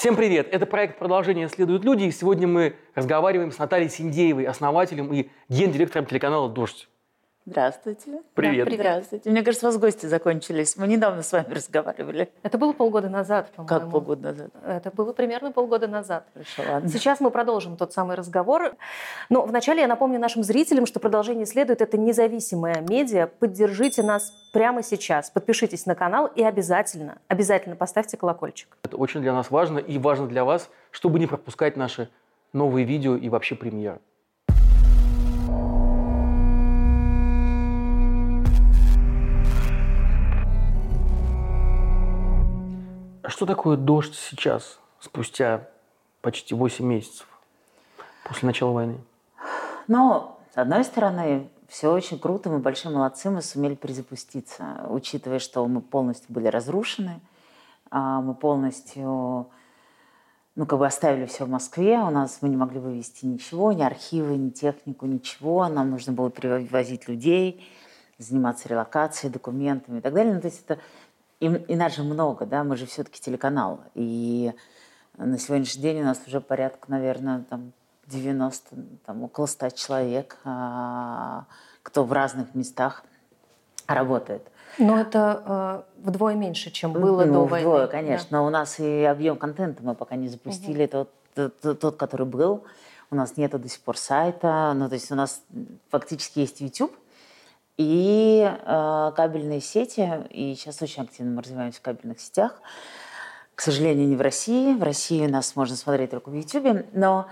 Всем 0.00 0.16
привет! 0.16 0.48
Это 0.50 0.64
проект 0.64 0.98
«Продолжение 0.98 1.46
следуют 1.50 1.84
люди», 1.84 2.04
и 2.04 2.10
сегодня 2.10 2.48
мы 2.48 2.74
разговариваем 2.94 3.52
с 3.52 3.58
Натальей 3.58 3.90
Синдеевой, 3.90 4.44
основателем 4.44 5.12
и 5.12 5.28
гендиректором 5.50 6.06
телеканала 6.06 6.48
«Дождь». 6.48 6.88
Здравствуйте. 7.50 8.22
Привет. 8.34 8.68
Да, 8.68 8.74
Здравствуйте. 8.76 9.28
Мне 9.28 9.42
кажется, 9.42 9.66
у 9.66 9.70
вас 9.70 9.80
гости 9.80 10.06
закончились. 10.06 10.76
Мы 10.76 10.86
недавно 10.86 11.24
с 11.24 11.32
вами 11.32 11.48
разговаривали. 11.52 12.30
Это 12.44 12.58
было 12.58 12.72
полгода 12.72 13.08
назад, 13.08 13.50
по-моему. 13.56 13.68
Как 13.68 13.90
полгода 13.90 14.28
назад? 14.28 14.50
Это 14.64 14.92
было 14.92 15.12
примерно 15.12 15.50
полгода 15.50 15.88
назад. 15.88 16.26
Хорошо, 16.32 16.62
ладно. 16.70 16.88
Сейчас 16.88 17.18
мы 17.18 17.32
продолжим 17.32 17.76
тот 17.76 17.92
самый 17.92 18.14
разговор. 18.14 18.76
Но 19.30 19.42
вначале 19.42 19.80
я 19.80 19.88
напомню 19.88 20.20
нашим 20.20 20.44
зрителям, 20.44 20.86
что 20.86 21.00
продолжение 21.00 21.44
следует. 21.44 21.82
Это 21.82 21.98
независимая 21.98 22.82
медиа. 22.88 23.26
Поддержите 23.26 24.04
нас 24.04 24.32
прямо 24.52 24.84
сейчас. 24.84 25.28
Подпишитесь 25.30 25.86
на 25.86 25.96
канал 25.96 26.26
и 26.28 26.44
обязательно, 26.44 27.18
обязательно 27.26 27.74
поставьте 27.74 28.16
колокольчик. 28.16 28.76
Это 28.84 28.96
очень 28.96 29.22
для 29.22 29.32
нас 29.32 29.50
важно 29.50 29.80
и 29.80 29.98
важно 29.98 30.28
для 30.28 30.44
вас, 30.44 30.70
чтобы 30.92 31.18
не 31.18 31.26
пропускать 31.26 31.76
наши 31.76 32.08
новые 32.52 32.86
видео 32.86 33.16
и 33.16 33.28
вообще 33.28 33.56
премьеры. 33.56 33.98
А 43.30 43.32
Что 43.32 43.46
такое 43.46 43.76
дождь 43.76 44.16
сейчас, 44.16 44.80
спустя 44.98 45.68
почти 46.20 46.52
8 46.52 46.84
месяцев 46.84 47.28
после 48.24 48.48
начала 48.48 48.72
войны? 48.72 48.98
Но, 49.86 50.40
с 50.52 50.58
одной 50.58 50.82
стороны, 50.82 51.48
все 51.68 51.92
очень 51.92 52.18
круто, 52.18 52.50
мы 52.50 52.58
большие 52.58 52.92
молодцы, 52.92 53.30
мы 53.30 53.40
сумели 53.40 53.76
перезапуститься, 53.76 54.84
учитывая, 54.88 55.38
что 55.38 55.64
мы 55.68 55.80
полностью 55.80 56.26
были 56.34 56.48
разрушены, 56.48 57.20
а, 57.92 58.20
мы 58.20 58.34
полностью 58.34 59.46
ну, 60.56 60.66
как 60.66 60.80
бы 60.80 60.86
оставили 60.88 61.26
все 61.26 61.44
в 61.44 61.48
Москве, 61.48 62.00
у 62.00 62.10
нас 62.10 62.38
мы 62.40 62.48
не 62.48 62.56
могли 62.56 62.80
вывести 62.80 63.26
ничего, 63.26 63.70
ни 63.72 63.82
архивы, 63.82 64.36
ни 64.36 64.50
технику, 64.50 65.06
ничего, 65.06 65.68
нам 65.68 65.90
нужно 65.90 66.12
было 66.12 66.32
перевозить 66.32 67.06
людей, 67.06 67.64
заниматься 68.18 68.68
релокацией, 68.68 69.32
документами 69.32 69.98
и 69.98 70.00
так 70.00 70.14
далее. 70.14 70.34
Ну, 70.34 70.40
то 70.40 70.48
есть 70.48 70.64
это 70.64 70.80
и, 71.40 71.46
и 71.46 71.76
нас 71.76 71.96
же 71.96 72.02
много, 72.02 72.46
да, 72.46 72.64
мы 72.64 72.76
же 72.76 72.86
все-таки 72.86 73.20
телеканал. 73.20 73.80
И 73.94 74.52
на 75.16 75.38
сегодняшний 75.38 75.82
день 75.82 76.00
у 76.00 76.04
нас 76.04 76.20
уже 76.26 76.40
порядка, 76.40 76.90
наверное, 76.90 77.44
там 77.48 77.72
90, 78.06 78.76
там 79.06 79.24
около 79.24 79.46
100 79.46 79.70
человек, 79.70 80.38
а, 80.44 81.46
кто 81.82 82.04
в 82.04 82.12
разных 82.12 82.54
местах 82.54 83.04
работает. 83.86 84.46
Но 84.78 84.98
это 84.98 85.84
э, 85.98 86.08
вдвое 86.08 86.36
меньше, 86.36 86.70
чем 86.70 86.92
было 86.92 87.24
ну, 87.24 87.32
до 87.32 87.44
вдвое, 87.44 87.64
войны. 87.64 87.88
конечно. 87.88 88.38
Но 88.38 88.46
у 88.46 88.50
нас 88.50 88.78
и 88.78 89.02
объем 89.02 89.36
контента 89.36 89.82
мы 89.82 89.96
пока 89.96 90.14
не 90.14 90.28
запустили, 90.28 90.86
тот, 90.86 91.10
тот, 91.34 91.80
тот, 91.80 91.96
который 91.96 92.24
был. 92.24 92.64
У 93.10 93.16
нас 93.16 93.36
нету 93.36 93.58
до 93.58 93.68
сих 93.68 93.80
пор 93.80 93.96
сайта. 93.96 94.72
Ну, 94.76 94.88
то 94.88 94.94
есть 94.94 95.10
у 95.10 95.16
нас 95.16 95.42
фактически 95.90 96.38
есть 96.38 96.60
YouTube 96.60 96.92
и 97.80 98.42
э, 98.44 99.12
кабельные 99.16 99.62
сети. 99.62 100.06
И 100.28 100.54
сейчас 100.54 100.82
очень 100.82 101.04
активно 101.04 101.32
мы 101.32 101.42
развиваемся 101.42 101.78
в 101.78 101.82
кабельных 101.82 102.20
сетях. 102.20 102.60
К 103.54 103.62
сожалению, 103.62 104.06
не 104.06 104.16
в 104.16 104.20
России. 104.20 104.74
В 104.74 104.82
России 104.82 105.26
нас 105.26 105.56
можно 105.56 105.76
смотреть 105.76 106.10
только 106.10 106.28
в 106.28 106.34
YouTube. 106.34 106.84
Но 106.92 107.26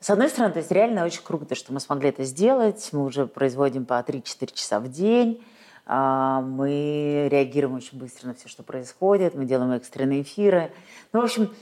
с 0.00 0.08
одной 0.08 0.30
стороны, 0.30 0.54
то 0.54 0.60
есть 0.60 0.70
реально 0.70 1.04
очень 1.04 1.22
круто, 1.22 1.54
что 1.54 1.74
мы 1.74 1.80
смогли 1.80 2.08
это 2.08 2.24
сделать. 2.24 2.88
Мы 2.92 3.04
уже 3.04 3.26
производим 3.26 3.84
по 3.84 4.00
3-4 4.00 4.54
часа 4.54 4.80
в 4.80 4.90
день. 4.90 5.44
А, 5.84 6.40
Мы 6.40 7.28
реагируем 7.30 7.76
очень 7.76 7.98
быстро 7.98 8.28
на 8.28 8.34
все, 8.34 8.48
что 8.48 8.62
происходит. 8.62 9.34
Мы 9.34 9.44
делаем 9.44 9.72
экстренные 9.72 10.22
эфиры. 10.22 10.72
Ну, 11.12 11.20
в 11.20 11.24
общем, 11.24 11.54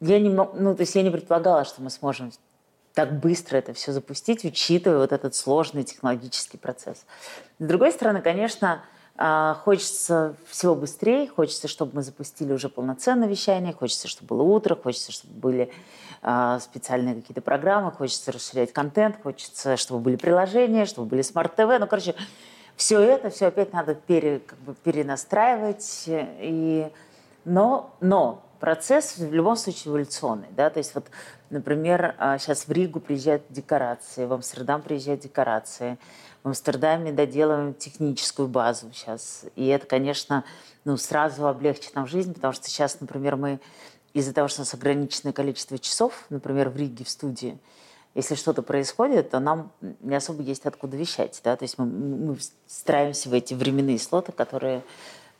я 0.00 0.18
не, 0.18 0.28
ну, 0.28 0.74
то 0.74 0.80
есть 0.80 0.94
я 0.96 1.02
не 1.02 1.10
предполагала, 1.10 1.64
что 1.64 1.82
мы 1.82 1.90
сможем 1.90 2.32
так 2.98 3.20
быстро 3.20 3.58
это 3.58 3.74
все 3.74 3.92
запустить, 3.92 4.44
учитывая 4.44 4.98
вот 4.98 5.12
этот 5.12 5.32
сложный 5.36 5.84
технологический 5.84 6.56
процесс. 6.56 7.04
С 7.60 7.64
другой 7.64 7.92
стороны, 7.92 8.20
конечно, 8.20 8.82
а, 9.16 9.54
хочется 9.62 10.34
всего 10.48 10.74
быстрее, 10.74 11.28
хочется, 11.28 11.68
чтобы 11.68 11.94
мы 11.94 12.02
запустили 12.02 12.52
уже 12.52 12.68
полноценное 12.68 13.28
вещание, 13.28 13.72
хочется, 13.72 14.08
чтобы 14.08 14.30
было 14.34 14.42
утро, 14.42 14.74
хочется, 14.74 15.12
чтобы 15.12 15.32
были 15.34 15.72
а, 16.22 16.58
специальные 16.58 17.14
какие-то 17.14 17.40
программы, 17.40 17.92
хочется 17.92 18.32
расширять 18.32 18.72
контент, 18.72 19.22
хочется, 19.22 19.76
чтобы 19.76 20.00
были 20.00 20.16
приложения, 20.16 20.84
чтобы 20.84 21.06
были 21.06 21.22
смарт-ТВ. 21.22 21.78
Ну, 21.78 21.86
короче, 21.86 22.16
все 22.74 22.98
это, 22.98 23.30
все 23.30 23.46
опять 23.46 23.72
надо 23.72 23.94
пере, 23.94 24.40
как 24.40 24.58
бы 24.58 24.74
перенастраивать. 24.74 26.02
И... 26.08 26.90
Но, 27.44 27.94
но 28.00 28.42
процесс 28.60 29.18
в 29.18 29.32
любом 29.32 29.56
случае 29.56 29.92
эволюционный. 29.92 30.48
Да? 30.56 30.70
То 30.70 30.78
есть 30.78 30.94
вот, 30.94 31.06
например, 31.50 32.14
сейчас 32.38 32.66
в 32.66 32.72
Ригу 32.72 33.00
приезжают 33.00 33.42
декорации, 33.48 34.26
в 34.26 34.32
Амстердам 34.32 34.82
приезжают 34.82 35.20
декорации, 35.20 35.98
в 36.42 36.48
Амстердаме 36.48 37.12
доделываем 37.12 37.74
техническую 37.74 38.48
базу 38.48 38.90
сейчас. 38.92 39.44
И 39.56 39.66
это, 39.66 39.86
конечно, 39.86 40.44
ну, 40.84 40.96
сразу 40.96 41.46
облегчит 41.46 41.94
нам 41.94 42.06
жизнь, 42.06 42.34
потому 42.34 42.52
что 42.52 42.68
сейчас, 42.68 43.00
например, 43.00 43.36
мы 43.36 43.60
из-за 44.14 44.32
того, 44.32 44.48
что 44.48 44.60
у 44.60 44.62
нас 44.62 44.74
ограниченное 44.74 45.32
количество 45.32 45.78
часов, 45.78 46.24
например, 46.30 46.70
в 46.70 46.76
Риге 46.76 47.04
в 47.04 47.08
студии, 47.08 47.58
если 48.14 48.34
что-то 48.34 48.62
происходит, 48.62 49.30
то 49.30 49.38
нам 49.38 49.70
не 50.00 50.16
особо 50.16 50.42
есть 50.42 50.66
откуда 50.66 50.96
вещать. 50.96 51.40
Да? 51.44 51.56
То 51.56 51.64
есть 51.64 51.78
мы, 51.78 51.86
мы 51.86 52.36
встраиваемся 52.66 53.28
в 53.28 53.34
эти 53.34 53.54
временные 53.54 53.98
слоты, 53.98 54.32
которые 54.32 54.82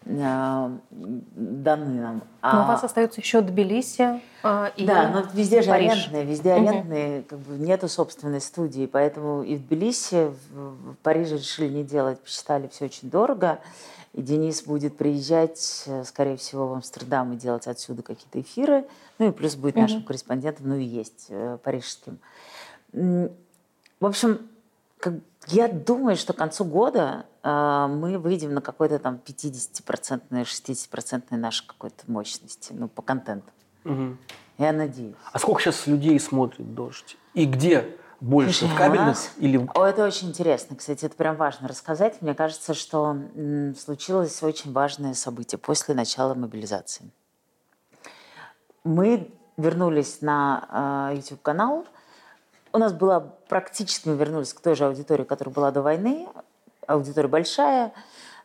даны 0.04 2.00
нам. 2.00 2.14
Но 2.42 2.48
у 2.60 2.62
А- 2.62 2.66
вас 2.68 2.84
остается 2.84 3.20
еще 3.20 3.40
Тбилиси 3.40 4.20
э, 4.42 4.70
и 4.76 4.86
да, 4.86 5.08
но 5.10 5.24
везде 5.34 5.60
же 5.62 5.68
Париж. 5.70 5.92
арендные, 5.92 6.24
везде 6.24 6.52
арендные, 6.52 7.22
как 7.22 7.38
бы 7.40 7.54
нету 7.58 7.88
собственной 7.88 8.40
студии, 8.40 8.86
поэтому 8.86 9.42
и 9.42 9.56
в 9.56 9.66
Тбилиси, 9.66 10.32
в, 10.52 10.94
Париже 11.02 11.36
решили 11.36 11.68
не 11.68 11.84
делать, 11.84 12.20
посчитали 12.20 12.68
все 12.68 12.86
очень 12.86 13.10
дорого. 13.10 13.58
И 14.14 14.22
Денис 14.22 14.62
будет 14.62 14.96
приезжать, 14.96 15.84
э, 15.86 16.02
скорее 16.04 16.36
всего, 16.38 16.66
в 16.68 16.72
Амстердам 16.72 17.34
и 17.34 17.36
делать 17.36 17.66
отсюда 17.66 18.02
какие-то 18.02 18.40
эфиры. 18.40 18.84
Ну 19.18 19.28
и 19.28 19.32
плюс 19.32 19.54
будет 19.56 19.76
нашим 19.76 20.02
корреспондентом, 20.02 20.68
ну 20.70 20.76
и 20.76 20.84
есть 20.84 21.26
э, 21.28 21.58
парижским. 21.62 22.18
В 22.92 24.06
общем, 24.06 24.48
как- 24.98 25.14
я 25.48 25.68
думаю, 25.68 26.16
что 26.16 26.32
к 26.32 26.36
концу 26.36 26.64
года 26.64 27.26
э, 27.42 27.86
мы 27.88 28.18
выйдем 28.18 28.54
на 28.54 28.60
какой-то 28.60 28.98
там 28.98 29.20
50-процентной, 29.24 30.42
60-процентной 30.42 31.38
нашей 31.38 31.66
какой-то 31.66 32.10
мощности, 32.10 32.72
ну, 32.72 32.88
по 32.88 33.02
контенту. 33.02 33.50
Мгм. 33.84 34.18
Я 34.58 34.72
надеюсь. 34.72 35.14
А 35.32 35.38
сколько 35.38 35.60
сейчас 35.62 35.86
людей 35.86 36.18
смотрит 36.20 36.74
«Дождь»? 36.74 37.16
И 37.34 37.44
где 37.46 37.96
больше? 38.20 38.52
Слушай, 38.60 38.72
в 38.74 38.76
кабельных 38.76 39.06
нас- 39.08 39.30
или 39.38 39.56
в 39.56 39.70
О, 39.74 39.84
это 39.86 40.04
очень 40.04 40.28
интересно. 40.30 40.76
Кстати, 40.76 41.04
это 41.04 41.14
прям 41.14 41.36
важно 41.36 41.68
рассказать. 41.68 42.20
Мне 42.20 42.34
кажется, 42.34 42.74
что 42.74 43.10
м, 43.36 43.74
случилось 43.76 44.42
очень 44.42 44.72
важное 44.72 45.14
событие 45.14 45.58
после 45.58 45.94
начала 45.94 46.34
мобилизации. 46.34 47.10
Мы 48.84 49.30
вернулись 49.56 50.20
на 50.22 51.10
YouTube-канал. 51.14 51.86
У 52.72 52.78
нас 52.78 52.92
была 52.92 53.20
практически, 53.20 54.08
мы 54.08 54.16
вернулись 54.16 54.52
к 54.52 54.60
той 54.60 54.74
же 54.74 54.84
аудитории, 54.86 55.24
которая 55.24 55.54
была 55.54 55.70
до 55.70 55.82
войны. 55.82 56.28
Аудитория 56.86 57.28
большая. 57.28 57.92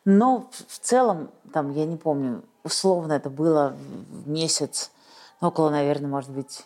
Но 0.05 0.49
в- 0.51 0.79
целом, 0.79 1.29
там, 1.53 1.71
я 1.71 1.85
не 1.85 1.97
помню, 1.97 2.43
условно 2.63 3.13
это 3.13 3.29
было 3.29 3.75
в 4.09 4.27
месяц, 4.27 4.91
ну, 5.39 5.47
около, 5.49 5.69
наверное, 5.69 6.09
может 6.09 6.29
быть, 6.29 6.65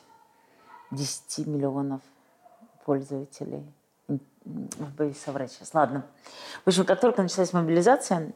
10 0.91 1.45
миллионов 1.45 2.01
пользователей. 2.85 3.63
Боюсь 4.45 5.19
соврать 5.19 5.51
сейчас. 5.51 5.73
Ладно. 5.73 6.05
В 6.63 6.69
общем, 6.69 6.85
как 6.85 7.01
только 7.01 7.21
началась 7.21 7.53
мобилизация, 7.53 8.31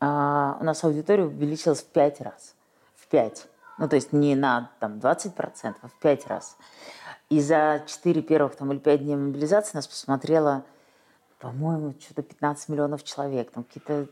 а, 0.00 0.58
у 0.60 0.64
нас 0.64 0.82
аудитория 0.84 1.24
увеличилась 1.24 1.80
в 1.80 1.86
пять 1.86 2.20
раз. 2.20 2.54
В 2.96 3.06
пять. 3.06 3.46
Ну, 3.78 3.88
то 3.88 3.96
есть 3.96 4.12
не 4.12 4.34
на 4.34 4.70
там, 4.80 4.98
20%, 4.98 5.76
а 5.82 5.88
в 5.88 5.92
пять 6.00 6.26
раз. 6.26 6.56
И 7.28 7.40
за 7.40 7.82
4 7.86 8.22
первых 8.22 8.56
там, 8.56 8.72
или 8.72 8.78
5 8.78 9.02
дней 9.02 9.16
мобилизации 9.16 9.76
нас 9.76 9.88
посмотрело, 9.88 10.64
по-моему, 11.40 11.94
что-то 12.00 12.22
15 12.22 12.68
миллионов 12.68 13.02
человек, 13.02 13.50
там 13.50 13.64
какие-то 13.64 14.06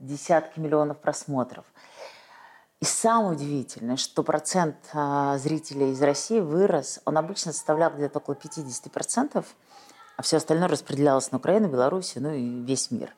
десятки 0.00 0.58
миллионов 0.58 0.98
просмотров. 0.98 1.64
И 2.80 2.86
самое 2.86 3.32
удивительное, 3.32 3.96
что 3.96 4.22
процент 4.22 4.76
а, 4.94 5.36
зрителей 5.36 5.90
из 5.90 6.00
России 6.00 6.40
вырос. 6.40 7.00
Он 7.04 7.18
обычно 7.18 7.52
составлял 7.52 7.90
где-то 7.90 8.18
около 8.18 8.34
50%, 8.34 9.44
а 10.16 10.22
все 10.22 10.38
остальное 10.38 10.68
распределялось 10.68 11.30
на 11.30 11.38
Украину, 11.38 11.68
Белоруссию, 11.68 12.24
ну 12.24 12.32
и 12.32 12.62
весь 12.64 12.90
мир. 12.90 13.14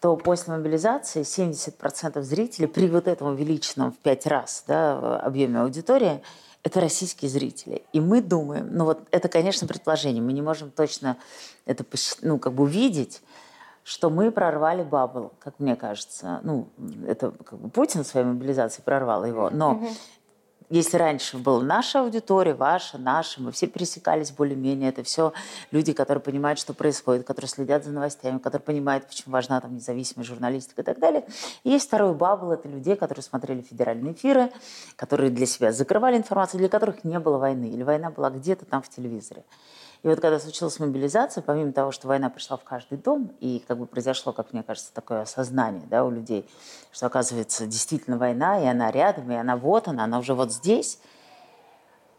То 0.00 0.16
после 0.16 0.54
мобилизации 0.54 1.22
70% 1.22 2.20
зрителей 2.22 2.68
при 2.68 2.88
вот 2.88 3.08
этом 3.08 3.28
увеличенном 3.28 3.92
в 3.92 3.98
5 3.98 4.26
раз 4.26 4.64
да, 4.66 5.18
объеме 5.20 5.60
аудитории 5.60 6.22
это 6.62 6.80
российские 6.80 7.30
зрители. 7.30 7.82
И 7.92 8.00
мы 8.00 8.20
думаем, 8.20 8.68
ну 8.72 8.84
вот 8.84 9.00
это, 9.10 9.28
конечно, 9.28 9.66
предположение, 9.66 10.22
мы 10.22 10.32
не 10.32 10.42
можем 10.42 10.70
точно 10.70 11.16
это 11.66 11.84
ну, 12.22 12.38
как 12.38 12.52
бы 12.52 12.64
увидеть, 12.64 13.22
что 13.82 14.10
мы 14.10 14.30
прорвали 14.30 14.82
бабл, 14.82 15.32
как 15.38 15.58
мне 15.58 15.74
кажется. 15.74 16.40
Ну, 16.42 16.68
это 17.06 17.30
как 17.30 17.58
бы 17.58 17.70
Путин 17.70 18.04
своей 18.04 18.26
мобилизацией 18.26 18.84
прорвал 18.84 19.24
его, 19.24 19.50
но 19.50 19.72
угу 19.72 19.88
если 20.70 20.96
раньше 20.96 21.36
была 21.36 21.62
наша 21.62 22.00
аудитория, 22.00 22.54
ваша, 22.54 22.96
наша, 22.96 23.42
мы 23.42 23.50
все 23.50 23.66
пересекались 23.66 24.30
более-менее, 24.30 24.90
это 24.90 25.02
все 25.02 25.32
люди, 25.72 25.92
которые 25.92 26.22
понимают, 26.22 26.60
что 26.60 26.74
происходит, 26.74 27.26
которые 27.26 27.48
следят 27.48 27.84
за 27.84 27.90
новостями, 27.90 28.38
которые 28.38 28.64
понимают, 28.64 29.06
почему 29.06 29.32
важна 29.32 29.60
там 29.60 29.74
независимая 29.74 30.24
журналистика 30.24 30.82
и 30.82 30.84
так 30.84 31.00
далее. 31.00 31.26
И 31.64 31.70
есть 31.70 31.88
второй 31.88 32.14
бабл, 32.14 32.52
это 32.52 32.68
людей, 32.68 32.94
которые 32.94 33.24
смотрели 33.24 33.62
федеральные 33.62 34.12
эфиры, 34.12 34.52
которые 34.94 35.30
для 35.30 35.46
себя 35.46 35.72
закрывали 35.72 36.16
информацию, 36.16 36.60
для 36.60 36.68
которых 36.68 37.02
не 37.02 37.18
было 37.18 37.38
войны, 37.38 37.64
или 37.64 37.82
война 37.82 38.10
была 38.10 38.30
где-то 38.30 38.64
там 38.64 38.80
в 38.80 38.88
телевизоре. 38.88 39.44
И 40.02 40.08
вот 40.08 40.20
когда 40.20 40.40
случилась 40.40 40.78
мобилизация, 40.78 41.42
помимо 41.42 41.72
того, 41.72 41.92
что 41.92 42.08
война 42.08 42.30
пришла 42.30 42.56
в 42.56 42.64
каждый 42.64 42.96
дом, 42.96 43.32
и 43.40 43.62
как 43.68 43.78
бы 43.78 43.86
произошло, 43.86 44.32
как 44.32 44.52
мне 44.52 44.62
кажется, 44.62 44.92
такое 44.94 45.22
осознание 45.22 45.86
да, 45.90 46.04
у 46.04 46.10
людей, 46.10 46.48
что 46.90 47.06
оказывается 47.06 47.66
действительно 47.66 48.16
война, 48.16 48.62
и 48.62 48.66
она 48.66 48.90
рядом, 48.90 49.30
и 49.30 49.34
она 49.34 49.56
вот 49.56 49.88
она, 49.88 50.04
она 50.04 50.18
уже 50.18 50.34
вот 50.34 50.52
здесь– 50.52 50.98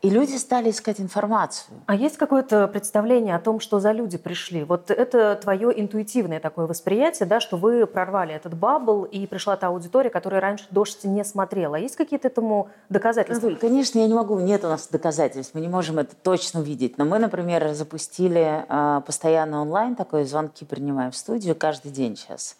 и 0.01 0.09
люди 0.09 0.35
стали 0.37 0.71
искать 0.71 0.99
информацию. 0.99 1.77
А 1.85 1.95
есть 1.95 2.17
какое-то 2.17 2.67
представление 2.67 3.35
о 3.35 3.39
том, 3.39 3.59
что 3.59 3.79
за 3.79 3.91
люди 3.91 4.17
пришли? 4.17 4.63
Вот 4.63 4.89
это 4.89 5.39
твое 5.41 5.79
интуитивное 5.79 6.39
такое 6.39 6.65
восприятие, 6.65 7.27
да, 7.27 7.39
что 7.39 7.57
вы 7.57 7.85
прорвали 7.85 8.33
этот 8.33 8.57
бабл, 8.57 9.03
и 9.03 9.27
пришла 9.27 9.55
та 9.57 9.67
аудитория, 9.67 10.09
которая 10.09 10.41
раньше 10.41 10.65
«Дождь» 10.71 11.03
не 11.03 11.23
смотрела. 11.23 11.75
Есть 11.75 11.95
какие-то 11.95 12.27
этому 12.27 12.69
доказательства? 12.89 13.47
Надуль, 13.47 13.59
конечно, 13.59 13.99
я 13.99 14.07
не 14.07 14.13
могу, 14.13 14.39
нет 14.39 14.63
у 14.63 14.67
нас 14.67 14.87
доказательств, 14.87 15.53
мы 15.53 15.61
не 15.61 15.67
можем 15.67 15.99
это 15.99 16.15
точно 16.15 16.61
увидеть. 16.61 16.97
Но 16.97 17.05
мы, 17.05 17.19
например, 17.19 17.73
запустили 17.73 18.65
э, 18.67 19.01
постоянно 19.05 19.61
онлайн, 19.61 19.95
такое 19.95 20.25
звонки 20.25 20.65
принимаем 20.65 21.11
в 21.11 21.15
студию 21.15 21.55
каждый 21.55 21.91
день 21.91 22.15
сейчас. 22.15 22.57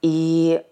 И 0.00 0.64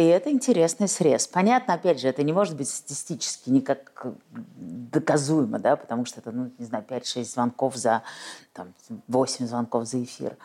и 0.00 0.06
это 0.06 0.30
интересный 0.30 0.88
срез. 0.88 1.26
Понятно, 1.26 1.74
опять 1.74 2.00
же, 2.00 2.08
это 2.08 2.22
не 2.22 2.32
может 2.32 2.56
быть 2.56 2.70
статистически 2.70 3.50
никак 3.50 4.06
доказуемо, 4.32 5.58
да, 5.58 5.76
потому 5.76 6.06
что 6.06 6.20
это, 6.20 6.32
ну, 6.32 6.50
не 6.58 6.64
знаю, 6.64 6.84
5-6 6.88 7.24
звонков 7.24 7.76
за, 7.76 8.02
там, 8.54 8.72
8 9.08 9.46
звонков 9.46 9.86
за 9.86 10.02
эфир. 10.02 10.38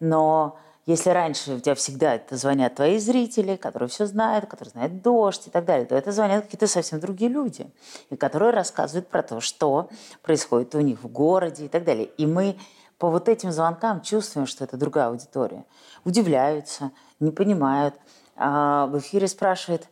Но 0.00 0.58
если 0.86 1.10
раньше 1.10 1.54
у 1.54 1.60
тебя 1.60 1.76
всегда 1.76 2.16
это 2.16 2.36
звонят 2.36 2.74
твои 2.74 2.98
зрители, 2.98 3.54
которые 3.54 3.88
все 3.88 4.06
знают, 4.06 4.46
которые 4.46 4.72
знают 4.72 5.02
дождь 5.02 5.46
и 5.46 5.50
так 5.50 5.64
далее, 5.64 5.86
то 5.86 5.94
это 5.94 6.10
звонят 6.10 6.44
какие-то 6.44 6.66
совсем 6.66 6.98
другие 6.98 7.30
люди, 7.30 7.70
и 8.10 8.16
которые 8.16 8.50
рассказывают 8.50 9.06
про 9.06 9.22
то, 9.22 9.40
что 9.40 9.88
происходит 10.22 10.74
у 10.74 10.80
них 10.80 11.04
в 11.04 11.06
городе 11.06 11.66
и 11.66 11.68
так 11.68 11.84
далее. 11.84 12.06
И 12.18 12.26
мы 12.26 12.58
по 12.98 13.08
вот 13.08 13.28
этим 13.28 13.52
звонкам 13.52 14.00
чувствуем, 14.00 14.48
что 14.48 14.64
это 14.64 14.76
другая 14.76 15.08
аудитория. 15.08 15.64
Удивляются, 16.04 16.90
не 17.20 17.30
понимают– 17.30 17.94
а, 18.36 18.86
в 18.86 18.98
эфире 18.98 19.28
спрашивает, 19.28 19.88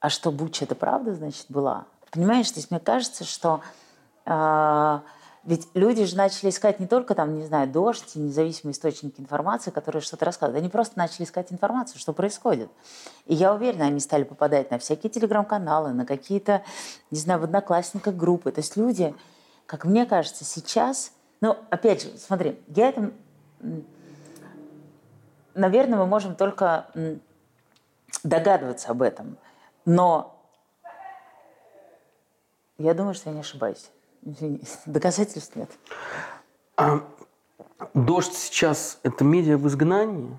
а 0.00 0.10
что, 0.10 0.30
Буча, 0.30 0.64
это 0.64 0.74
правда, 0.74 1.14
значит, 1.14 1.46
была? 1.48 1.86
Понимаешь, 2.10 2.50
то 2.50 2.60
есть 2.60 2.70
мне 2.70 2.80
кажется, 2.80 3.24
что 3.24 3.60
а, 4.24 5.02
ведь 5.48 5.66
люди 5.72 6.04
же 6.04 6.14
начали 6.14 6.50
искать 6.50 6.78
не 6.78 6.86
только 6.86 7.14
там, 7.14 7.38
не 7.38 7.46
знаю, 7.46 7.68
дождь 7.68 8.16
независимые 8.16 8.74
источники 8.74 9.18
информации, 9.18 9.70
которые 9.70 10.02
что-то 10.02 10.26
рассказывают. 10.26 10.60
Они 10.60 10.68
просто 10.68 10.98
начали 10.98 11.24
искать 11.24 11.50
информацию, 11.50 11.98
что 11.98 12.12
происходит. 12.12 12.68
И 13.24 13.34
я 13.34 13.54
уверена, 13.54 13.86
они 13.86 13.98
стали 14.00 14.24
попадать 14.24 14.70
на 14.70 14.78
всякие 14.78 15.10
телеграм-каналы, 15.10 15.94
на 15.94 16.04
какие-то, 16.04 16.62
не 17.10 17.18
знаю, 17.18 17.40
в 17.40 17.44
одноклассниках 17.44 18.14
группы. 18.14 18.52
То 18.52 18.60
есть 18.60 18.76
люди, 18.76 19.14
как 19.64 19.86
мне 19.86 20.04
кажется, 20.04 20.44
сейчас... 20.44 21.12
Ну, 21.40 21.56
опять 21.70 22.02
же, 22.02 22.10
смотри, 22.18 22.60
я 22.66 22.90
это... 22.90 23.10
Наверное, 25.54 25.98
мы 25.98 26.06
можем 26.06 26.36
только 26.36 26.88
догадываться 28.22 28.90
об 28.90 29.02
этом. 29.02 29.36
Но 29.84 30.38
я 32.78 32.94
думаю, 32.94 33.14
что 33.14 33.30
я 33.30 33.34
не 33.34 33.40
ошибаюсь. 33.40 33.90
Доказательств 34.86 35.56
нет. 35.56 35.70
А, 36.76 37.00
дождь 37.94 38.34
сейчас– 38.34 38.98
это 39.02 39.24
медиа 39.24 39.56
в 39.56 39.66
изгнании? 39.66 40.38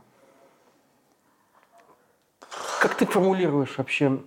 Как 2.79 2.95
ты 2.95 3.05
формулируешь 3.05 3.77
вообще? 3.77 4.21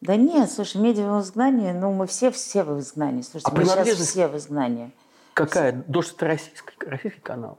Да 0.00 0.16
нет, 0.16 0.50
слушай, 0.50 0.80
медиа 0.80 1.18
в 1.18 1.22
изгнании, 1.22 1.72
ну 1.72 1.92
мы 1.92 2.06
все 2.06 2.30
все 2.30 2.62
в 2.62 2.78
изгнании. 2.78 3.22
Слушайте, 3.22 3.50
а 3.52 3.58
мы 3.58 3.64
сейчас 3.64 3.98
все 3.98 4.28
в 4.28 4.36
изгнании. 4.36 4.92
Какая? 5.34 5.72
Дождь– 5.72 6.14
это 6.16 6.26
российский, 6.26 6.74
российский 6.86 7.20
канал? 7.20 7.58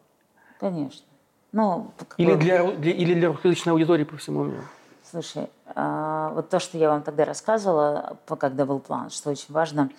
Конечно. 0.59 1.05
Ну, 1.53 1.91
или, 2.17 2.33
для, 2.35 2.63
для, 2.71 2.91
или 2.91 3.13
для 3.13 3.27
русскоязычной 3.29 3.73
аудитории 3.73 4.03
по 4.03 4.17
всему 4.17 4.43
миру? 4.43 4.63
Слушай, 5.09 5.47
а, 5.75 6.31
вот 6.33 6.49
то, 6.49 6.59
что 6.59 6.79
я 6.79 6.89
вам 6.89 7.03
тогда 7.03 7.25
рассказывала, 7.25 8.17
когда 8.39 8.65
был 8.65 8.79
план, 8.79 9.11
что 9.11 9.29
очень 9.29 9.53
важно, 9.53 9.91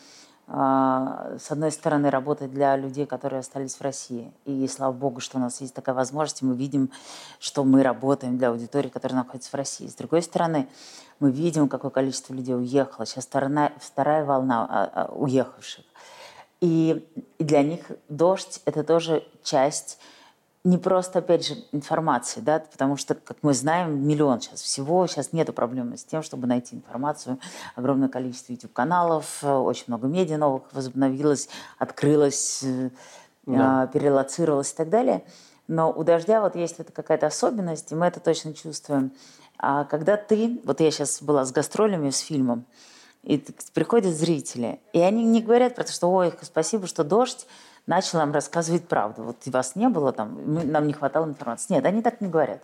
а, 0.49 1.37
с 1.39 1.53
одной 1.53 1.71
стороны, 1.71 2.11
работать 2.11 2.53
для 2.53 2.77
людей, 2.77 3.07
которые 3.07 3.39
остались 3.39 3.77
в 3.77 3.81
России. 3.83 4.33
И 4.45 4.67
слава 4.67 4.93
богу, 4.93 5.21
что 5.21 5.39
у 5.39 5.41
нас 5.41 5.61
есть 5.61 5.73
такая 5.73 5.95
возможность, 5.95 6.43
и 6.43 6.45
мы 6.45 6.57
видим, 6.57 6.91
что 7.39 7.63
мы 7.63 7.85
работаем 7.85 8.37
для 8.37 8.49
аудитории, 8.49 8.89
которая 8.89 9.19
находится 9.19 9.51
в 9.51 9.55
России. 9.55 9.87
С 9.87 9.95
другой 9.95 10.23
стороны, 10.23 10.67
мы 11.21 11.31
видим, 11.31 11.69
какое 11.69 11.93
количество 11.93 12.35
людей 12.35 12.57
уехало. 12.57 13.07
Сейчас 13.07 13.27
вторая, 13.27 13.73
вторая 13.79 14.25
волна 14.25 14.67
а, 14.69 15.13
уехавших. 15.13 15.85
И 16.61 17.09
для 17.39 17.63
них 17.63 17.93
дождь– 18.09 18.61
это 18.65 18.83
тоже 18.83 19.25
часть 19.45 20.01
не 20.65 20.79
просто, 20.79 21.19
опять 21.19 21.47
же, 21.47 21.57
информации, 21.73 22.41
да, 22.41 22.59
потому 22.59 22.97
что, 22.97 23.15
как 23.15 23.37
мы 23.43 23.53
знаем, 23.53 24.09
миллион 24.09 24.41
сейчас 24.41 24.63
всего, 24.63 25.07
сейчас 25.07 25.35
нету 25.35 25.53
проблемы 25.53 25.99
с 25.99 26.05
тем, 26.05 26.23
чтобы 26.23 26.47
найти 26.47 26.77
информацию. 26.77 27.39
Огромное 27.77 28.09
количество 28.09 28.53
YouTube-каналов, 28.53 29.45
очень 29.45 29.85
много 29.89 30.07
медиа 30.07 30.39
новых 30.39 30.63
возобновилось, 30.73 31.51
открылось, 31.79 32.63
э, 32.63 32.91
да. 33.45 33.87
перелоцировалось 33.89 34.73
и 34.73 34.77
так 34.77 34.89
далее. 34.89 35.23
Но 35.69 35.93
у 35.93 36.03
«Дождя» 36.03 36.41
вот 36.41 36.57
есть 36.57 36.81
это 36.81 36.93
какая-то 36.93 37.27
особенность, 37.27 37.93
и 37.93 37.95
мы 37.95 38.07
это 38.07 38.21
точно 38.21 38.55
чувствуем. 38.55 39.13
А 39.59 39.85
когда 39.85 40.17
ты, 40.17 40.61
вот 40.65 40.81
я 40.81 40.91
сейчас 40.91 41.23
была 41.23 41.45
с 41.45 41.53
гастролями, 41.53 42.09
с 42.09 42.21
фильмом, 42.21 42.65
и 43.23 43.39
приходят 43.73 44.15
зрители, 44.15 44.81
и 44.95 45.01
они 45.01 45.25
не 45.25 45.43
говорят 45.43 45.75
про 45.75 45.85
то, 45.85 45.93
что 45.93 46.11
«Ой, 46.11 46.33
спасибо, 46.41 46.87
что 46.87 47.05
«Дождь» 47.05 47.47
начал 47.87 48.19
нам 48.19 48.33
рассказывать 48.33 48.87
правду. 48.89 49.23
Вот 49.23 49.37
вас 49.47 49.77
не 49.77 49.89
было, 49.89 50.13
там, 50.13 50.39
мы, 50.47 50.65
нам 50.65 50.87
не 50.87 50.93
хватало 50.93 51.27
информации. 51.27 51.75
Нет, 51.75 51.87
они 51.87 52.03
так 52.03 52.21
не 52.21 52.29
говорят. 52.29 52.63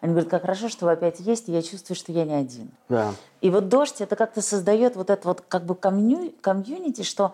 Они 0.00 0.12
говорят, 0.12 0.30
как 0.30 0.42
хорошо, 0.42 0.68
что 0.68 0.86
вы 0.86 0.92
опять 0.92 1.20
есть, 1.20 1.48
и 1.48 1.52
я 1.52 1.62
чувствую, 1.62 1.96
что 1.96 2.10
я 2.12 2.24
не 2.24 2.34
один. 2.34 2.70
Да. 2.88 3.12
И 3.40 3.50
вот 3.50 3.68
«Дождь», 3.68 4.00
это 4.00 4.16
как-то 4.16 4.40
создает 4.40 4.96
вот 4.96 5.10
это 5.10 5.28
вот 5.28 5.42
как 5.46 5.64
бы 5.64 5.74
комью, 5.74 6.32
комьюнити, 6.40 7.02
что 7.02 7.32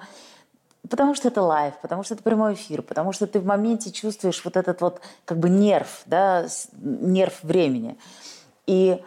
потому 0.88 1.14
что 1.14 1.28
это 1.28 1.42
live, 1.42 1.74
потому 1.80 2.02
что 2.02 2.14
это 2.14 2.22
прямой 2.22 2.54
эфир, 2.54 2.82
потому 2.82 3.12
что 3.12 3.26
ты 3.26 3.38
в 3.38 3.46
моменте 3.46 3.92
чувствуешь 3.92 4.44
вот 4.44 4.56
этот 4.56 4.80
вот 4.80 5.00
как 5.24 5.38
бы 5.38 5.48
нерв, 5.48 6.02
да, 6.06 6.46
нерв 6.80 7.42
времени. 7.42 7.98
И 8.66 9.00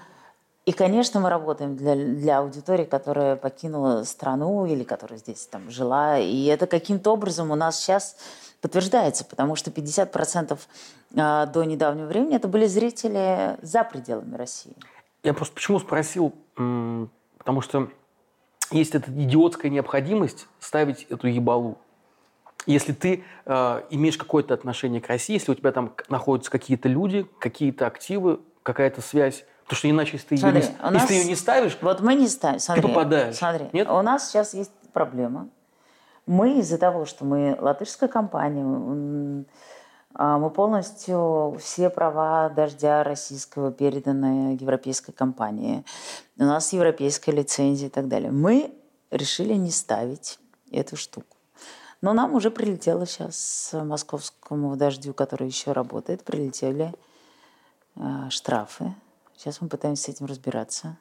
и, 0.70 0.72
конечно, 0.72 1.20
мы 1.20 1.32
работаем 1.32 1.76
для, 1.76 1.96
для 1.96 2.38
аудитории, 2.38 2.86
которая 2.86 3.36
покинула 3.36 4.04
страну 4.04 4.68
или 4.68 4.84
которая 4.84 5.18
здесь 5.18 5.48
там 5.48 5.72
жила. 5.72 6.20
И 6.20 6.46
это 6.46 6.68
каким-то 6.68 7.12
образом 7.12 7.50
у 7.50 7.56
нас 7.56 7.80
сейчас 7.80 8.16
подтверждается, 8.62 9.26
потому 9.26 9.56
что 9.56 9.72
50% 9.72 10.60
а, 11.18 11.48
до 11.48 11.64
недавнего 11.64 12.06
времени 12.06 12.36
это 12.36 12.48
были 12.48 12.68
зрители 12.68 13.58
за 13.64 13.84
пределами 13.84 14.36
России. 14.36 14.76
Я 15.24 15.34
просто 15.34 15.56
почему 15.56 15.80
спросил, 15.80 16.36
потому 16.54 17.62
что 17.62 17.90
есть 18.70 18.94
эта 18.94 19.10
идиотская 19.10 19.72
необходимость 19.72 20.46
ставить 20.60 21.08
эту 21.10 21.26
ебалу. 21.26 21.80
Если 22.68 22.94
ты 22.94 23.24
э, 23.48 23.82
имеешь 23.90 24.20
какое-то 24.20 24.54
отношение 24.54 25.02
к 25.02 25.08
России, 25.08 25.34
если 25.34 25.52
у 25.52 25.56
тебя 25.56 25.72
там 25.72 25.96
находятся 26.10 26.52
какие-то 26.52 26.90
люди, 26.90 27.26
какие-то 27.40 27.88
активы, 27.88 28.40
какая-то 28.62 29.02
связь, 29.02 29.46
Потому 29.70 29.78
что 29.78 29.90
иначе, 29.92 30.12
если 30.14 30.28
ты, 30.30 30.38
смотри, 30.38 30.62
ее, 30.62 30.68
не, 30.68 30.74
если 30.74 30.94
нас, 30.94 31.06
ты 31.06 31.14
ее 31.14 31.26
не 31.26 31.36
ставишь, 31.36 31.78
вот 31.82 32.02
мы 32.02 32.16
не 32.16 32.28
ставим. 32.28 32.58
Смотри, 32.58 32.82
ты 32.82 32.88
попадаешь. 32.88 33.36
Смотри, 33.36 33.68
Нет? 33.72 33.88
у 33.88 34.02
нас 34.02 34.28
сейчас 34.28 34.56
есть 34.56 34.72
проблема. 34.94 35.48
Мы 36.26 36.58
из-за 36.58 36.80
того, 36.80 37.06
что 37.06 37.24
мы 37.24 37.56
латышская 37.62 38.10
компания, 38.10 39.46
а, 40.16 40.40
мы 40.40 40.50
полностью 40.50 41.56
все 41.62 41.92
права 41.92 42.50
дождя 42.50 43.04
российского 43.04 43.72
переданы 43.72 44.58
европейской 44.60 45.12
компании. 45.12 45.86
У 46.40 46.46
нас 46.46 46.74
европейская 46.74 47.32
лицензия 47.32 47.90
и 47.90 47.92
так 47.92 48.08
далее. 48.08 48.32
Мы 48.32 48.74
решили 49.12 49.54
не 49.54 49.70
ставить 49.70 50.40
эту 50.72 50.96
штуку. 50.98 51.38
Но 52.02 52.14
нам 52.14 52.34
уже 52.34 52.50
прилетело 52.50 53.06
сейчас 53.06 53.70
московскому 53.74 54.76
дождю, 54.76 55.14
который 55.14 55.46
еще 55.46 55.74
работает, 55.74 56.24
прилетели 56.24 56.92
э, 57.98 58.30
штрафы 58.32 58.96
Сейчас 59.40 59.62
мы 59.62 59.70
пытаемся 59.70 60.04
с 60.04 60.10
этим 60.10 60.26
разбираться. 60.26 60.98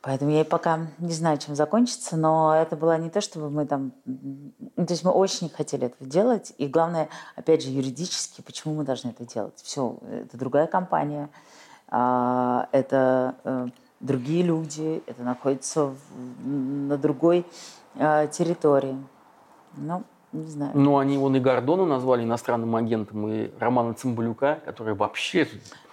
Поэтому 0.00 0.30
я 0.30 0.42
пока 0.42 0.86
не 0.98 1.12
знаю, 1.12 1.36
чем 1.36 1.54
закончится, 1.54 2.16
но 2.16 2.56
это 2.56 2.76
было 2.76 2.96
не 2.96 3.10
то, 3.10 3.20
чтобы 3.20 3.50
мы 3.50 3.66
там... 3.66 3.92
То 4.74 4.86
есть 4.88 5.04
мы 5.04 5.10
очень 5.10 5.50
хотели 5.50 5.88
этого 5.88 6.08
делать, 6.08 6.54
и 6.56 6.66
главное, 6.66 7.10
опять 7.36 7.62
же, 7.62 7.68
юридически, 7.68 8.40
почему 8.40 8.72
мы 8.76 8.84
должны 8.84 9.10
это 9.10 9.26
делать. 9.26 9.60
Все, 9.62 9.98
это 10.10 10.38
другая 10.38 10.66
компания, 10.66 11.28
а, 11.88 12.68
это 12.72 13.34
э, 13.44 13.66
другие 14.00 14.42
люди, 14.42 15.02
это 15.06 15.22
находится 15.22 15.94
на 16.42 16.96
другой 16.96 17.44
а, 17.96 18.28
территории. 18.28 18.96
Ну, 19.76 20.04
не 20.32 20.48
знаю. 20.48 20.72
Ну, 20.74 20.96
они 20.96 21.18
вон 21.18 21.36
и 21.36 21.40
Гордону 21.40 21.84
назвали 21.84 22.24
иностранным 22.24 22.74
агентом, 22.76 23.28
и 23.28 23.50
Романа 23.58 23.92
Цымбалюка, 23.92 24.60
который 24.64 24.94
вообще 24.94 25.46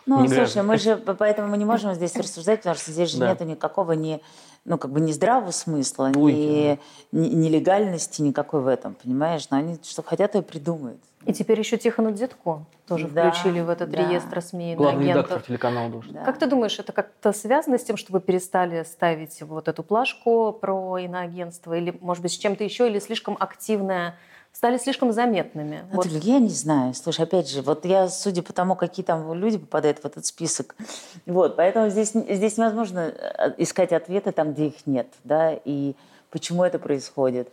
ну, 0.06 0.22
не 0.22 0.28
слушай, 0.28 0.64
мы 0.64 0.78
же, 0.78 0.98
поэтому 0.98 1.48
мы 1.48 1.58
не 1.58 1.66
можем 1.66 1.94
здесь 1.94 2.16
рассуждать, 2.16 2.60
потому 2.60 2.76
что 2.76 2.92
здесь 2.92 3.12
же 3.12 3.18
да. 3.18 3.30
нет 3.30 3.42
никакого 3.42 3.94
ни, 3.94 4.22
ну, 4.66 4.78
как 4.78 4.92
бы 4.92 5.00
ни 5.00 5.12
здравого 5.12 5.52
смысла, 5.52 6.10
ни, 6.10 6.80
ни, 7.12 7.28
ни 7.28 7.50
легальности 7.50 8.22
никакой 8.22 8.62
в 8.62 8.68
этом, 8.68 8.96
понимаешь? 8.96 9.48
Но 9.50 9.58
они 9.58 9.78
что 9.84 10.04
хотят, 10.04 10.34
то 10.34 10.40
и 10.40 10.42
придумают. 10.42 11.00
И 11.26 11.34
теперь 11.34 11.60
еще 11.60 11.78
Тихону 11.78 12.12
Дзитко 12.12 12.66
тоже 12.88 13.08
да, 13.08 13.30
включили 13.30 13.60
в 13.60 13.70
этот 13.70 13.92
да. 13.92 13.98
реестр 14.10 14.42
СМИ 14.42 14.76
Главный 14.76 15.04
агентов. 15.04 15.26
редактор 15.26 15.48
телеканала 15.48 15.90
должен. 15.90 16.14
Да. 16.14 16.24
Как 16.24 16.40
ты 16.40 16.48
думаешь, 16.48 16.80
это 16.80 16.92
как-то 16.94 17.32
связано 17.32 17.78
с 17.78 17.84
тем, 17.84 17.96
что 17.96 18.12
вы 18.12 18.22
перестали 18.22 18.84
ставить 18.84 19.42
вот 19.44 19.68
эту 19.68 19.84
плашку 19.84 20.52
про 20.52 20.98
иноагентство? 20.98 21.78
Или, 21.78 21.96
может 22.02 22.24
быть, 22.24 22.32
с 22.32 22.38
чем-то 22.38 22.64
еще? 22.64 22.88
Или 22.90 23.00
слишком 23.00 23.38
активная 23.40 24.16
стали 24.54 24.78
слишком 24.78 25.12
заметными. 25.12 25.86
Вот. 25.92 26.06
Я 26.06 26.40
не 26.40 26.50
знаю. 26.50 26.94
Слушай, 26.94 27.26
опять 27.26 27.50
же, 27.50 27.62
вот 27.62 27.86
я, 27.86 28.08
судя 28.10 28.44
по 28.44 28.54
тому, 28.54 28.76
какие 28.76 29.06
там 29.06 29.34
люди 29.34 29.58
попадают 29.58 30.00
в 30.00 30.06
этот 30.06 30.26
список, 30.26 30.76
вот, 31.26 31.56
поэтому 31.56 31.90
здесь, 31.90 32.12
здесь 32.12 32.58
невозможно 32.58 33.14
э, 33.14 33.54
искать 33.58 33.92
ответы 33.92 34.32
там, 34.32 34.54
где 34.54 34.68
их 34.68 34.86
нет, 34.86 35.08
да, 35.24 35.54
и 35.66 35.96
почему 36.30 36.64
это 36.64 36.80
происходит. 36.80 37.52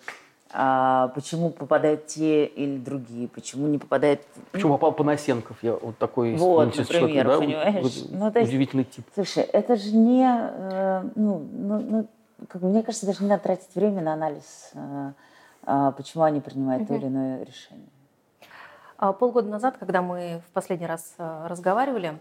А 0.50 1.08
почему 1.08 1.50
попадают 1.50 2.06
те 2.06 2.46
или 2.46 2.78
другие, 2.78 3.28
почему 3.28 3.66
не 3.66 3.76
попадает... 3.76 4.22
Почему 4.50 4.74
попал 4.74 4.92
Панасенков? 4.92 5.58
Я 5.62 5.74
вот 5.74 5.98
такой 5.98 6.36
вот, 6.36 6.74
например, 6.74 6.86
человек, 6.86 7.26
да? 7.26 7.38
понимаешь? 7.38 7.82
Вот, 7.82 8.10
ну, 8.10 8.40
есть, 8.40 8.48
удивительный 8.48 8.84
тип. 8.84 9.06
Слушай, 9.14 9.42
это 9.42 9.76
же 9.76 9.94
не... 9.94 10.24
Э, 10.24 11.02
ну, 11.16 11.46
ну, 11.52 11.80
ну, 11.80 12.08
как, 12.48 12.62
мне 12.62 12.82
кажется, 12.82 13.04
даже 13.04 13.22
не 13.22 13.28
надо 13.28 13.42
тратить 13.42 13.74
время 13.74 14.00
на 14.00 14.14
анализ 14.14 14.70
э, 14.72 15.12
почему 15.96 16.24
они 16.24 16.40
принимают 16.40 16.84
угу. 16.84 16.88
то 16.88 16.94
или 16.94 17.06
иное 17.06 17.44
решение. 17.44 17.88
А, 18.96 19.12
полгода 19.12 19.48
назад, 19.48 19.76
когда 19.78 20.02
мы 20.02 20.42
в 20.48 20.52
последний 20.52 20.86
раз 20.86 21.14
а, 21.18 21.46
разговаривали, 21.48 22.18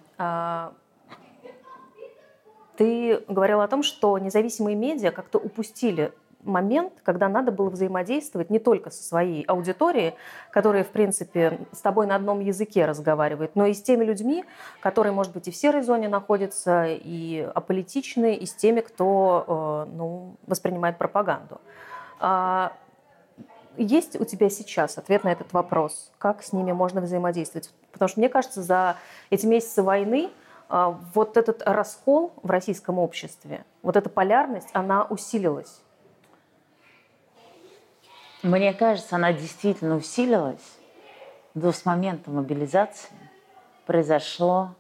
ты 2.77 3.24
говорила 3.27 3.63
о 3.63 3.68
том, 3.68 3.82
что 3.82 4.20
независимые 4.20 4.75
медиа 4.75 5.10
как-то 5.12 5.39
упустили 5.39 6.13
момент, 6.44 6.94
когда 7.04 7.27
надо 7.27 7.51
было 7.51 7.72
взаимодействовать 7.72 8.51
не 8.51 8.60
только 8.60 8.92
со 8.92 9.04
своей 9.04 9.44
аудиторией, 9.44 10.13
которая, 10.51 10.84
в 10.84 10.89
принципе, 10.89 11.60
с 11.72 11.80
тобой 11.80 12.06
на 12.06 12.16
одном 12.16 12.39
языке 12.39 12.86
разговаривает, 12.86 13.56
но 13.56 13.66
и 13.66 13.74
с 13.74 13.82
теми 13.82 14.06
людьми, 14.06 14.46
которые, 14.80 15.12
может 15.12 15.34
быть, 15.34 15.48
и 15.48 15.51
в 15.51 15.56
серой 15.56 15.82
зоне 15.82 16.08
находятся, 16.08 16.86
и 16.88 17.50
аполитичны, 17.56 18.36
и 18.36 18.46
с 18.46 18.54
теми, 18.54 18.82
кто 18.82 19.88
ну, 19.92 20.36
воспринимает 20.46 21.00
пропаганду. 21.00 21.60
Есть 23.77 24.19
у 24.19 24.25
тебя 24.25 24.50
сейчас 24.50 24.98
ответ 24.98 25.24
на 25.24 25.31
этот 25.31 25.53
вопрос? 25.53 26.12
Как 26.17 26.43
с 26.43 26.51
ними 26.51 26.72
можно 26.72 27.00
взаимодействовать? 27.00 27.72
Потому 27.91 28.10
что 28.10 28.19
мне 28.19 28.29
кажется, 28.29 28.63
за 28.63 28.98
эти 29.29 29.46
месяцы 29.46 29.84
войны 29.84 30.31
а, 30.67 31.00
вот 31.13 31.38
этот 31.38 31.62
раскол 31.63 32.34
в 32.41 32.50
российском 32.50 32.98
обществе, 32.98 33.65
вот 33.84 33.96
эта 33.96 34.10
полярность, 34.10 34.69
она 34.74 35.05
усилилась. 35.05 35.81
Мне 38.41 38.74
кажется, 38.74 39.15
она 39.15 39.31
действительно 39.31 39.96
усилилась, 39.96 40.77
но 41.53 41.72
с 41.72 41.86
момента 41.86 42.31
мобилизации 42.31 43.10
произошло 43.86 44.75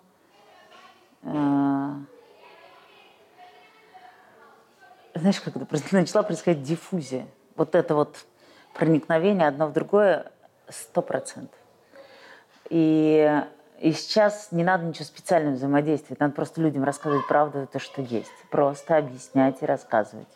э, 1.23 1.93
знаешь, 5.15 5.39
как 5.41 5.55
это 5.55 5.67
начала 5.91 6.23
происходить 6.23 6.63
диффузия. 6.63 7.27
Вот 7.55 7.75
это 7.75 7.95
вот 7.95 8.25
проникновение 8.73 9.47
одно 9.47 9.67
в 9.67 9.73
другое 9.73 10.31
сто 10.69 11.01
процентов. 11.01 11.57
И, 12.69 13.43
и 13.79 13.91
сейчас 13.93 14.51
не 14.51 14.63
надо 14.63 14.85
ничего 14.85 15.05
специального 15.05 15.55
взаимодействовать, 15.55 16.19
надо 16.19 16.33
просто 16.33 16.61
людям 16.61 16.83
рассказывать 16.83 17.27
правду, 17.27 17.67
то, 17.71 17.79
что 17.79 18.01
есть. 18.01 18.31
Просто 18.49 18.97
объяснять 18.97 19.61
и 19.61 19.65
рассказывать. 19.65 20.27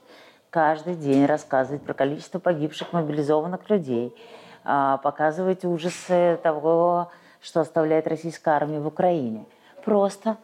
Каждый 0.49 0.95
день 0.95 1.25
рассказывать 1.25 1.81
про 1.81 1.93
количество 1.93 2.39
погибших 2.39 2.93
мобилизованных 2.93 3.69
людей, 3.69 4.15
а, 4.63 4.97
показывать 4.97 5.65
ужасы 5.65 6.39
того, 6.43 7.11
что 7.41 7.61
оставляет 7.61 8.07
российская 8.07 8.51
армия 8.51 8.79
в 8.79 8.87
Украине. 8.87 9.45
Просто 9.83 10.37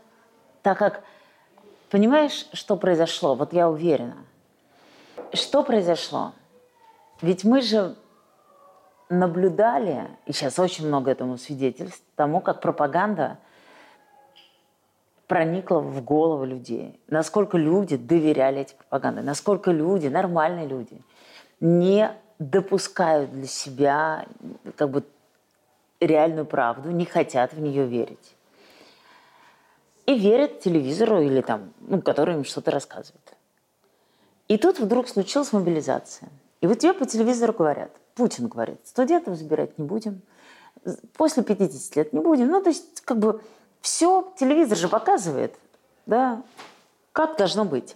так 0.68 0.78
как, 0.78 1.02
понимаешь, 1.90 2.48
что 2.52 2.76
произошло? 2.76 3.36
Вот 3.36 3.54
я 3.54 3.70
уверена. 3.70 4.18
Что 5.34 5.64
произошло? 5.64 6.34
Ведь 7.22 7.44
мы 7.44 7.62
же 7.62 7.96
наблюдали, 9.10 10.08
и 10.26 10.34
сейчас 10.34 10.60
очень 10.60 10.88
много 10.88 11.12
этому 11.12 11.38
свидетельств, 11.38 12.04
тому, 12.16 12.42
как 12.42 12.62
пропаганда 12.62 13.40
проникла 15.28 15.80
в 15.80 16.04
головы 16.04 16.48
людей. 16.48 17.00
Насколько 17.08 17.58
люди 17.58 17.98
доверяли 17.98 18.62
этой 18.62 18.76
пропаганде, 18.76 19.22
насколько 19.22 19.72
люди, 19.72 20.08
нормальные 20.08 20.68
люди, 20.68 21.02
не 21.60 22.12
допускают 22.40 23.32
для 23.32 23.48
себя 23.48 24.26
как 24.76 24.92
бы 24.92 25.04
реальную 26.00 26.46
правду, 26.46 26.92
не 26.92 27.06
хотят 27.06 27.54
в 27.54 27.60
нее 27.60 27.86
верить. 27.86 28.36
И 30.06 30.18
верят 30.18 30.60
телевизору 30.60 31.20
или 31.20 31.42
там, 31.42 31.74
ну, 31.80 32.02
который 32.02 32.36
им 32.36 32.46
что-то 32.46 32.72
рассказывает. 32.72 33.34
И 34.48 34.58
тут 34.58 34.80
вдруг 34.80 35.10
случилась 35.10 35.52
мобилизация– 35.52 36.30
и 36.62 36.68
вот 36.68 36.80
тебе 36.80 36.94
по 36.94 37.06
телевизору 37.06 37.54
говорят, 37.54 37.92
Путин 38.16 38.48
говорит, 38.48 38.80
студентов 38.86 39.38
забирать 39.38 39.78
не 39.78 39.86
будем, 39.86 40.22
после 41.16 41.44
50 41.44 41.96
лет 41.96 42.14
не 42.14 42.20
будем. 42.20 42.48
Ну, 42.48 42.62
то 42.62 42.70
есть, 42.70 43.02
как 43.02 43.20
бы, 43.20 43.42
все 43.82 44.34
телевизор 44.38 44.78
же 44.78 44.88
показывает, 44.88 45.56
да, 46.06 46.42
как 47.12 47.38
должно 47.38 47.66
быть. 47.66 47.96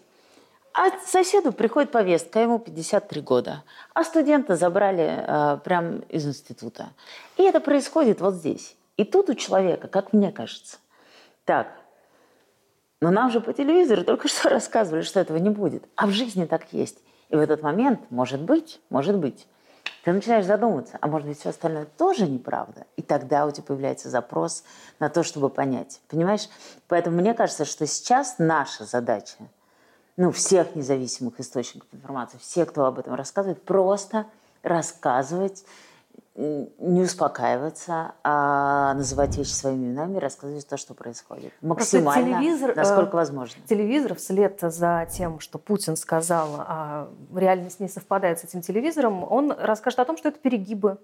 А 0.73 0.89
соседу 1.05 1.51
приходит 1.51 1.91
повестка, 1.91 2.39
ему 2.39 2.57
53 2.59 3.21
года, 3.21 3.63
а 3.93 4.03
студента 4.03 4.55
забрали 4.55 5.25
э, 5.27 5.57
прямо 5.63 5.97
из 6.07 6.25
института. 6.25 6.93
И 7.35 7.43
это 7.43 7.59
происходит 7.59 8.21
вот 8.21 8.35
здесь. 8.35 8.77
И 8.95 9.03
тут 9.03 9.29
у 9.29 9.33
человека, 9.33 9.87
как 9.89 10.13
мне 10.13 10.31
кажется, 10.31 10.77
так, 11.43 11.67
но 13.01 13.09
нам 13.09 13.31
же 13.31 13.41
по 13.41 13.51
телевизору 13.51 14.03
только 14.03 14.27
что 14.27 14.49
рассказывали, 14.49 15.01
что 15.01 15.19
этого 15.19 15.37
не 15.37 15.49
будет. 15.49 15.83
А 15.95 16.07
в 16.07 16.11
жизни 16.11 16.45
так 16.45 16.71
есть. 16.71 16.99
И 17.31 17.35
в 17.35 17.39
этот 17.39 17.63
момент, 17.63 18.01
может 18.11 18.41
быть, 18.41 18.81
может 18.89 19.17
быть, 19.17 19.47
ты 20.03 20.11
начинаешь 20.11 20.45
задумываться, 20.45 20.97
а 20.99 21.07
может 21.07 21.27
быть, 21.27 21.39
все 21.39 21.49
остальное 21.49 21.85
тоже 21.85 22.27
неправда. 22.27 22.85
И 22.97 23.01
тогда 23.01 23.45
у 23.45 23.51
тебя 23.51 23.63
появляется 23.63 24.09
запрос 24.09 24.63
на 24.99 25.09
то, 25.09 25.23
чтобы 25.23 25.49
понять. 25.49 26.01
Понимаешь? 26.09 26.49
Поэтому 26.87 27.17
мне 27.17 27.33
кажется, 27.33 27.63
что 27.63 27.87
сейчас 27.87 28.35
наша 28.37 28.83
задача, 28.83 29.37
ну, 30.17 30.31
всех 30.31 30.75
независимых 30.75 31.39
источников 31.39 31.87
информации, 31.93 32.37
всех, 32.37 32.69
кто 32.69 32.85
об 32.85 32.99
этом 32.99 33.13
рассказывает, 33.13 33.63
просто 33.63 34.25
рассказывать 34.61 35.63
не 36.35 37.01
успокаиваться, 37.01 38.13
а 38.23 38.93
называть 38.93 39.37
вещи 39.37 39.49
своими 39.49 39.87
именами, 39.87 40.17
рассказывать 40.17 40.67
то, 40.67 40.77
что 40.77 40.93
происходит. 40.93 41.51
Максимально, 41.61 42.39
телевизор, 42.39 42.75
насколько 42.75 43.11
э, 43.11 43.15
возможно. 43.15 43.61
Телевизор 43.67 44.15
вслед 44.15 44.57
за 44.61 45.07
тем, 45.11 45.39
что 45.39 45.59
Путин 45.59 45.97
сказал, 45.97 46.47
а 46.59 47.09
реальность 47.35 47.81
не 47.81 47.89
совпадает 47.89 48.39
с 48.39 48.45
этим 48.45 48.61
телевизором, 48.61 49.29
он 49.29 49.51
расскажет 49.51 49.99
о 49.99 50.05
том, 50.05 50.17
что 50.17 50.29
это 50.29 50.39
перегибы. 50.39 50.97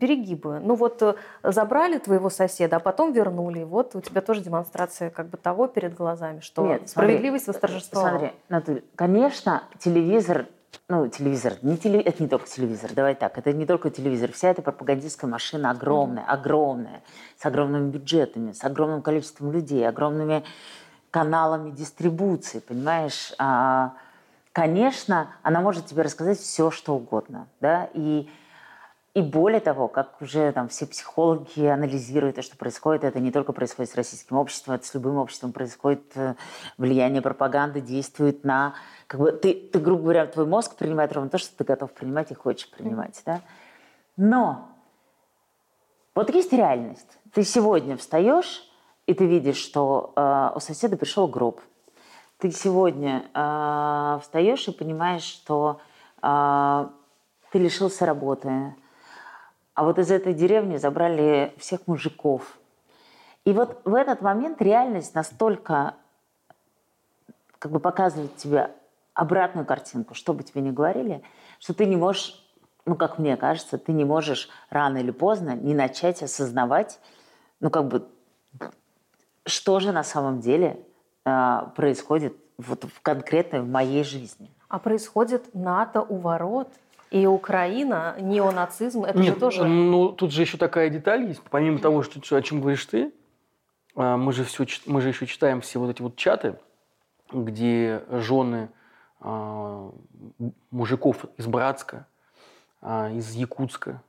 Перегибы. 0.00 0.60
Ну 0.60 0.74
вот 0.74 1.00
э, 1.00 1.14
забрали 1.42 1.96
твоего 1.96 2.28
соседа, 2.28 2.76
а 2.76 2.78
потом 2.78 3.12
вернули. 3.12 3.62
Вот 3.62 3.96
у 3.96 4.02
тебя 4.02 4.20
тоже 4.20 4.42
демонстрация 4.42 5.08
как 5.08 5.28
бы 5.28 5.38
того 5.38 5.66
перед 5.66 5.94
глазами, 5.94 6.40
что 6.40 6.66
Нет, 6.66 6.90
справедливость 6.90 7.44
смотри, 7.44 7.60
восторжествовала. 7.62 8.10
Смотри, 8.10 8.32
Наталья, 8.50 8.82
конечно, 8.96 9.62
телевизор 9.78 10.46
ну, 10.88 11.08
телевизор, 11.08 11.54
не 11.62 11.76
теле, 11.76 12.00
это 12.00 12.22
не 12.22 12.28
только 12.28 12.46
телевизор, 12.46 12.92
давай 12.94 13.14
так, 13.14 13.36
это 13.38 13.52
не 13.52 13.66
только 13.66 13.90
телевизор, 13.90 14.32
вся 14.32 14.48
эта 14.48 14.62
пропагандистская 14.62 15.30
машина 15.30 15.70
огромная, 15.70 16.24
mm-hmm. 16.24 16.32
огромная, 16.32 17.02
с 17.36 17.46
огромными 17.46 17.90
бюджетами, 17.90 18.52
с 18.52 18.64
огромным 18.64 19.02
количеством 19.02 19.52
людей, 19.52 19.86
огромными 19.86 20.44
каналами 21.10 21.70
дистрибуции, 21.70 22.60
понимаешь? 22.60 23.32
А, 23.38 23.94
конечно, 24.52 25.30
она 25.42 25.60
может 25.60 25.86
тебе 25.86 26.02
рассказать 26.02 26.38
все, 26.38 26.70
что 26.70 26.94
угодно, 26.94 27.48
да, 27.60 27.88
и, 27.94 28.28
И 29.18 29.22
более 29.22 29.58
того, 29.58 29.88
как 29.88 30.22
уже 30.22 30.52
там 30.52 30.68
все 30.68 30.86
психологи 30.86 31.64
анализируют 31.64 32.36
то, 32.36 32.42
что 32.42 32.56
происходит, 32.56 33.02
это 33.02 33.18
не 33.18 33.32
только 33.32 33.52
происходит 33.52 33.90
с 33.90 33.96
российским 33.96 34.36
обществом, 34.36 34.74
это 34.74 34.86
с 34.86 34.94
любым 34.94 35.16
обществом 35.16 35.50
происходит 35.50 36.04
э, 36.14 36.36
влияние 36.76 37.20
пропаганды, 37.20 37.80
действует 37.80 38.44
на... 38.44 38.74
Как 39.08 39.18
бы 39.18 39.32
ты, 39.32 39.54
ты, 39.54 39.80
грубо 39.80 40.02
говоря, 40.02 40.26
твой 40.28 40.46
мозг 40.46 40.76
принимает 40.76 41.12
ровно 41.12 41.30
то, 41.30 41.38
что 41.38 41.56
ты 41.56 41.64
готов 41.64 41.90
принимать 41.94 42.30
и 42.30 42.34
хочешь 42.34 42.70
принимать. 42.70 43.20
Да? 43.26 43.40
Но 44.16 44.68
вот 46.14 46.32
есть 46.32 46.52
реальность. 46.52 47.18
Ты 47.34 47.42
сегодня 47.42 47.96
встаешь, 47.96 48.70
и 49.06 49.14
ты 49.14 49.26
видишь, 49.26 49.56
что 49.56 50.12
э, 50.14 50.50
у 50.54 50.60
соседа 50.60 50.96
пришел 50.96 51.26
гроб. 51.26 51.60
Ты 52.38 52.52
сегодня 52.52 53.28
э, 53.34 54.18
встаешь 54.22 54.68
и 54.68 54.70
понимаешь, 54.70 55.24
что 55.24 55.80
э, 56.22 56.88
ты 57.50 57.58
лишился 57.58 58.06
работы, 58.06 58.76
а 59.78 59.84
вот 59.84 59.96
из 60.00 60.10
этой 60.10 60.34
деревни 60.34 60.76
забрали 60.76 61.54
всех 61.56 61.86
мужиков. 61.86 62.58
И 63.44 63.52
вот 63.52 63.80
в 63.84 63.94
этот 63.94 64.22
момент 64.22 64.60
реальность 64.60 65.14
настолько 65.14 65.94
как 67.60 67.70
бы 67.70 67.78
показывает 67.78 68.34
тебе 68.36 68.72
обратную 69.14 69.64
картинку, 69.64 70.14
что 70.14 70.34
бы 70.34 70.42
тебе 70.42 70.62
ни 70.62 70.72
говорили, 70.72 71.22
что 71.60 71.74
ты 71.74 71.86
не 71.86 71.94
можешь, 71.94 72.44
ну, 72.86 72.96
как 72.96 73.20
мне 73.20 73.36
кажется, 73.36 73.78
ты 73.78 73.92
не 73.92 74.04
можешь 74.04 74.48
рано 74.68 74.98
или 74.98 75.12
поздно 75.12 75.54
не 75.54 75.74
начать 75.74 76.24
осознавать, 76.24 76.98
ну, 77.60 77.70
как 77.70 77.86
бы, 77.86 78.08
что 79.46 79.78
же 79.78 79.92
на 79.92 80.02
самом 80.02 80.40
деле 80.40 80.84
э, 81.24 81.60
происходит 81.76 82.36
вот 82.56 82.82
в 82.82 83.00
конкретной 83.00 83.60
в 83.60 83.68
моей 83.68 84.02
жизни. 84.02 84.50
А 84.68 84.80
происходит 84.80 85.54
НАТО 85.54 86.02
у 86.02 86.16
ворот. 86.16 86.68
И 87.10 87.26
Украина, 87.26 88.16
неонацизм, 88.20 89.04
это 89.04 89.18
Нет, 89.18 89.34
же 89.34 89.40
тоже... 89.40 89.64
ну 89.64 90.10
тут 90.10 90.30
же 90.30 90.42
еще 90.42 90.58
такая 90.58 90.90
деталь 90.90 91.24
есть. 91.24 91.40
Помимо 91.50 91.78
того, 91.78 92.02
что, 92.02 92.36
о 92.36 92.42
чем 92.42 92.60
говоришь 92.60 92.84
ты, 92.84 93.12
а, 93.96 94.16
мы 94.16 94.32
же, 94.32 94.44
все, 94.44 94.66
мы 94.86 95.00
же 95.00 95.08
еще 95.08 95.26
читаем 95.26 95.60
все 95.60 95.80
вот 95.80 95.90
эти 95.90 96.02
вот 96.02 96.16
чаты, 96.16 96.56
где 97.32 98.02
жены 98.10 98.68
а, 99.20 99.90
мужиков 100.70 101.24
из 101.36 101.46
Братска, 101.46 102.06
а, 102.82 103.10
из 103.10 103.32
Якутска, 103.32 104.02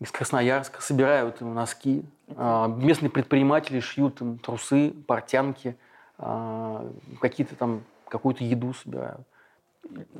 из 0.00 0.10
Красноярска 0.10 0.82
собирают 0.82 1.40
им 1.40 1.54
носки. 1.54 2.04
Местные 2.28 3.10
предприниматели 3.10 3.80
шьют 3.80 4.20
им 4.20 4.38
трусы, 4.38 4.90
портянки, 4.90 5.76
какие-то 6.18 7.56
там 7.56 7.82
какую-то 8.06 8.44
еду 8.44 8.74
собирают. 8.74 9.26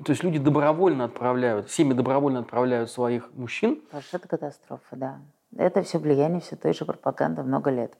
То 0.04 0.12
есть 0.12 0.22
люди 0.22 0.38
добровольно 0.38 1.04
отправляют, 1.04 1.70
семьи 1.70 1.92
добровольно 1.92 2.40
отправляют 2.40 2.90
своих 2.90 3.32
мужчин. 3.34 3.82
Это 4.12 4.26
катастрофа, 4.26 4.96
да. 4.96 5.18
Это 5.56 5.82
все 5.82 5.98
влияние 5.98 6.40
все 6.40 6.56
той 6.56 6.74
же 6.74 6.84
пропаганды 6.84 7.42
много 7.42 7.70
лет. 7.70 7.94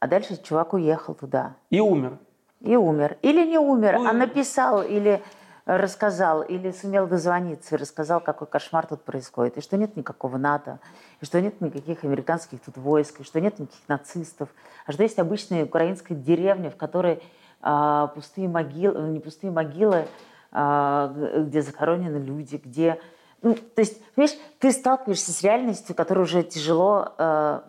А 0.00 0.08
дальше 0.08 0.40
чувак 0.42 0.72
уехал 0.74 1.14
туда. 1.14 1.56
И 1.70 1.80
умер. 1.80 2.18
И 2.60 2.76
умер. 2.76 3.18
Или 3.22 3.46
не 3.46 3.58
умер, 3.58 3.98
ну, 3.98 4.08
а 4.08 4.12
написал, 4.12 4.82
или 4.82 5.22
рассказал, 5.64 6.42
или 6.42 6.70
сумел 6.72 7.06
дозвониться 7.06 7.74
и 7.76 7.78
рассказал, 7.78 8.20
какой 8.20 8.46
кошмар 8.48 8.86
тут 8.86 9.04
происходит, 9.04 9.58
и 9.58 9.60
что 9.60 9.76
нет 9.76 9.96
никакого 9.96 10.36
НАТО, 10.36 10.80
и 11.20 11.24
что 11.24 11.40
нет 11.40 11.60
никаких 11.60 12.04
американских 12.04 12.60
тут 12.60 12.76
войск, 12.76 13.20
и 13.20 13.24
что 13.24 13.40
нет 13.40 13.58
никаких 13.58 13.88
нацистов, 13.88 14.48
а 14.86 14.92
что 14.92 15.04
есть 15.04 15.18
обычная 15.18 15.64
украинская 15.64 16.18
деревня, 16.18 16.70
в 16.70 16.76
которой 16.76 17.22
а, 17.60 18.08
пустые 18.08 18.48
могилы, 18.48 19.08
не 19.10 19.20
пустые 19.20 19.52
могилы, 19.52 20.08
где 20.52 21.62
захоронены 21.62 22.18
люди, 22.18 22.60
где... 22.62 23.00
Ну, 23.40 23.54
то 23.54 23.80
есть, 23.80 24.00
понимаешь, 24.14 24.38
ты 24.60 24.70
сталкиваешься 24.70 25.32
с 25.32 25.42
реальностью, 25.42 25.96
которая 25.96 26.24
уже 26.24 26.42
тяжело... 26.44 27.14
Э, 27.18 27.62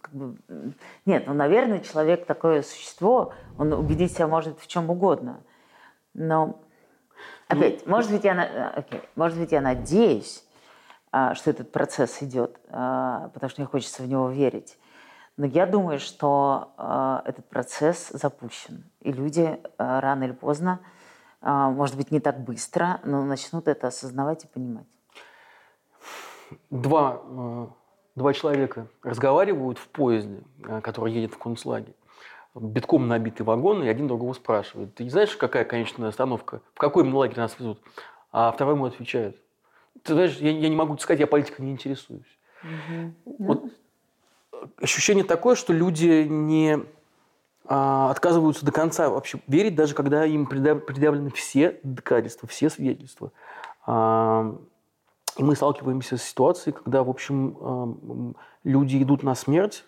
как 0.00 0.12
бы, 0.12 0.36
нет, 1.04 1.24
ну, 1.26 1.34
наверное, 1.34 1.80
человек 1.80 2.26
такое 2.26 2.62
существо, 2.62 3.32
он 3.58 3.72
убедить 3.72 4.12
себя 4.12 4.28
может 4.28 4.60
в 4.60 4.66
чем 4.68 4.88
угодно. 4.90 5.40
Но, 6.14 6.60
опять, 7.48 7.86
ну, 7.86 7.92
может 7.92 8.12
быть, 8.12 8.22
я, 8.24 8.72
окей, 8.76 9.00
может 9.16 9.38
быть, 9.38 9.50
я 9.50 9.60
надеюсь, 9.60 10.44
а, 11.10 11.34
что 11.34 11.50
этот 11.50 11.72
процесс 11.72 12.22
идет, 12.22 12.60
а, 12.68 13.30
потому 13.34 13.50
что 13.50 13.62
мне 13.62 13.68
хочется 13.68 14.02
в 14.02 14.08
него 14.08 14.28
верить. 14.28 14.78
Но 15.36 15.46
я 15.46 15.66
думаю, 15.66 15.98
что 15.98 17.22
этот 17.26 17.46
процесс 17.48 18.08
запущен, 18.08 18.84
и 19.00 19.12
люди 19.12 19.60
рано 19.76 20.24
или 20.24 20.32
поздно 20.32 20.80
а, 20.82 20.95
может 21.46 21.96
быть, 21.96 22.10
не 22.10 22.20
так 22.20 22.40
быстро, 22.40 23.00
но 23.04 23.24
начнут 23.24 23.68
это 23.68 23.86
осознавать 23.86 24.44
и 24.44 24.48
понимать. 24.48 24.86
Два, 26.70 27.22
э, 27.24 27.66
два 28.16 28.32
человека 28.32 28.88
разговаривают 29.02 29.78
в 29.78 29.88
поезде, 29.88 30.42
э, 30.64 30.80
который 30.80 31.12
едет 31.12 31.34
в 31.34 31.38
концлагерь. 31.38 31.94
Битком 32.54 33.06
набитый 33.06 33.44
вагон, 33.44 33.82
и 33.84 33.88
один 33.88 34.08
другого 34.08 34.32
спрашивает, 34.32 34.94
ты 34.94 35.04
не 35.04 35.10
знаешь, 35.10 35.36
какая 35.36 35.64
конечная 35.64 36.08
остановка? 36.08 36.62
В 36.74 36.78
какой 36.78 37.08
лагерь 37.08 37.36
нас 37.36 37.58
везут? 37.58 37.80
А 38.32 38.50
второй 38.50 38.74
ему 38.74 38.86
отвечает, 38.86 39.40
ты 40.02 40.14
знаешь, 40.14 40.36
я, 40.38 40.50
я 40.50 40.68
не 40.68 40.76
могу 40.76 40.96
сказать, 40.98 41.20
я 41.20 41.26
политикой 41.26 41.62
не 41.62 41.72
интересуюсь. 41.72 42.38
Угу. 42.62 43.36
Вот 43.38 43.64
ощущение 44.80 45.24
такое, 45.24 45.54
что 45.54 45.72
люди 45.72 46.26
не 46.28 46.74
а, 46.74 46.86
отказываются 47.68 48.64
до 48.64 48.72
конца 48.72 49.10
вообще 49.10 49.40
верить, 49.46 49.74
даже 49.74 49.94
когда 49.94 50.24
им 50.24 50.46
предъявлены 50.46 51.30
все 51.30 51.78
доказательства, 51.82 52.48
все 52.48 52.70
свидетельства. 52.70 53.32
А, 53.86 54.56
и 55.36 55.42
мы 55.42 55.56
сталкиваемся 55.56 56.16
с 56.16 56.22
ситуацией, 56.22 56.74
когда, 56.74 57.02
в 57.02 57.10
общем, 57.10 57.56
а, 57.60 58.32
люди 58.64 59.02
идут 59.02 59.22
на 59.22 59.34
смерть, 59.34 59.84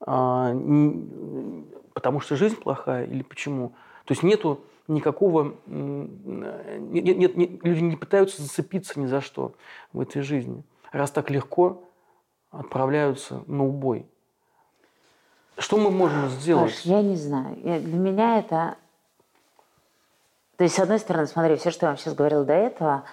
потому 0.00 1.66
что 2.20 2.34
жизнь 2.34 2.56
плохая 2.56 3.04
или 3.04 3.22
почему. 3.22 3.74
То 4.06 4.12
есть 4.12 4.22
нету 4.22 4.64
никакого... 4.88 5.54
Нет, 5.66 7.04
нет, 7.04 7.36
нет, 7.36 7.64
люди 7.64 7.80
не 7.80 7.96
пытаются 7.96 8.42
зацепиться 8.42 8.98
ни 8.98 9.06
за 9.06 9.20
что 9.20 9.54
в 9.92 10.00
этой 10.00 10.22
жизни. 10.22 10.64
Раз 10.90 11.10
так 11.10 11.30
легко 11.30 11.84
отправляются 12.50 13.44
на 13.46 13.64
убой. 13.64 14.06
Что 15.58 15.76
мы 15.76 15.90
можем 15.90 16.28
сделать? 16.28 16.72
Паш, 16.72 16.82
я 16.82 17.02
не 17.02 17.16
знаю. 17.16 17.58
Я, 17.62 17.78
для 17.80 17.98
меня 17.98 18.38
это... 18.38 18.76
То 20.56 20.64
есть, 20.64 20.76
с 20.76 20.78
одной 20.78 20.98
стороны, 20.98 21.26
смотри, 21.26 21.56
все, 21.56 21.70
что 21.70 21.86
я 21.86 21.90
вам 21.90 21.98
сейчас 21.98 22.14
говорила 22.14 22.44
до 22.44 22.52
этого, 22.52 23.04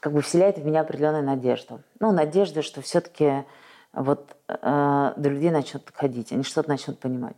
как 0.00 0.12
бы 0.12 0.20
вселяет 0.20 0.58
в 0.58 0.64
меня 0.64 0.82
определенную 0.82 1.24
надежду. 1.24 1.80
Ну, 1.98 2.12
надежда, 2.12 2.62
что 2.62 2.82
все-таки 2.82 3.44
вот 3.92 4.36
э, 4.48 5.12
до 5.16 5.28
людей 5.28 5.50
начнут 5.50 5.82
ходить, 5.94 6.32
они 6.32 6.42
что-то 6.42 6.68
начнут 6.68 6.98
понимать. 6.98 7.36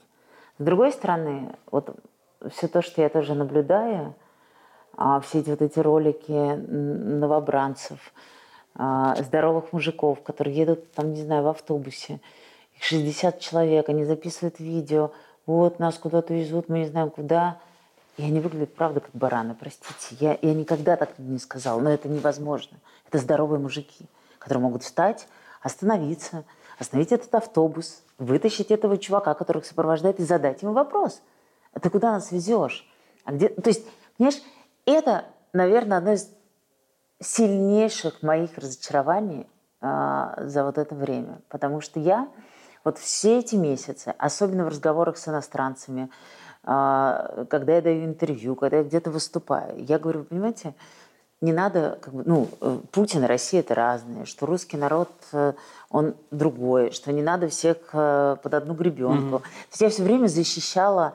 С 0.59 0.65
другой 0.65 0.93
стороны, 0.93 1.55
вот 1.71 1.95
все 2.51 2.69
то, 2.69 2.83
что 2.83 3.03
я 3.03 3.09
тоже 3.09 3.35
наблюдаю, 3.35 4.15
а, 4.97 5.21
все 5.21 5.41
эти 5.41 5.51
вот 5.51 5.61
эти 5.61 5.79
ролики 5.79 6.33
новобранцев, 6.33 8.13
а, 8.75 9.15
здоровых 9.17 9.73
мужиков, 9.73 10.23
которые 10.23 10.57
едут 10.57 10.93
там, 10.93 11.13
не 11.13 11.23
знаю, 11.23 11.43
в 11.43 11.49
автобусе, 11.49 12.21
60 12.81 13.41
человек, 13.41 13.89
они 13.89 14.05
записывают 14.05 14.61
видео, 14.61 15.13
вот 15.47 15.79
нас 15.79 15.97
куда-то 15.97 16.35
везут, 16.35 16.69
мы 16.69 16.81
не 16.81 16.87
знаем 16.87 17.11
куда. 17.11 17.59
И 18.17 18.23
они 18.23 18.41
выглядят, 18.41 18.75
правда, 18.75 19.01
как 19.01 19.11
бараны, 19.13 19.55
простите. 19.55 20.17
Я, 20.19 20.39
я 20.41 20.55
никогда 20.55 20.97
так 20.97 21.19
не 21.19 21.39
сказала, 21.39 21.81
но 21.81 21.91
это 21.91 22.09
невозможно. 22.09 22.79
Это 23.09 23.19
здоровые 23.19 23.61
мужики, 23.61 24.07
которые 24.39 24.63
могут 24.63 24.83
встать, 24.83 25.29
остановиться, 25.61 26.45
остановить 26.79 27.13
этот 27.13 27.35
автобус, 27.35 28.03
вытащить 28.19 28.71
этого 28.71 28.97
чувака, 28.97 29.35
который 29.35 29.59
их 29.59 29.67
сопровождает, 29.67 30.19
и 30.19 30.25
задать 30.25 30.63
ему 30.63 30.73
вопрос. 30.73 31.21
А 31.75 31.81
ты 31.81 31.91
куда 31.91 32.13
нас 32.13 32.33
везешь? 32.33 32.89
А 33.25 33.33
где... 33.33 33.51
То 33.51 33.69
есть, 33.69 33.87
понимаешь, 34.17 34.41
это, 34.87 35.27
наверное, 35.53 35.99
одно 35.99 36.13
из 36.13 36.31
сильнейших 37.21 38.23
моих 38.23 38.57
разочарований 38.57 39.47
а, 39.81 40.35
за 40.43 40.65
вот 40.65 40.79
это 40.79 40.95
время. 40.95 41.43
Потому 41.49 41.81
что 41.83 42.01
я 42.01 42.29
вот 42.87 42.99
все 42.99 43.41
эти 43.41 43.57
месяцы, 43.57 44.15
особенно 44.17 44.65
в 44.65 44.69
разговорах 44.69 45.17
с 45.17 45.27
иностранцами, 45.27 46.09
а, 46.63 47.45
когда 47.51 47.75
я 47.75 47.83
даю 47.83 48.05
интервью, 48.05 48.55
когда 48.55 48.77
я 48.77 48.85
где-то 48.85 49.11
выступаю, 49.11 49.85
я 49.85 49.99
говорю, 49.99 50.21
вы 50.21 50.27
понимаете, 50.27 50.73
не 51.41 51.53
надо, 51.53 51.99
как 52.01 52.15
бы, 52.15 52.23
ну, 52.25 52.49
э, 52.61 52.79
Путин 52.93 53.25
и 53.25 53.27
Россия 53.27 53.61
это 53.61 53.75
разные, 53.75 54.25
что 54.25 54.47
русский 54.47 54.77
народ, 54.77 55.11
э, 55.33 55.55
он 55.91 56.15
другой, 56.31 56.93
что 56.93 57.13
не 57.13 57.23
надо 57.23 57.49
всех 57.49 57.77
э, 57.93 58.37
под 58.41 58.55
одну 58.55 58.75
гребенку. 58.75 59.37
Mm-hmm. 59.37 59.43
То 59.43 59.71
есть 59.73 59.81
я 59.81 59.89
все 59.91 60.03
время 60.05 60.29
защищала 60.29 61.15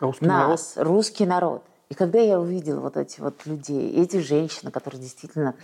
русский 0.00 0.26
нас, 0.26 0.76
народ. 0.76 0.88
русский 0.92 1.24
народ. 1.24 1.62
И 1.88 1.94
когда 1.94 2.20
я 2.20 2.38
увидела 2.38 2.80
вот 2.80 2.98
эти 2.98 3.20
вот 3.20 3.46
людей, 3.46 3.90
эти 4.02 4.18
женщины, 4.18 4.70
которые 4.70 5.00
действительно 5.00 5.54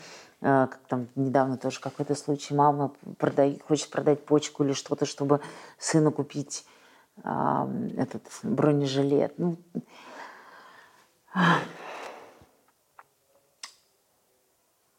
как 0.42 0.81
там 0.88 1.09
недавно 1.14 1.57
тоже 1.57 1.81
какой-то 1.81 2.14
случай, 2.14 2.55
мама 2.55 2.92
продай, 3.18 3.61
хочет 3.66 3.90
продать 3.90 4.26
почку 4.26 4.64
или 4.64 4.72
что-то, 4.72 5.07
чтобы 5.07 5.40
сыну 5.78 6.11
купить 6.11 6.66
э, 7.22 7.90
этот 7.96 8.22
бронежилет. 8.42 9.38
Ну, 9.38 9.57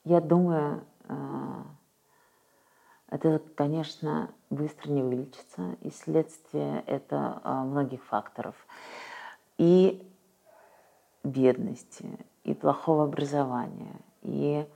я 0.05 0.21
думаю, 0.21 0.83
э, 1.09 1.63
Это, 3.13 3.39
конечно, 3.53 4.31
быстро 4.49 4.89
не 4.89 5.03
вылечится, 5.03 5.75
и 5.81 5.91
следствие 5.91 6.83
это 6.87 7.39
а, 7.43 7.63
многих 7.63 8.03
факторов. 8.05 8.55
И 9.59 10.01
бедности, 11.23 12.17
и 12.43 12.55
плохого 12.55 13.03
образования, 13.03 13.95
и, 14.23 14.65
а, 14.65 14.67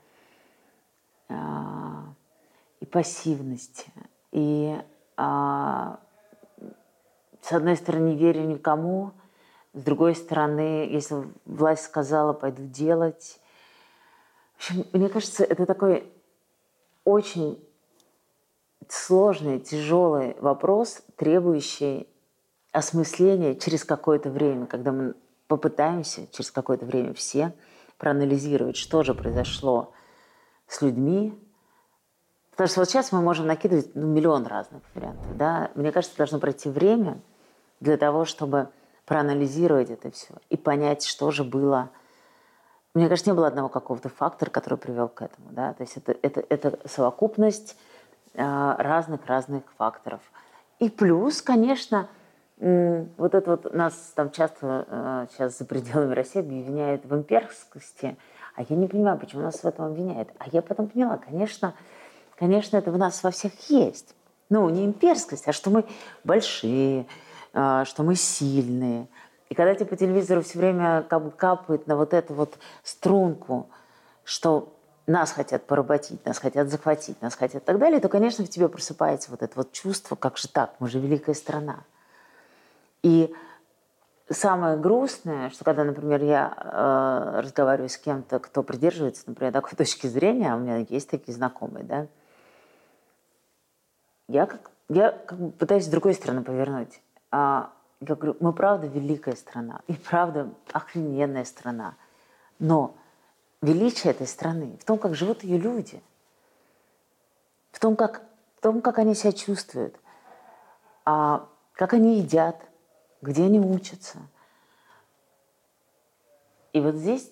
и 1.30 2.86
пассивности, 2.86 3.92
и 4.32 4.76
а, 5.18 6.00
с 7.42 7.52
одной 7.52 7.76
стороны, 7.76 8.10
не 8.10 8.16
верю 8.16 8.42
никому, 8.42 9.12
с 9.74 9.82
другой 9.82 10.16
стороны, 10.16 10.88
если 10.90 11.28
власть 11.46 11.86
сказала, 11.86 12.34
пойду 12.34 12.64
делать. 12.64 13.40
В 14.56 14.58
общем, 14.58 14.86
мне 14.94 15.10
кажется, 15.10 15.44
это 15.44 15.66
такой 15.66 16.12
очень 17.04 17.64
сложный, 18.90 19.60
тяжелый 19.60 20.36
вопрос, 20.40 21.02
требующий 21.16 22.08
осмысления 22.72 23.56
через 23.56 23.84
какое-то 23.84 24.30
время, 24.30 24.66
когда 24.66 24.92
мы 24.92 25.16
попытаемся 25.48 26.28
через 26.32 26.52
какое-то 26.52 26.86
время 26.86 27.14
все 27.14 27.54
проанализировать, 27.98 28.76
что 28.76 29.04
же 29.04 29.14
произошло 29.14 29.94
с 30.68 30.82
людьми. 30.82 31.38
Потому 32.52 32.68
что 32.70 32.80
вот 32.82 32.90
сейчас 32.90 33.12
мы 33.12 33.22
можем 33.22 33.46
накидывать 33.46 33.94
ну, 33.94 34.08
миллион 34.08 34.48
разных 34.48 34.82
вариантов. 34.96 35.38
Да? 35.38 35.72
Мне 35.76 35.92
кажется, 35.92 36.18
должно 36.18 36.40
пройти 36.40 36.70
время 36.70 37.20
для 37.80 37.98
того, 37.98 38.26
чтобы 38.26 38.70
проанализировать 39.06 39.90
это 39.90 40.12
все 40.12 40.34
и 40.50 40.58
понять, 40.58 41.06
что 41.06 41.32
же 41.32 41.44
было. 41.44 41.90
Мне 42.94 43.08
кажется, 43.10 43.30
не 43.30 43.36
было 43.36 43.48
одного 43.48 43.70
какого-то 43.70 44.10
фактора, 44.10 44.50
который 44.50 44.80
привел 44.80 45.08
к 45.08 45.22
этому. 45.22 45.52
Да? 45.52 45.74
То 45.74 45.84
есть 45.84 45.98
это, 45.98 46.16
это, 46.22 46.44
это 46.50 46.80
совокупность 46.86 47.78
разных-разных 48.34 49.64
факторов. 49.78 50.22
И 50.80 50.90
плюс, 50.90 51.42
конечно, 51.42 52.10
вот 52.58 53.36
это 53.36 53.52
вот 53.52 53.74
нас 53.74 53.94
там 54.16 54.32
часто 54.32 55.28
сейчас 55.32 55.58
за 55.58 55.66
пределами 55.66 56.14
России 56.14 56.40
обвиняют 56.40 57.06
в 57.06 57.16
имперскости, 57.16 58.18
а 58.58 58.64
я 58.68 58.76
не 58.76 58.88
понимаю, 58.88 59.20
почему 59.20 59.44
нас 59.44 59.64
в 59.64 59.66
этом 59.66 59.86
обвиняют. 59.86 60.30
А 60.40 60.46
я 60.52 60.62
потом 60.64 60.88
поняла, 60.88 61.18
конечно, 61.18 61.76
конечно, 62.38 62.76
это 62.76 62.92
в 62.92 62.98
нас 62.98 63.24
во 63.24 63.30
всех 63.30 63.54
есть. 63.70 64.16
Ну, 64.50 64.68
не 64.70 64.84
имперскость, 64.84 65.48
а 65.48 65.54
что 65.54 65.70
мы 65.70 65.86
большие, 66.24 67.06
что 67.52 68.04
мы 68.04 68.16
сильные. 68.16 69.08
И 69.50 69.56
когда 69.56 69.76
тебе 69.76 69.86
по 69.86 69.96
телевизору 69.96 70.42
все 70.42 70.58
время 70.58 71.04
как 71.04 71.24
бы 71.24 71.32
капает 71.32 71.86
на 71.86 71.96
вот 71.96 72.14
эту 72.14 72.34
вот 72.34 72.58
струнку, 72.82 73.70
что 74.24 74.74
нас 75.06 75.32
хотят 75.32 75.68
поработить, 75.68 76.26
нас 76.26 76.40
хотят 76.40 76.70
захватить, 76.70 77.22
нас 77.22 77.36
хотят 77.36 77.62
и 77.62 77.66
так 77.66 77.78
далее, 77.78 78.00
то, 78.00 78.10
конечно, 78.10 78.44
в 78.44 78.50
тебе 78.50 78.68
просыпается 78.70 79.30
вот 79.30 79.44
это 79.44 79.54
вот 79.56 79.72
чувство, 79.72 80.16
как 80.16 80.38
же 80.38 80.48
так, 80.48 80.74
мы 80.80 80.90
же 80.90 81.00
великая 81.00 81.36
страна. 81.36 81.84
И 83.04 83.32
самое 84.30 84.78
грустное, 84.78 85.50
что 85.50 85.64
когда, 85.64 85.84
например, 85.84 86.22
я 86.24 86.54
э, 86.56 87.40
разговариваю 87.42 87.90
с 87.90 87.98
кем-то, 87.98 88.40
кто 88.40 88.64
придерживается, 88.64 89.24
например, 89.28 89.54
такой 89.54 89.72
точки 89.78 90.08
зрения, 90.08 90.54
а 90.54 90.56
у 90.56 90.60
меня 90.60 90.86
есть 90.90 91.10
такие 91.10 91.34
знакомые, 91.34 91.86
да, 91.86 92.08
я 94.28 94.46
как, 94.46 94.72
я 94.90 95.12
как 95.12 95.40
бы 95.40 95.52
пытаюсь 95.52 95.86
с 95.86 95.90
другой 95.90 96.14
стороны 96.14 96.44
повернуть. 96.44 97.02
А, 97.32 97.72
я 98.02 98.16
говорю, 98.16 98.36
мы 98.42 98.52
правда 98.52 98.88
великая 98.88 99.36
страна, 99.36 99.82
и 99.88 99.94
правда 99.94 100.50
охрененная 100.74 101.46
страна, 101.46 101.96
но 102.60 102.96
величие 103.62 104.12
этой 104.12 104.28
страны 104.28 104.78
в 104.82 104.86
том, 104.86 104.98
как 104.98 105.16
живут 105.16 105.44
ее 105.44 105.58
люди, 105.58 106.02
в 107.72 107.80
том, 107.80 107.96
как, 107.96 108.24
в 108.58 108.62
том, 108.62 108.82
как 108.82 109.00
они 109.00 109.16
себя 109.16 109.32
чувствуют, 109.32 109.96
а, 111.06 111.48
как 111.74 111.94
они 111.94 112.20
едят, 112.20 112.58
где 113.22 113.44
они 113.44 113.60
учатся. 113.60 114.20
И 116.74 116.80
вот 116.80 116.96
здесь, 116.96 117.32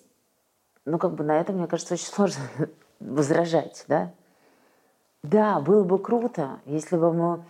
ну, 0.84 0.98
как 0.98 1.14
бы 1.14 1.24
на 1.24 1.38
этом, 1.38 1.56
мне 1.56 1.66
кажется, 1.66 1.94
очень 1.94 2.06
сложно 2.12 2.42
возражать, 3.00 3.84
да? 3.88 4.12
Да, 5.22 5.60
было 5.60 5.82
бы 5.82 5.98
круто, 5.98 6.60
если 6.66 6.96
бы 6.96 7.12
мы 7.12 7.44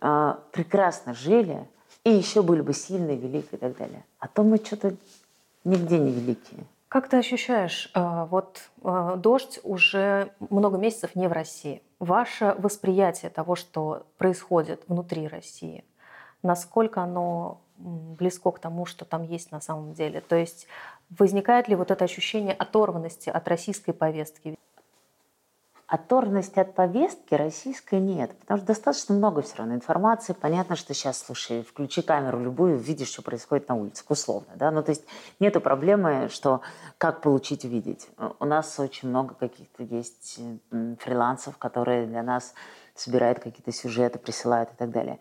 а, 0.00 0.40
прекрасно 0.52 1.12
жили, 1.12 1.68
и 2.04 2.10
еще 2.10 2.42
были 2.42 2.62
бы 2.62 2.72
сильные, 2.72 3.16
великие 3.16 3.52
и 3.52 3.56
так 3.56 3.76
далее. 3.76 4.04
А 4.18 4.28
то 4.28 4.42
мы 4.42 4.56
что-то 4.56 4.94
нигде 5.64 5.98
не 5.98 6.10
великие. 6.10 6.64
Как 6.88 7.08
ты 7.08 7.18
ощущаешь, 7.18 7.90
э, 7.94 8.26
вот 8.30 8.70
э, 8.82 9.14
дождь 9.18 9.60
уже 9.62 10.32
много 10.48 10.78
месяцев 10.78 11.14
не 11.14 11.28
в 11.28 11.32
России. 11.32 11.82
Ваше 11.98 12.54
восприятие 12.56 13.30
того, 13.30 13.56
что 13.56 14.06
происходит 14.16 14.84
внутри 14.88 15.28
России, 15.28 15.84
насколько 16.42 17.02
оно 17.02 17.60
близко 17.78 18.50
к 18.50 18.58
тому, 18.58 18.86
что 18.86 19.04
там 19.04 19.22
есть 19.22 19.52
на 19.52 19.60
самом 19.60 19.94
деле? 19.94 20.20
То 20.20 20.36
есть 20.36 20.66
возникает 21.10 21.68
ли 21.68 21.76
вот 21.76 21.90
это 21.90 22.04
ощущение 22.04 22.54
оторванности 22.54 23.30
от 23.30 23.48
российской 23.48 23.92
повестки? 23.92 24.58
Оторванности 25.86 26.58
от 26.58 26.74
повестки 26.74 27.32
российской 27.32 27.98
нет, 27.98 28.38
потому 28.40 28.58
что 28.58 28.66
достаточно 28.66 29.14
много 29.14 29.40
все 29.40 29.56
равно 29.56 29.74
информации. 29.74 30.34
Понятно, 30.34 30.76
что 30.76 30.92
сейчас, 30.92 31.18
слушай, 31.18 31.62
включи 31.62 32.02
камеру 32.02 32.38
любую, 32.38 32.76
видишь, 32.76 33.08
что 33.08 33.22
происходит 33.22 33.70
на 33.70 33.74
улице, 33.74 34.04
условно. 34.06 34.52
Да? 34.56 34.70
Ну, 34.70 34.82
то 34.82 34.90
есть 34.90 35.06
нет 35.40 35.54
проблемы, 35.62 36.28
что 36.30 36.60
как 36.98 37.22
получить 37.22 37.64
увидеть. 37.64 38.10
У 38.38 38.44
нас 38.44 38.78
очень 38.78 39.08
много 39.08 39.34
каких-то 39.34 39.82
есть 39.82 40.38
фрилансов, 40.98 41.56
которые 41.56 42.06
для 42.06 42.22
нас 42.22 42.52
собирают 42.94 43.38
какие-то 43.38 43.72
сюжеты, 43.72 44.18
присылают 44.18 44.70
и 44.70 44.76
так 44.76 44.90
далее. 44.90 45.18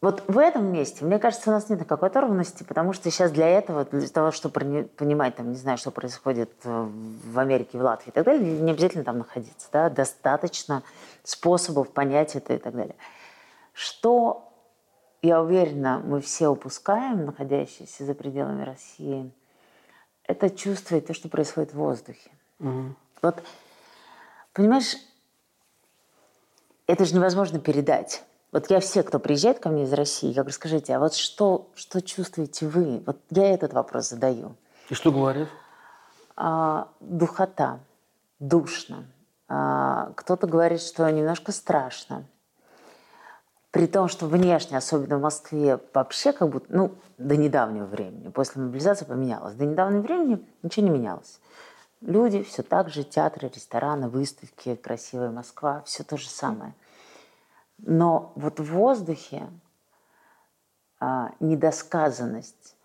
Вот 0.00 0.22
в 0.28 0.38
этом 0.38 0.72
месте, 0.72 1.04
мне 1.04 1.18
кажется, 1.18 1.50
у 1.50 1.52
нас 1.52 1.68
нет 1.68 1.80
никакой 1.80 2.08
оторванности, 2.08 2.62
потому 2.62 2.92
что 2.92 3.10
сейчас 3.10 3.32
для 3.32 3.48
этого, 3.48 3.84
для 3.84 4.06
того, 4.06 4.30
чтобы 4.30 4.88
понимать, 4.96 5.34
там, 5.34 5.50
не 5.50 5.56
знаю, 5.56 5.76
что 5.76 5.90
происходит 5.90 6.52
в 6.62 7.38
Америке, 7.38 7.78
в 7.78 7.82
Латвии 7.82 8.10
и 8.10 8.12
так 8.12 8.24
далее, 8.24 8.60
не 8.60 8.70
обязательно 8.70 9.02
там 9.02 9.18
находиться. 9.18 9.68
Да? 9.72 9.90
Достаточно 9.90 10.84
способов 11.24 11.90
понять 11.90 12.36
это 12.36 12.54
и 12.54 12.58
так 12.58 12.76
далее. 12.76 12.94
Что, 13.72 14.52
я 15.20 15.42
уверена, 15.42 16.00
мы 16.04 16.20
все 16.20 16.46
упускаем, 16.46 17.24
находящиеся 17.24 18.04
за 18.04 18.14
пределами 18.14 18.64
России, 18.64 19.32
это 20.22 20.48
чувствовать 20.48 21.08
то, 21.08 21.14
что 21.14 21.28
происходит 21.28 21.72
в 21.72 21.76
воздухе. 21.76 22.30
Угу. 22.60 22.94
Вот, 23.22 23.42
понимаешь, 24.52 24.94
это 26.86 27.04
же 27.04 27.16
невозможно 27.16 27.58
передать. 27.58 28.22
Вот 28.50 28.70
я 28.70 28.80
все, 28.80 29.02
кто 29.02 29.18
приезжает 29.18 29.58
ко 29.58 29.68
мне 29.68 29.84
из 29.84 29.92
России, 29.92 30.28
я 30.28 30.42
говорю, 30.42 30.54
скажите, 30.54 30.96
а 30.96 31.00
вот 31.00 31.14
что, 31.14 31.68
что 31.74 32.00
чувствуете 32.00 32.66
вы? 32.66 33.02
Вот 33.04 33.18
я 33.30 33.52
этот 33.52 33.74
вопрос 33.74 34.08
задаю. 34.08 34.56
И 34.88 34.94
что 34.94 35.12
говорят? 35.12 35.48
А, 36.34 36.88
духота, 37.00 37.80
душно. 38.38 39.04
А, 39.48 40.12
кто-то 40.16 40.46
говорит, 40.46 40.80
что 40.80 41.08
немножко 41.10 41.52
страшно. 41.52 42.24
При 43.70 43.86
том, 43.86 44.08
что 44.08 44.26
внешне, 44.26 44.78
особенно 44.78 45.18
в 45.18 45.22
Москве, 45.22 45.78
вообще 45.92 46.32
как 46.32 46.48
будто, 46.48 46.66
ну, 46.70 46.94
до 47.18 47.36
недавнего 47.36 47.84
времени, 47.84 48.28
после 48.28 48.62
мобилизации 48.62 49.04
поменялось. 49.04 49.54
До 49.56 49.66
недавнего 49.66 50.00
времени 50.00 50.48
ничего 50.62 50.86
не 50.86 50.90
менялось. 50.90 51.38
Люди 52.00 52.42
все 52.44 52.62
так 52.62 52.88
же, 52.88 53.04
театры, 53.04 53.50
рестораны, 53.54 54.08
выставки, 54.08 54.74
красивая 54.74 55.30
Москва, 55.30 55.82
все 55.84 56.02
то 56.02 56.16
же 56.16 56.30
самое– 56.30 56.72
но 57.78 58.32
вот 58.34 58.60
в 58.60 58.64
воздухе 58.64 59.48
а, 61.00 61.30
недосказанность, 61.40 62.76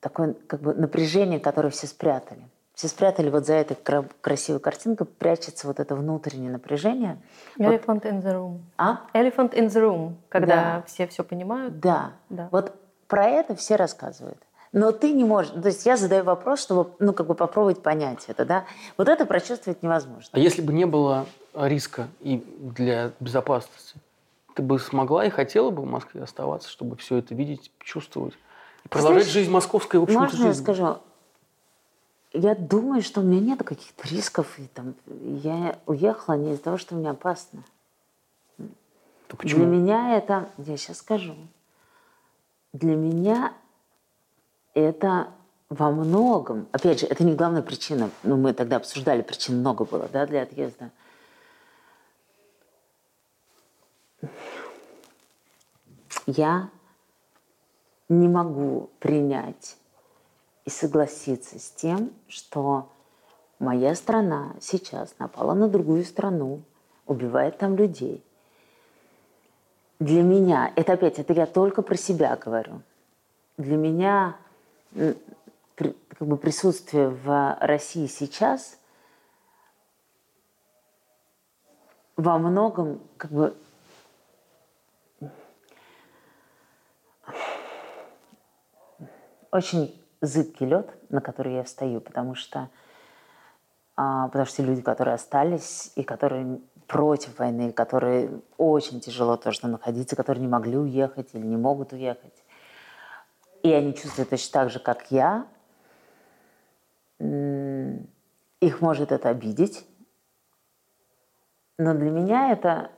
такое 0.00 0.34
как 0.46 0.60
бы 0.60 0.74
напряжение, 0.74 1.40
которое 1.40 1.70
все 1.70 1.86
спрятали. 1.86 2.42
Все 2.74 2.88
спрятали 2.88 3.28
вот 3.28 3.46
за 3.46 3.54
этой 3.54 3.76
красивой 4.20 4.60
картинкой, 4.60 5.06
прячется 5.06 5.66
вот 5.66 5.78
это 5.78 5.94
внутреннее 5.94 6.50
напряжение. 6.50 7.18
Elephant 7.58 7.86
вот. 7.86 8.06
in 8.06 8.22
the 8.22 8.32
room. 8.32 8.60
А? 8.78 9.02
Elephant 9.12 9.52
in 9.52 9.66
the 9.66 9.82
room, 9.82 10.14
когда 10.28 10.56
да. 10.56 10.82
все 10.86 11.06
все 11.06 11.22
понимают. 11.22 11.80
Да. 11.80 12.12
да. 12.30 12.48
Вот 12.50 12.74
про 13.08 13.26
это 13.26 13.54
все 13.54 13.76
рассказывают. 13.76 14.38
Но 14.72 14.90
ты 14.90 15.12
не 15.12 15.24
можешь. 15.24 15.52
То 15.52 15.68
есть 15.68 15.84
я 15.84 15.96
задаю 15.96 16.24
вопрос, 16.24 16.60
чтобы 16.60 16.90
ну, 16.98 17.12
как 17.12 17.26
бы 17.26 17.34
попробовать 17.34 17.82
понять 17.82 18.24
это. 18.28 18.46
Да? 18.46 18.64
Вот 18.96 19.08
это 19.08 19.26
прочувствовать 19.26 19.82
невозможно. 19.82 20.30
А 20.32 20.38
если 20.38 20.62
бы 20.62 20.72
не 20.72 20.86
было 20.86 21.26
риска 21.54 22.08
и 22.20 22.42
для 22.58 23.12
безопасности, 23.20 23.96
ты 24.54 24.62
бы 24.62 24.78
смогла 24.78 25.26
и 25.26 25.30
хотела 25.30 25.70
бы 25.70 25.82
в 25.82 25.86
Москве 25.86 26.22
оставаться, 26.22 26.70
чтобы 26.70 26.96
все 26.96 27.18
это 27.18 27.34
видеть, 27.34 27.70
чувствовать? 27.80 28.34
И 28.84 28.88
продолжать 28.88 29.24
Знаешь, 29.24 29.32
жизнь 29.34 29.50
московской, 29.50 30.00
в 30.00 30.04
общем-то, 30.04 30.22
Можно 30.22 30.46
я 30.46 30.54
скажу? 30.54 30.96
Я 32.32 32.54
думаю, 32.54 33.02
что 33.02 33.20
у 33.20 33.24
меня 33.24 33.40
нет 33.40 33.62
каких-то 33.62 34.08
рисков. 34.08 34.58
И, 34.58 34.66
там, 34.68 34.94
я 35.06 35.78
уехала 35.84 36.34
не 36.34 36.52
из-за 36.52 36.62
того, 36.62 36.78
что 36.78 36.94
мне 36.94 37.10
опасно. 37.10 37.62
То 39.28 39.36
почему? 39.36 39.64
Для 39.64 39.66
меня 39.66 40.16
это... 40.16 40.48
Я 40.56 40.78
сейчас 40.78 40.98
скажу. 40.98 41.34
Для 42.72 42.96
меня 42.96 43.52
это 44.74 45.32
во 45.68 45.90
многом, 45.90 46.68
опять 46.72 47.00
же, 47.00 47.06
это 47.06 47.24
не 47.24 47.34
главная 47.34 47.62
причина, 47.62 48.10
но 48.22 48.36
ну, 48.36 48.42
мы 48.42 48.52
тогда 48.52 48.76
обсуждали, 48.76 49.22
причин 49.22 49.60
много 49.60 49.84
было 49.84 50.08
да, 50.12 50.26
для 50.26 50.42
отъезда. 50.42 50.90
Я 56.26 56.70
не 58.08 58.28
могу 58.28 58.90
принять 59.00 59.76
и 60.64 60.70
согласиться 60.70 61.58
с 61.58 61.70
тем, 61.70 62.12
что 62.28 62.90
моя 63.58 63.94
страна 63.94 64.54
сейчас 64.60 65.14
напала 65.18 65.54
на 65.54 65.68
другую 65.68 66.04
страну, 66.04 66.62
убивает 67.06 67.58
там 67.58 67.76
людей. 67.76 68.22
Для 69.98 70.22
меня, 70.22 70.72
это 70.76 70.94
опять, 70.94 71.18
это 71.18 71.32
я 71.32 71.46
только 71.46 71.82
про 71.82 71.96
себя 71.96 72.36
говорю, 72.36 72.82
для 73.56 73.76
меня 73.76 74.36
как 74.94 76.28
бы 76.28 76.36
присутствие 76.36 77.08
в 77.08 77.56
России 77.60 78.06
сейчас 78.06 78.78
во 82.16 82.38
многом 82.38 83.00
как 83.16 83.30
бы 83.30 83.56
очень 89.50 90.00
зыбкий 90.20 90.66
лед, 90.66 90.88
на 91.10 91.20
который 91.20 91.54
я 91.54 91.64
встаю, 91.64 92.00
потому 92.00 92.34
что, 92.34 92.70
а, 93.96 94.28
потому 94.28 94.46
что 94.46 94.62
люди, 94.62 94.82
которые 94.82 95.14
остались 95.14 95.92
и 95.96 96.02
которые 96.02 96.60
против 96.86 97.38
войны, 97.38 97.72
которые 97.72 98.40
очень 98.56 99.00
тяжело 99.00 99.36
тоже 99.36 99.66
находиться, 99.66 100.16
которые 100.16 100.42
не 100.42 100.48
могли 100.48 100.76
уехать 100.76 101.30
или 101.34 101.44
не 101.44 101.56
могут 101.56 101.92
уехать, 101.92 102.34
и 103.62 103.72
они 103.72 103.94
чувствуют 103.94 104.30
точно 104.30 104.52
так 104.52 104.70
же, 104.70 104.78
как 104.78 105.10
я, 105.10 105.46
их 107.18 108.80
может 108.80 109.12
это 109.12 109.28
обидеть, 109.28 109.86
но 111.78 111.94
для 111.94 112.10
меня 112.10 112.52
это 112.52 112.90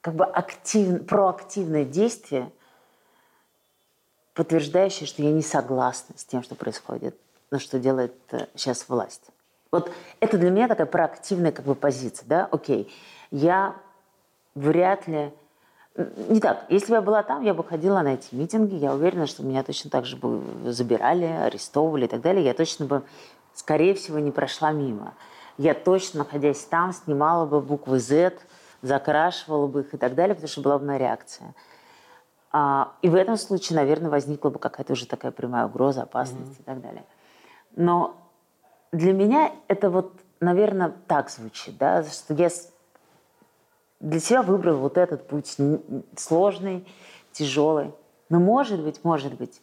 как 0.00 0.14
бы 0.14 0.24
актив, 0.24 1.06
проактивное 1.06 1.84
действие, 1.84 2.50
подтверждающее, 4.34 5.06
что 5.06 5.22
я 5.22 5.32
не 5.32 5.42
согласна 5.42 6.16
с 6.18 6.24
тем, 6.24 6.42
что 6.42 6.54
происходит, 6.54 7.16
но 7.50 7.58
что 7.58 7.78
делает 7.78 8.14
сейчас 8.54 8.82
э, 8.82 8.84
власть. 8.88 9.30
Вот 9.70 9.90
это 10.20 10.38
для 10.38 10.50
меня 10.50 10.68
такая 10.68 10.86
проактивная 10.86 11.52
как 11.52 11.64
бы 11.64 11.74
позиция, 11.74 12.26
да, 12.26 12.46
окей, 12.50 12.92
я 13.30 13.76
вряд 14.54 15.08
ли 15.08 15.32
не 15.96 16.40
так. 16.40 16.64
Если 16.68 16.88
бы 16.88 16.96
я 16.96 17.02
была 17.02 17.22
там, 17.22 17.42
я 17.42 17.54
бы 17.54 17.62
ходила 17.62 18.00
на 18.00 18.14
эти 18.14 18.34
митинги. 18.34 18.74
Я 18.74 18.94
уверена, 18.94 19.26
что 19.26 19.44
меня 19.44 19.62
точно 19.62 19.90
так 19.90 20.06
же 20.06 20.16
бы 20.16 20.42
забирали, 20.64 21.24
арестовывали 21.24 22.06
и 22.06 22.08
так 22.08 22.20
далее. 22.20 22.44
Я 22.44 22.54
точно 22.54 22.86
бы, 22.86 23.02
скорее 23.54 23.94
всего, 23.94 24.18
не 24.18 24.32
прошла 24.32 24.72
мимо. 24.72 25.14
Я 25.56 25.74
точно, 25.74 26.20
находясь 26.20 26.64
там, 26.64 26.92
снимала 26.92 27.46
бы 27.46 27.60
буквы 27.60 28.00
Z, 28.00 28.34
закрашивала 28.82 29.68
бы 29.68 29.80
их 29.82 29.94
и 29.94 29.96
так 29.96 30.16
далее, 30.16 30.34
потому 30.34 30.48
что 30.48 30.62
была 30.62 30.78
бы 30.78 30.86
моя 30.86 30.98
реакция. 30.98 31.54
А, 32.50 32.92
и 33.02 33.08
в 33.08 33.14
этом 33.14 33.36
случае, 33.36 33.76
наверное, 33.76 34.10
возникла 34.10 34.50
бы 34.50 34.58
какая-то 34.58 34.92
уже 34.92 35.06
такая 35.06 35.30
прямая 35.30 35.66
угроза, 35.66 36.02
опасность 36.02 36.58
mm-hmm. 36.58 36.60
и 36.60 36.64
так 36.64 36.80
далее. 36.80 37.04
Но 37.76 38.16
для 38.92 39.12
меня 39.12 39.52
это 39.68 39.90
вот, 39.90 40.20
наверное, 40.40 40.92
так 41.06 41.30
звучит, 41.30 41.78
да, 41.78 42.02
что 42.02 42.34
я 42.34 42.50
для 44.04 44.20
себя 44.20 44.42
выбрал 44.42 44.76
вот 44.76 44.98
этот 44.98 45.26
путь 45.26 45.56
сложный, 46.16 46.86
тяжелый. 47.32 47.90
Но 48.28 48.38
может 48.38 48.80
быть, 48.82 49.02
может 49.02 49.34
быть, 49.34 49.60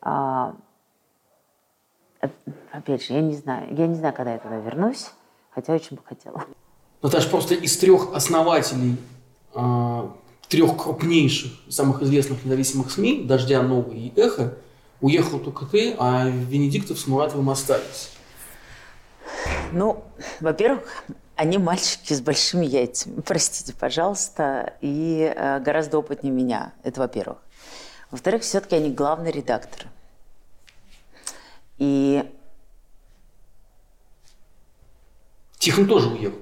а, 0.00 0.56
опять 2.72 3.04
же, 3.04 3.14
я 3.14 3.20
не 3.20 3.34
знаю, 3.34 3.74
я 3.74 3.86
не 3.86 3.94
знаю, 3.94 4.14
когда 4.14 4.32
я 4.32 4.38
туда 4.38 4.56
вернусь, 4.56 5.10
хотя 5.50 5.74
очень 5.74 5.96
бы 5.96 6.02
хотела. 6.04 6.44
Наташа, 7.02 7.30
просто 7.30 7.54
из 7.54 7.78
трех 7.78 8.14
основателей 8.14 8.96
а, 9.54 10.12
трех 10.48 10.76
крупнейших, 10.76 11.52
самых 11.68 12.02
известных 12.02 12.44
независимых 12.44 12.90
СМИ, 12.90 13.24
«Дождя», 13.24 13.62
«Новый» 13.62 13.98
и 13.98 14.20
«Эхо», 14.20 14.54
уехал 15.00 15.38
только 15.38 15.66
ты, 15.66 15.94
а 15.98 16.28
Венедиктов 16.28 16.98
с 16.98 17.06
Муратовым 17.06 17.50
остались. 17.50 18.10
Ну, 19.72 20.02
во-первых, 20.40 21.04
они 21.38 21.56
мальчики 21.56 22.14
с 22.14 22.20
большими 22.20 22.66
яйцами, 22.66 23.20
простите, 23.20 23.72
пожалуйста, 23.72 24.74
и 24.80 25.32
э, 25.34 25.60
гораздо 25.60 25.98
опытнее 25.98 26.32
меня. 26.32 26.72
Это 26.82 27.00
во-первых. 27.00 27.38
Во-вторых, 28.10 28.42
все-таки 28.42 28.74
они 28.74 28.90
главный 28.90 29.30
редактор. 29.30 29.86
И... 31.78 32.28
Тихон 35.58 35.86
тоже 35.86 36.08
уехал. 36.08 36.38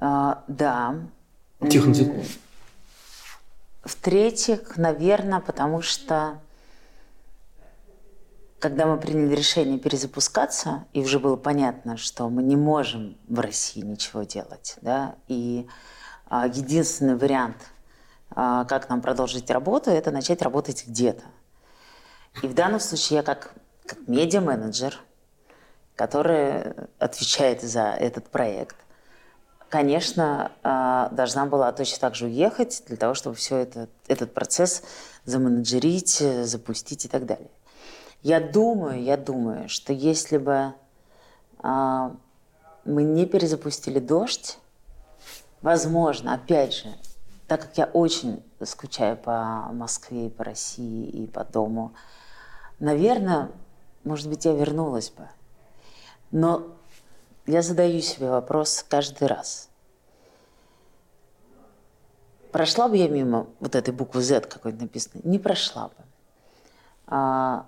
А, 0.00 0.42
да. 0.48 0.96
Тихон 1.70 1.92
Тихонов. 1.92 2.26
В-третьих, 3.84 4.76
наверное, 4.78 5.38
потому 5.38 5.80
что 5.80 6.40
когда 8.60 8.84
мы 8.84 8.98
приняли 8.98 9.34
решение 9.34 9.78
перезапускаться, 9.78 10.84
и 10.92 11.00
уже 11.00 11.18
было 11.18 11.36
понятно, 11.36 11.96
что 11.96 12.28
мы 12.28 12.42
не 12.42 12.56
можем 12.56 13.16
в 13.26 13.40
России 13.40 13.80
ничего 13.80 14.22
делать, 14.22 14.76
да, 14.82 15.16
и 15.28 15.66
а, 16.28 16.46
единственный 16.46 17.16
вариант, 17.16 17.56
а, 18.30 18.66
как 18.66 18.90
нам 18.90 19.00
продолжить 19.00 19.50
работу, 19.50 19.90
это 19.90 20.10
начать 20.10 20.42
работать 20.42 20.86
где-то. 20.86 21.24
И 22.42 22.46
в 22.46 22.54
данном 22.54 22.80
случае 22.80 23.16
я 23.18 23.22
как, 23.22 23.54
как 23.86 24.06
медиа-менеджер, 24.06 24.98
который 25.96 26.74
отвечает 26.98 27.62
за 27.62 27.92
этот 27.92 28.28
проект, 28.28 28.76
конечно, 29.70 30.52
а, 30.62 31.08
должна 31.08 31.46
была 31.46 31.72
точно 31.72 31.98
так 31.98 32.14
же 32.14 32.26
уехать 32.26 32.82
для 32.88 32.98
того, 32.98 33.14
чтобы 33.14 33.36
все 33.36 33.56
это, 33.56 33.88
этот 34.06 34.34
процесс 34.34 34.82
заменеджерить, 35.24 36.22
запустить 36.44 37.06
и 37.06 37.08
так 37.08 37.24
далее. 37.24 37.48
Я 38.22 38.40
думаю, 38.40 39.02
я 39.02 39.16
думаю, 39.16 39.68
что 39.68 39.92
если 39.92 40.36
бы 40.36 40.74
а, 41.58 42.14
мы 42.84 43.02
не 43.02 43.24
перезапустили 43.24 43.98
дождь, 43.98 44.58
возможно, 45.62 46.34
опять 46.34 46.74
же, 46.74 46.88
так 47.46 47.62
как 47.62 47.78
я 47.78 47.86
очень 47.86 48.42
скучаю 48.62 49.16
по 49.16 49.70
Москве 49.72 50.28
по 50.28 50.44
России 50.44 51.08
и 51.08 51.26
по 51.26 51.44
дому, 51.44 51.94
наверное, 52.78 53.50
может 54.04 54.28
быть, 54.28 54.44
я 54.44 54.52
вернулась 54.52 55.10
бы. 55.10 55.28
Но 56.30 56.68
я 57.46 57.62
задаю 57.62 58.00
себе 58.00 58.30
вопрос 58.30 58.84
каждый 58.88 59.28
раз. 59.28 59.68
Прошла 62.52 62.88
бы 62.88 62.96
я 62.96 63.08
мимо 63.08 63.46
вот 63.60 63.74
этой 63.74 63.94
буквы 63.94 64.22
Z 64.22 64.42
какой-то 64.42 64.82
написанной? 64.82 65.22
Не 65.24 65.38
прошла 65.38 65.88
бы. 65.88 65.94
А, 67.06 67.66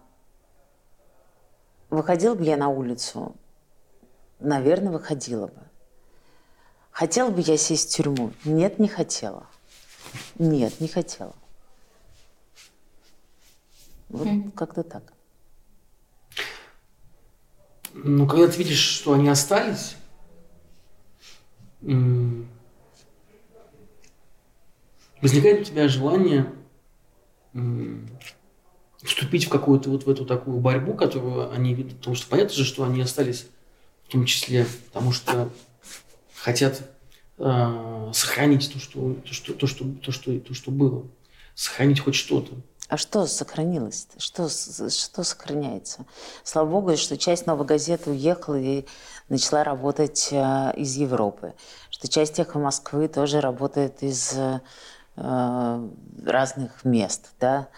Выходила 1.92 2.34
бы 2.34 2.42
я 2.42 2.56
на 2.56 2.70
улицу? 2.70 3.36
Наверное, 4.40 4.90
выходила 4.90 5.48
бы. 5.48 5.60
Хотела 6.90 7.28
бы 7.30 7.42
я 7.42 7.58
сесть 7.58 7.90
в 7.90 7.96
тюрьму? 7.96 8.32
Нет, 8.46 8.78
не 8.78 8.88
хотела. 8.88 9.46
Нет, 10.38 10.80
не 10.80 10.88
хотела. 10.88 11.34
Вот 14.08 14.26
mm. 14.26 14.52
как-то 14.52 14.82
так. 14.82 15.12
Ну, 17.92 18.26
когда 18.26 18.48
ты 18.48 18.56
видишь, 18.56 18.80
что 18.80 19.12
они 19.12 19.28
остались, 19.28 19.96
возникает 25.20 25.60
у 25.60 25.64
тебя 25.64 25.88
желание 25.88 26.50
вступить 29.02 29.46
в 29.46 29.48
какую-то 29.48 29.90
вот 29.90 30.04
в 30.04 30.10
эту 30.10 30.24
такую 30.24 30.58
борьбу, 30.58 30.94
которую 30.94 31.50
они 31.52 31.74
ведут. 31.74 31.98
Потому 31.98 32.16
что 32.16 32.28
понятно 32.28 32.54
же, 32.54 32.64
что 32.64 32.84
они 32.84 33.00
остались 33.00 33.46
в 34.08 34.12
том 34.12 34.24
числе, 34.24 34.66
потому 34.92 35.12
что 35.12 35.50
хотят 36.34 36.82
э, 37.38 38.10
сохранить 38.12 38.72
то 38.72 38.78
что, 38.78 39.14
то, 39.14 39.32
что, 39.32 39.54
то, 39.54 39.66
что, 39.66 39.84
то, 39.84 40.12
что, 40.12 40.40
то, 40.40 40.54
что 40.54 40.70
было. 40.70 41.04
Сохранить 41.54 42.00
хоть 42.00 42.14
что-то. 42.14 42.52
А 42.88 42.96
что 42.96 43.26
сохранилось? 43.26 44.06
-то? 44.10 44.20
Что, 44.20 44.48
что 44.90 45.24
сохраняется? 45.24 46.04
Слава 46.44 46.68
богу, 46.68 46.96
что 46.96 47.16
часть 47.16 47.46
новой 47.46 47.66
газеты 47.66 48.10
уехала 48.10 48.58
и 48.58 48.84
начала 49.28 49.64
работать 49.64 50.28
э, 50.30 50.72
из 50.76 50.96
Европы. 50.96 51.54
Что 51.90 52.08
часть 52.08 52.38
эхо 52.38 52.58
Москвы 52.58 53.08
тоже 53.08 53.40
работает 53.40 54.02
из 54.02 54.34
э, 54.36 54.60
разных 55.16 56.84
мест. 56.84 57.30
Да? 57.40 57.68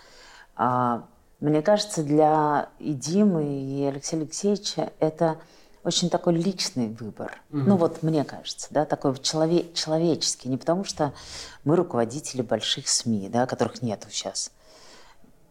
А, 0.56 1.06
мне 1.40 1.62
кажется, 1.62 2.02
для 2.02 2.68
и 2.78 2.94
Димы, 2.94 3.60
и 3.60 3.84
Алексея 3.84 4.20
Алексеевича 4.20 4.92
это 4.98 5.38
очень 5.84 6.08
такой 6.08 6.34
личный 6.34 6.88
выбор. 6.88 7.42
Угу. 7.50 7.58
Ну 7.58 7.76
вот 7.76 8.02
мне 8.02 8.24
кажется, 8.24 8.68
да, 8.70 8.86
такой 8.86 9.16
челове 9.18 9.72
человеческий. 9.74 10.48
Не 10.48 10.56
потому 10.56 10.84
что 10.84 11.12
мы 11.64 11.76
руководители 11.76 12.42
больших 12.42 12.88
СМИ, 12.88 13.28
да, 13.28 13.46
которых 13.46 13.82
нету 13.82 14.08
сейчас. 14.10 14.50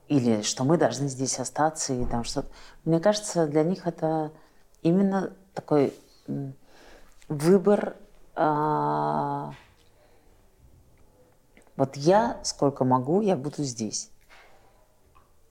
Или 0.07 0.41
что 0.41 0.63
мы 0.63 0.77
должны 0.77 1.07
здесь 1.07 1.39
остаться 1.39 1.93
и 1.93 2.03
там 2.05 2.23
что-то. 2.23 2.49
Мне 2.83 2.99
кажется, 2.99 3.47
для 3.47 3.63
них 3.63 3.85
это 3.85 4.31
именно 4.81 5.33
такой 5.53 5.93
выбор 7.27 7.95
а, 8.35 9.53
Вот 11.75 11.95
я 11.95 12.39
сколько 12.43 12.83
могу, 12.83 13.21
я 13.21 13.35
буду 13.35 13.63
здесь. 13.63 14.09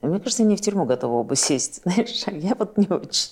Мне 0.03 0.19
кажется, 0.19 0.45
не 0.45 0.57
в 0.57 0.61
тюрьму 0.61 0.85
готова 0.85 1.23
бы 1.23 1.37
сесть, 1.37 1.83
знаешь, 1.85 2.25
а 2.27 2.33
я 2.33 2.55
вот 2.55 2.77
не 2.77 2.89
очень. 2.89 3.31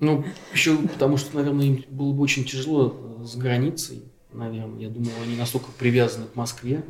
Ну, 0.00 0.24
еще 0.52 0.76
потому 0.76 1.16
что, 1.16 1.36
наверное, 1.36 1.66
им 1.66 1.84
было 1.90 2.12
бы 2.12 2.22
очень 2.22 2.44
тяжело 2.44 2.94
э, 3.20 3.24
с 3.24 3.36
границей, 3.36 4.04
наверное. 4.32 4.80
Я 4.80 4.88
думаю, 4.88 5.12
они 5.22 5.36
настолько 5.36 5.70
привязаны 5.72 6.26
к 6.26 6.36
Москве 6.36 6.84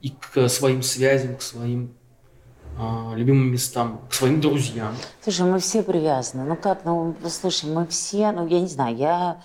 и 0.00 0.10
к 0.10 0.48
своим 0.48 0.82
связям, 0.82 1.36
к 1.36 1.42
своим 1.42 1.92
а, 2.78 3.12
любимым 3.14 3.52
местам, 3.52 4.00
к 4.08 4.14
своим 4.14 4.40
друзьям. 4.40 4.94
Слушай, 5.22 5.46
мы 5.46 5.58
все 5.58 5.82
привязаны. 5.82 6.44
Ну 6.44 6.56
как, 6.56 6.84
ну, 6.84 7.14
слушай, 7.28 7.68
мы 7.68 7.86
все, 7.86 8.32
ну, 8.32 8.46
я 8.46 8.60
не 8.60 8.68
знаю, 8.68 8.96
я 8.96 9.42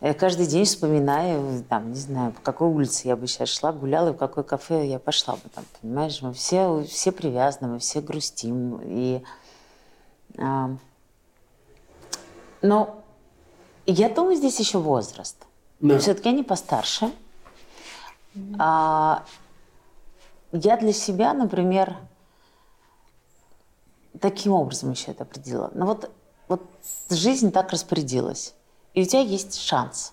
я 0.00 0.14
каждый 0.14 0.46
день 0.46 0.64
вспоминаю, 0.64 1.62
там, 1.68 1.90
не 1.90 1.98
знаю, 1.98 2.32
по 2.32 2.40
какой 2.40 2.68
улице 2.68 3.06
я 3.08 3.16
бы 3.16 3.26
сейчас 3.26 3.50
шла, 3.50 3.72
гуляла, 3.72 4.10
и 4.10 4.12
в 4.12 4.16
какое 4.16 4.44
кафе 4.44 4.86
я 4.86 4.98
пошла 4.98 5.34
бы 5.34 5.48
там, 5.54 5.64
понимаешь? 5.80 6.22
Мы 6.22 6.32
все, 6.32 6.84
все 6.84 7.12
привязаны, 7.12 7.74
мы 7.74 7.78
все 7.80 8.00
грустим. 8.00 8.80
И, 8.82 9.22
а, 10.38 10.70
но 12.62 13.02
я 13.84 14.08
думаю, 14.08 14.36
здесь 14.36 14.58
еще 14.58 14.78
возраст. 14.78 15.36
Да. 15.80 15.98
Все-таки 15.98 16.30
они 16.30 16.42
постарше. 16.42 17.12
А, 18.58 19.24
я 20.52 20.76
для 20.78 20.94
себя, 20.94 21.34
например, 21.34 21.96
таким 24.18 24.52
образом 24.52 24.92
еще 24.92 25.10
это 25.10 25.24
определила. 25.24 25.70
Ну 25.74 25.84
вот, 25.84 26.10
вот 26.48 26.62
жизнь 27.10 27.52
так 27.52 27.70
распорядилась. 27.70 28.54
И 28.94 29.02
у 29.02 29.04
тебя 29.04 29.20
есть 29.20 29.60
шанс 29.60 30.12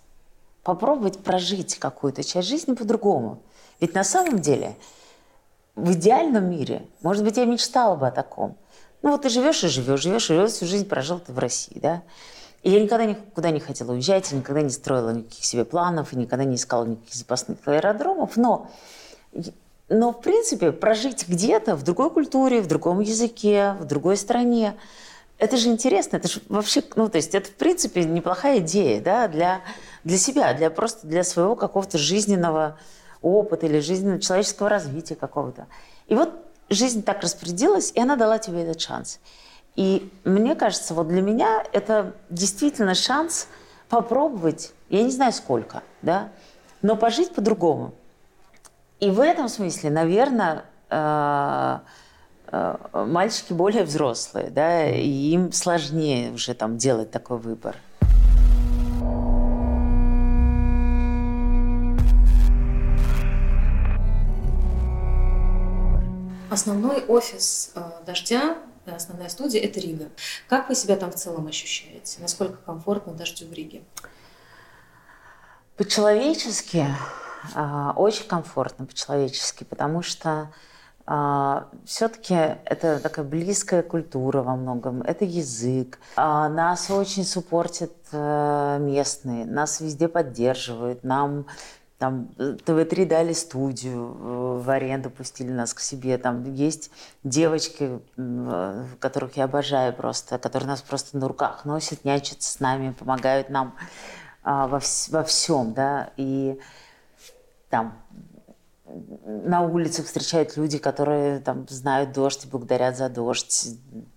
попробовать 0.63 1.19
прожить 1.19 1.77
какую-то 1.77 2.23
часть 2.23 2.47
жизни 2.47 2.73
по-другому. 2.73 3.41
Ведь 3.79 3.93
на 3.93 4.03
самом 4.03 4.39
деле 4.39 4.75
в 5.75 5.93
идеальном 5.93 6.49
мире, 6.49 6.85
может 7.01 7.23
быть, 7.23 7.37
я 7.37 7.45
мечтала 7.45 7.95
бы 7.95 8.07
о 8.07 8.11
таком. 8.11 8.57
Ну 9.01 9.11
вот 9.11 9.21
ты 9.21 9.29
живешь 9.29 9.63
и 9.63 9.67
живешь, 9.67 10.01
живешь 10.01 10.29
и 10.29 10.33
живешь, 10.33 10.51
всю 10.51 10.65
жизнь 10.65 10.87
прожил 10.87 11.19
ты 11.19 11.31
в 11.31 11.39
России, 11.39 11.79
да? 11.79 12.01
И 12.63 12.71
я 12.71 12.81
никогда 12.81 13.05
никуда 13.05 13.51
не 13.51 13.59
хотела 13.59 13.93
уезжать, 13.93 14.31
я 14.31 14.37
никогда 14.39 14.61
не 14.61 14.71
строила 14.71 15.11
никаких 15.11 15.45
себе 15.45 15.63
планов, 15.63 16.11
и 16.11 16.17
никогда 16.17 16.43
не 16.43 16.55
искала 16.55 16.85
никаких 16.85 17.13
запасных 17.13 17.59
аэродромов, 17.65 18.35
но, 18.35 18.69
но 19.87 20.11
в 20.11 20.19
принципе, 20.21 20.71
прожить 20.71 21.29
где-то 21.29 21.75
в 21.75 21.83
другой 21.83 22.09
культуре, 22.09 22.59
в 22.59 22.67
другом 22.67 22.99
языке, 22.99 23.77
в 23.79 23.85
другой 23.85 24.17
стране– 24.17 24.75
это 25.37 25.57
же 25.57 25.69
интересно, 25.69 26.17
это 26.17 26.27
же 26.27 26.41
вообще, 26.49 26.83
ну, 26.95 27.09
то 27.09 27.17
есть 27.17 27.35
это, 27.35 27.47
в 27.49 27.53
принципе, 27.53 28.03
неплохая 28.03 28.59
идея, 28.59 29.01
да, 29.01 29.27
для, 29.27 29.61
для 30.03 30.17
себя, 30.17 30.53
для 30.53 30.69
просто 30.71 31.05
для 31.05 31.23
своего 31.23 31.55
какого-то 31.55 31.97
жизненного 31.97 32.79
опыта 33.21 33.67
или 33.67 33.79
жизненного 33.79 34.19
человеческого 34.19 34.69
развития 34.69 35.15
какого-то. 35.15 35.67
И 36.07 36.15
вот 36.15 36.33
жизнь 36.69 37.03
так 37.03 37.21
распорядилась, 37.21 37.91
и 37.93 37.99
она 37.99 38.15
дала 38.15 38.39
тебе 38.39 38.63
этот 38.63 38.81
шанс. 38.81 39.19
И 39.75 40.11
мне 40.23 40.55
кажется, 40.55 40.95
вот 40.95 41.07
для 41.07 41.21
меня 41.21 41.63
это 41.71 42.15
действительно 42.29 42.95
шанс 42.95 43.47
попробовать, 43.89 44.73
я 44.89 45.03
не 45.03 45.11
знаю 45.11 45.31
сколько, 45.33 45.83
да, 46.01 46.29
но 46.81 46.95
пожить 46.95 47.33
по-другому. 47.33 47.93
И 48.99 49.11
в 49.11 49.19
этом 49.19 49.49
смысле, 49.49 49.91
наверное, 49.91 50.65
э, 50.89 51.79
мальчики 52.93 53.53
более 53.53 53.83
взрослые, 53.83 54.49
да, 54.49 54.89
и 54.89 55.07
им 55.07 55.51
сложнее 55.51 56.31
уже 56.31 56.53
там 56.53 56.77
делать 56.77 57.11
такой 57.11 57.37
выбор. 57.37 57.75
Основной 66.49 67.03
офис 67.05 67.71
э, 67.75 67.81
«Дождя», 68.05 68.57
основная 68.85 69.29
студия– 69.29 69.61
это 69.63 69.79
Рига. 69.79 70.07
Как 70.47 70.69
вы 70.69 70.75
себя 70.75 70.95
там 70.95 71.11
в 71.11 71.15
целом 71.15 71.45
ощущаете? 71.45 72.19
Насколько 72.19 72.57
комфортно 72.57 73.13
«Дождю» 73.13 73.47
в 73.47 73.53
Риге? 73.53 73.83
По-человечески 75.75 76.87
э, 77.53 77.91
очень 77.95 78.25
комфортно 78.27 78.85
по-человечески, 78.85 79.65
потому 79.65 80.01
что 80.01 80.51
а, 81.09 81.69
все-таки 81.85 82.35
это 82.65 82.99
такая 82.99 83.23
близкая 83.23 83.81
культура 83.81 84.41
во 84.43 84.57
многом, 84.57 85.01
это 85.01 85.23
язык. 85.23 85.99
А, 86.17 86.49
нас 86.49 86.91
очень 86.91 87.23
суппортят 87.23 87.93
э, 88.11 88.77
местные, 88.81 89.45
нас 89.45 89.79
везде 89.79 90.09
поддерживают, 90.09 91.05
нам 91.05 91.45
там 91.97 92.27
ТВ-3 92.37 93.05
дали 93.05 93.31
студию, 93.31 94.17
э, 94.19 94.61
в 94.63 94.69
аренду 94.69 95.09
пустили 95.09 95.51
нас 95.51 95.73
к 95.73 95.79
себе. 95.79 96.17
Там 96.17 96.43
есть 96.53 96.91
девочки, 97.23 98.01
э, 98.17 98.85
которых 98.99 99.37
я 99.37 99.45
обожаю 99.45 99.93
просто, 99.93 100.37
которые 100.37 100.67
нас 100.67 100.81
просто 100.81 101.17
на 101.17 101.27
руках 101.27 101.63
носят, 101.63 102.03
нянчатся 102.03 102.51
с 102.51 102.59
нами, 102.59 102.91
помогают 102.91 103.49
нам 103.49 103.75
а, 104.43 104.67
во, 104.67 104.81
во 105.09 105.23
всем, 105.23 105.73
да. 105.73 106.11
И 106.17 106.59
там 107.69 107.97
на 109.25 109.61
улицах 109.61 110.05
встречают 110.05 110.55
люди, 110.55 110.77
которые 110.77 111.39
там 111.39 111.67
знают 111.67 112.13
дождь 112.13 112.45
и 112.45 112.47
благодарят 112.47 112.95
за 112.95 113.09
дождь. 113.09 113.67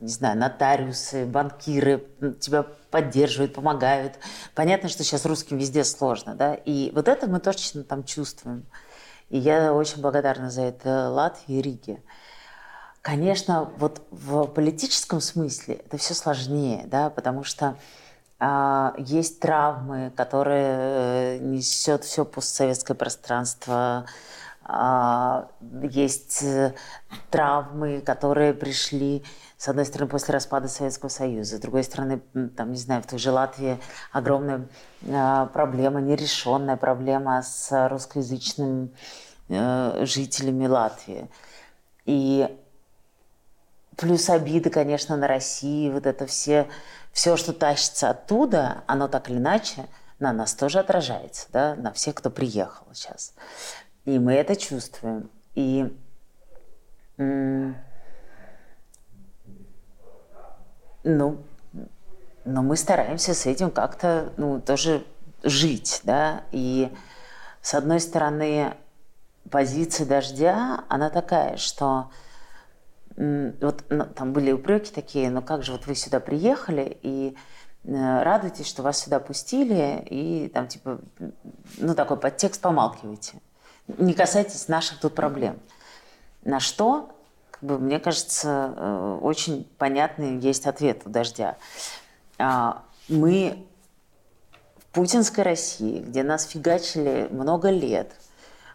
Не 0.01 0.09
знаю, 0.09 0.39
нотариусы, 0.39 1.27
банкиры 1.27 2.07
тебя 2.41 2.63
поддерживают, 2.91 3.55
помогают. 3.55 4.19
Понятно, 4.55 4.89
что 4.89 5.03
сейчас 5.03 5.27
русским 5.27 5.59
везде 5.59 5.85
сложно, 5.85 6.35
да, 6.35 6.55
и 6.55 6.91
вот 6.95 7.09
это 7.09 7.27
мы 7.27 7.41
точно 7.41 7.85
там 7.85 8.05
чувствуем. 8.05 8.67
И 9.29 9.39
я 9.39 9.73
очень 9.73 10.01
благодарна 10.01 10.51
за 10.51 10.63
это 10.63 11.09
Латвии 11.09 11.57
и 11.57 11.63
Риге. 11.63 12.03
Конечно, 13.03 13.71
вот 13.79 14.03
в 14.11 14.47
политическом 14.47 15.21
смысле 15.21 15.77
это 15.77 15.97
все 15.97 16.15
сложнее, 16.15 16.85
да, 16.87 17.11
потому 17.11 17.45
что 17.45 17.77
а, 18.39 18.95
есть 18.99 19.41
травмы, 19.41 20.13
которые 20.17 21.37
э, 21.37 21.39
несет 21.41 22.05
все 22.05 22.25
постсоветское 22.25 22.95
пространство, 22.95 24.07
есть 25.83 26.43
э, 26.43 26.75
травмы, 27.31 28.01
которые 28.01 28.55
пришли, 28.55 29.25
с 29.57 29.69
одной 29.69 29.85
стороны, 29.85 30.11
после 30.11 30.35
распада 30.35 30.69
Советского 30.69 31.09
Союза, 31.09 31.57
с 31.57 31.61
другой 31.61 31.83
стороны, 31.83 32.21
там, 32.57 32.73
не 32.73 32.79
знаю, 32.79 33.03
в 33.03 33.07
той 33.07 33.19
же 33.19 33.33
Латвии 33.33 33.81
огромная 34.13 34.67
а, 35.09 35.47
проблема, 35.47 36.01
нерешенная 36.01 36.77
проблема 36.77 37.43
с 37.43 37.89
русскоязычными 37.89 38.91
э, 39.49 40.05
жителями 40.05 40.67
Латвии. 40.67 41.29
И 42.07 42.49
плюс 43.97 44.31
обиды, 44.31 44.71
конечно, 44.71 45.17
на 45.17 45.27
России, 45.27 45.91
вот 45.91 46.07
это 46.07 46.27
все, 46.27 46.69
все, 47.13 47.37
что 47.37 47.53
тащится 47.53 48.11
оттуда, 48.11 48.85
оно 48.87 49.09
так 49.09 49.31
или 49.31 49.39
иначе 49.39 49.87
на 50.21 50.33
нас 50.33 50.55
тоже 50.55 50.79
отражается, 50.79 51.49
да, 51.53 51.75
на 51.75 51.93
всех, 51.93 52.15
кто 52.15 52.31
приехал 52.31 52.87
сейчас. 52.93 53.33
И 54.05 54.19
мы 54.19 54.35
это 54.35 54.57
чувствуем. 54.57 55.31
И 55.55 55.91
ну, 61.05 61.43
но 62.45 62.63
мы 62.63 62.77
стараемся 62.77 63.35
с 63.35 63.47
этим 63.47 63.71
как-то, 63.71 64.33
ну, 64.37 64.61
тоже 64.61 65.05
жить, 65.43 66.01
да, 66.05 66.45
и 66.51 66.91
с 67.63 67.75
одной 67.75 68.01
стороны, 68.01 68.75
позиция 69.51 70.07
дождя, 70.07 70.85
она 70.89 71.11
такая, 71.11 71.57
что 71.57 72.11
вот 73.17 73.85
ну, 73.91 74.07
там 74.07 74.33
были 74.33 74.53
упреки 74.53 74.93
такие, 74.93 75.31
ну 75.31 75.43
как 75.43 75.63
же 75.63 75.73
вот 75.73 75.87
вы 75.87 75.95
сюда 75.95 76.21
приехали 76.21 76.99
и 77.03 77.37
э, 77.85 78.23
радуйтесь, 78.23 78.67
что 78.67 78.83
вас 78.83 78.99
сюда 78.99 79.21
пустили, 79.21 80.03
и 80.09 80.49
там 80.49 80.69
типа, 80.69 81.01
ну 81.77 81.95
такой 81.95 82.17
подтекст 82.17 82.63
помалкивайте 82.63 83.41
не 83.99 84.15
касайтесь 84.15 84.69
наших 84.69 85.01
тут 85.01 85.15
проблем. 85.15 85.59
На 86.45 86.61
что, 86.61 87.11
как 87.51 87.63
бы, 87.63 87.79
мне 87.79 87.99
кажется, 87.99 88.75
э, 88.77 89.19
очень 89.23 89.69
понятный 89.79 90.39
есть 90.39 90.67
ответ 90.67 91.03
у 91.05 91.11
«Дождя». 91.11 91.57
А, 92.39 92.83
мы 93.09 93.67
в 94.79 94.87
путинской 94.87 95.45
России, 95.45 96.01
где 96.01 96.23
нас 96.23 96.47
фигачили 96.47 97.29
много 97.31 97.71
лет, 97.71 98.13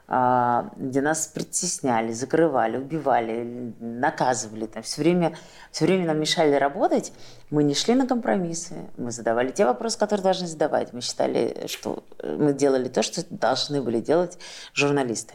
где 0.08 1.02
нас 1.02 1.26
притесняли, 1.28 2.12
закрывали, 2.12 2.78
убивали, 2.78 3.74
наказывали, 3.80 4.68
там, 4.68 4.84
все, 4.84 5.02
время, 5.02 5.36
все 5.72 5.86
время 5.86 6.06
нам 6.06 6.20
мешали 6.20 6.54
работать, 6.54 7.12
мы 7.50 7.64
не 7.64 7.74
шли 7.74 7.96
на 7.96 8.06
компромиссы, 8.06 8.76
мы 8.98 9.10
задавали 9.10 9.50
те 9.50 9.66
вопросы, 9.66 9.98
которые 9.98 10.24
должны 10.24 10.48
задавать. 10.48 10.94
Мы 10.94 11.02
считали, 11.02 11.66
что 11.66 12.04
мы 12.24 12.54
делали 12.54 12.88
то, 12.88 13.02
что 13.02 13.24
должны 13.32 13.82
были 13.82 14.00
делать 14.00 14.38
журналисты. 14.76 15.34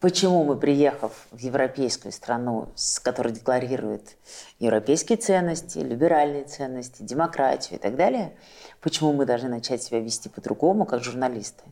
Почему 0.00 0.44
мы, 0.44 0.56
приехав 0.56 1.12
в 1.30 1.38
европейскую 1.38 2.12
страну, 2.12 2.68
с 2.74 2.98
которой 2.98 3.32
декларирует 3.32 4.16
европейские 4.58 5.16
ценности, 5.16 5.78
либеральные 5.78 6.44
ценности, 6.44 7.02
демократию 7.02 7.78
и 7.78 7.82
так 7.82 7.96
далее, 7.96 8.36
почему 8.80 9.12
мы 9.12 9.24
должны 9.24 9.48
начать 9.48 9.82
себя 9.82 10.00
вести 10.00 10.28
по-другому, 10.28 10.84
как 10.84 11.02
журналисты? 11.02 11.64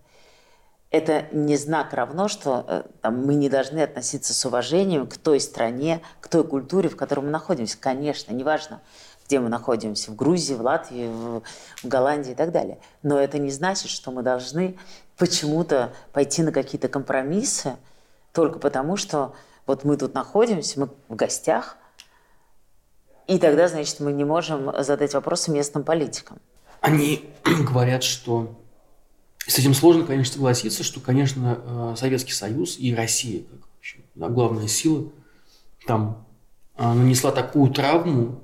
Это 0.92 1.24
не 1.32 1.56
знак 1.56 1.94
равно, 1.94 2.28
что 2.28 2.64
э, 2.68 2.82
там, 3.00 3.24
мы 3.24 3.34
не 3.34 3.48
должны 3.48 3.80
относиться 3.80 4.34
с 4.34 4.44
уважением 4.44 5.06
к 5.06 5.16
той 5.16 5.40
стране, 5.40 6.02
к 6.20 6.28
той 6.28 6.44
культуре, 6.44 6.90
в 6.90 6.96
которой 6.96 7.20
мы 7.20 7.30
находимся. 7.30 7.78
Конечно, 7.80 8.32
неважно, 8.32 8.82
где 9.26 9.40
мы 9.40 9.48
находимся, 9.48 10.10
в 10.10 10.16
Грузии, 10.16 10.52
в 10.52 10.60
Латвии, 10.60 11.08
в, 11.08 11.42
в 11.82 11.88
Голландии 11.88 12.32
и 12.32 12.34
так 12.34 12.52
далее. 12.52 12.78
Но 13.02 13.18
это 13.18 13.38
не 13.38 13.50
значит, 13.50 13.90
что 13.90 14.10
мы 14.10 14.22
должны 14.22 14.76
почему-то 15.16 15.94
пойти 16.12 16.42
на 16.42 16.52
какие-то 16.52 16.88
компромиссы 16.88 17.76
только 18.34 18.58
потому, 18.58 18.98
что 18.98 19.34
вот 19.66 19.84
мы 19.84 19.96
тут 19.96 20.12
находимся, 20.12 20.78
мы 20.78 20.88
в 21.08 21.16
гостях, 21.16 21.78
и 23.26 23.38
тогда, 23.38 23.66
значит, 23.68 23.98
мы 24.00 24.12
не 24.12 24.24
можем 24.24 24.70
задать 24.82 25.14
вопросы 25.14 25.50
местным 25.52 25.84
политикам. 25.84 26.38
Они 26.82 27.30
говорят, 27.44 28.02
что 28.02 28.61
с 29.46 29.58
этим 29.58 29.74
сложно, 29.74 30.04
конечно, 30.04 30.34
согласиться, 30.34 30.84
что, 30.84 31.00
конечно, 31.00 31.60
э, 31.64 31.94
Советский 31.96 32.32
Союз 32.32 32.78
и 32.78 32.94
Россия, 32.94 33.42
как 33.42 33.60
вообще, 33.74 33.98
да, 34.14 34.28
главная 34.28 34.68
сила, 34.68 35.10
там 35.86 36.26
э, 36.76 36.92
нанесла 36.92 37.32
такую 37.32 37.70
травму, 37.72 38.40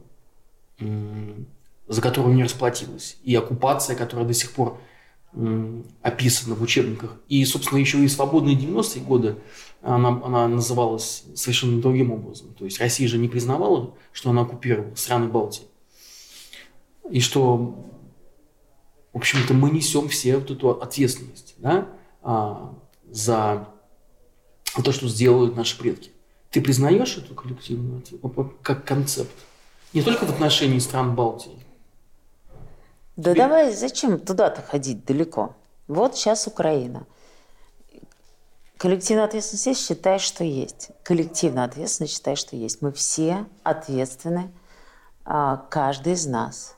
за 1.88 2.03
которую 2.03 2.36
не 2.36 2.44
расплатилась. 2.44 3.16
И 3.24 3.34
оккупация, 3.34 3.96
которая 3.96 4.26
до 4.26 4.34
сих 4.34 4.53
пор 4.53 4.80
описана 6.03 6.55
в 6.55 6.62
учебниках. 6.62 7.16
И, 7.28 7.44
собственно, 7.44 7.78
еще 7.78 8.03
и 8.03 8.09
свободные 8.09 8.57
90-е 8.57 9.03
годы 9.03 9.36
она, 9.82 10.09
она 10.24 10.49
называлась 10.49 11.24
совершенно 11.34 11.80
другим 11.80 12.12
образом. 12.12 12.55
То 12.55 12.64
есть 12.64 12.80
Россия 12.80 13.09
же 13.09 13.18
не 13.18 13.28
признавала, 13.28 13.94
что 14.12 14.30
она 14.30 14.42
оккупировала 14.42 14.94
страны 14.94 15.28
Балтии. 15.28 15.64
И 17.11 17.20
что 17.20 17.84
общем-то, 19.18 19.54
мы 19.54 19.70
несем 19.70 20.08
все 20.08 20.36
вот 20.36 20.50
эту 20.50 20.70
ответственность 20.70 21.54
да, 21.58 21.88
а, 22.22 22.74
за 23.10 23.68
то, 24.82 24.92
что 24.92 25.08
сделают 25.08 25.56
наши 25.56 25.78
предки. 25.78 26.10
Ты 26.50 26.60
признаешь 26.60 27.16
эту 27.16 27.34
коллективную 27.34 28.02
как 28.62 28.84
концепт? 28.84 29.34
Не 29.92 30.02
только 30.02 30.24
в 30.24 30.30
отношении 30.30 30.78
стран 30.78 31.14
Балтии. 31.14 31.64
Да 33.16 33.32
Тебе... 33.32 33.42
давай, 33.42 33.74
зачем 33.74 34.18
туда-то 34.18 34.62
ходить 34.62 35.04
далеко? 35.04 35.54
Вот 35.86 36.16
сейчас 36.16 36.46
Украина. 36.46 37.06
Коллективная 38.76 39.24
ответственность 39.24 39.66
есть, 39.66 39.86
считай, 39.86 40.18
что 40.18 40.44
есть. 40.44 40.90
Коллективная 41.02 41.64
ответственность 41.64 42.14
считай, 42.14 42.36
что 42.36 42.54
есть. 42.54 42.80
Мы 42.80 42.92
все 42.92 43.46
ответственны, 43.64 44.52
а, 45.24 45.56
каждый 45.56 46.12
из 46.12 46.26
нас 46.26 46.76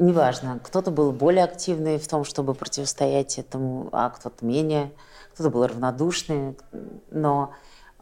неважно, 0.00 0.58
кто-то 0.64 0.90
был 0.90 1.12
более 1.12 1.44
активный 1.44 1.98
в 1.98 2.08
том, 2.08 2.24
чтобы 2.24 2.54
противостоять 2.54 3.38
этому, 3.38 3.88
а 3.92 4.10
кто-то 4.10 4.44
менее, 4.44 4.92
кто-то 5.34 5.50
был 5.50 5.66
равнодушный, 5.66 6.56
но 7.10 7.52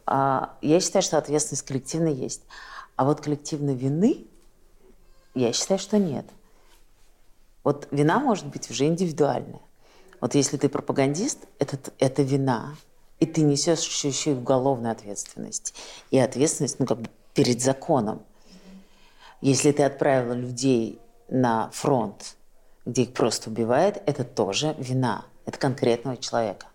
а, 0.05 0.55
я 0.61 0.79
считаю, 0.79 1.03
что 1.03 1.17
ответственность 1.17 1.65
коллективная 1.65 2.13
есть. 2.13 2.41
А 2.95 3.05
вот 3.05 3.21
коллективной 3.21 3.75
вины, 3.75 4.25
я 5.35 5.53
считаю, 5.53 5.79
что 5.79 5.99
нет. 5.99 6.25
Вот 7.63 7.87
вина 7.91 8.19
может 8.19 8.47
быть 8.47 8.69
уже 8.71 8.87
индивидуальная. 8.87 9.61
Вот 10.21 10.35
если 10.35 10.57
ты 10.57 10.69
пропагандист, 10.69 11.47
это, 11.59 11.77
это 11.99 12.23
вина. 12.23 12.75
И 13.19 13.25
ты 13.25 13.41
несешь 13.41 13.85
еще, 13.85 14.07
еще 14.07 14.31
и 14.31 14.35
уголовную 14.35 14.91
ответственность. 14.91 15.73
И 16.11 16.17
ответственность, 16.17 16.79
ну, 16.79 16.85
как 16.85 16.99
бы 16.99 17.09
перед 17.33 17.61
законом. 17.61 18.21
Если 19.41 19.71
ты 19.71 19.83
отправила 19.83 20.33
людей 20.33 20.99
на 21.29 21.69
фронт, 21.71 22.35
где 22.85 23.03
их 23.03 23.13
просто 23.13 23.49
убивают, 23.49 24.01
это 24.05 24.23
тоже 24.23 24.75
вина. 24.77 25.25
Это 25.45 25.57
конкретного 25.57 26.17
человека. 26.17 26.67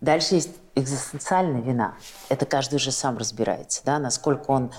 Дальше 0.00 0.34
есть 0.34 0.50
экзистенциальная 0.74 1.62
вина. 1.62 1.96
Это 2.28 2.44
каждый 2.46 2.76
уже 2.76 2.92
сам 2.92 3.16
разбирается, 3.16 3.82
да, 3.84 3.98
насколько 3.98 4.50
он 4.50 4.70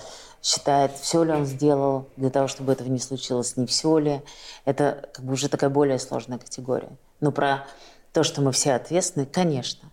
считает, 0.42 0.92
все 0.92 1.24
ли 1.24 1.32
он 1.32 1.46
сделал 1.46 2.08
для 2.16 2.30
того, 2.30 2.46
чтобы 2.46 2.72
этого 2.72 2.88
не 2.88 3.00
случилось, 3.00 3.56
не 3.56 3.66
все 3.66 3.98
ли. 3.98 4.22
Это 4.64 5.08
как 5.12 5.24
бы 5.24 5.32
уже 5.32 5.48
такая 5.48 5.70
более 5.70 5.98
сложная 5.98 6.38
категория. 6.38 6.96
Но 7.20 7.32
про 7.32 7.66
то, 8.12 8.22
что 8.22 8.40
мы 8.40 8.52
все 8.52 8.74
ответственны, 8.74 9.26
конечно. 9.26 9.90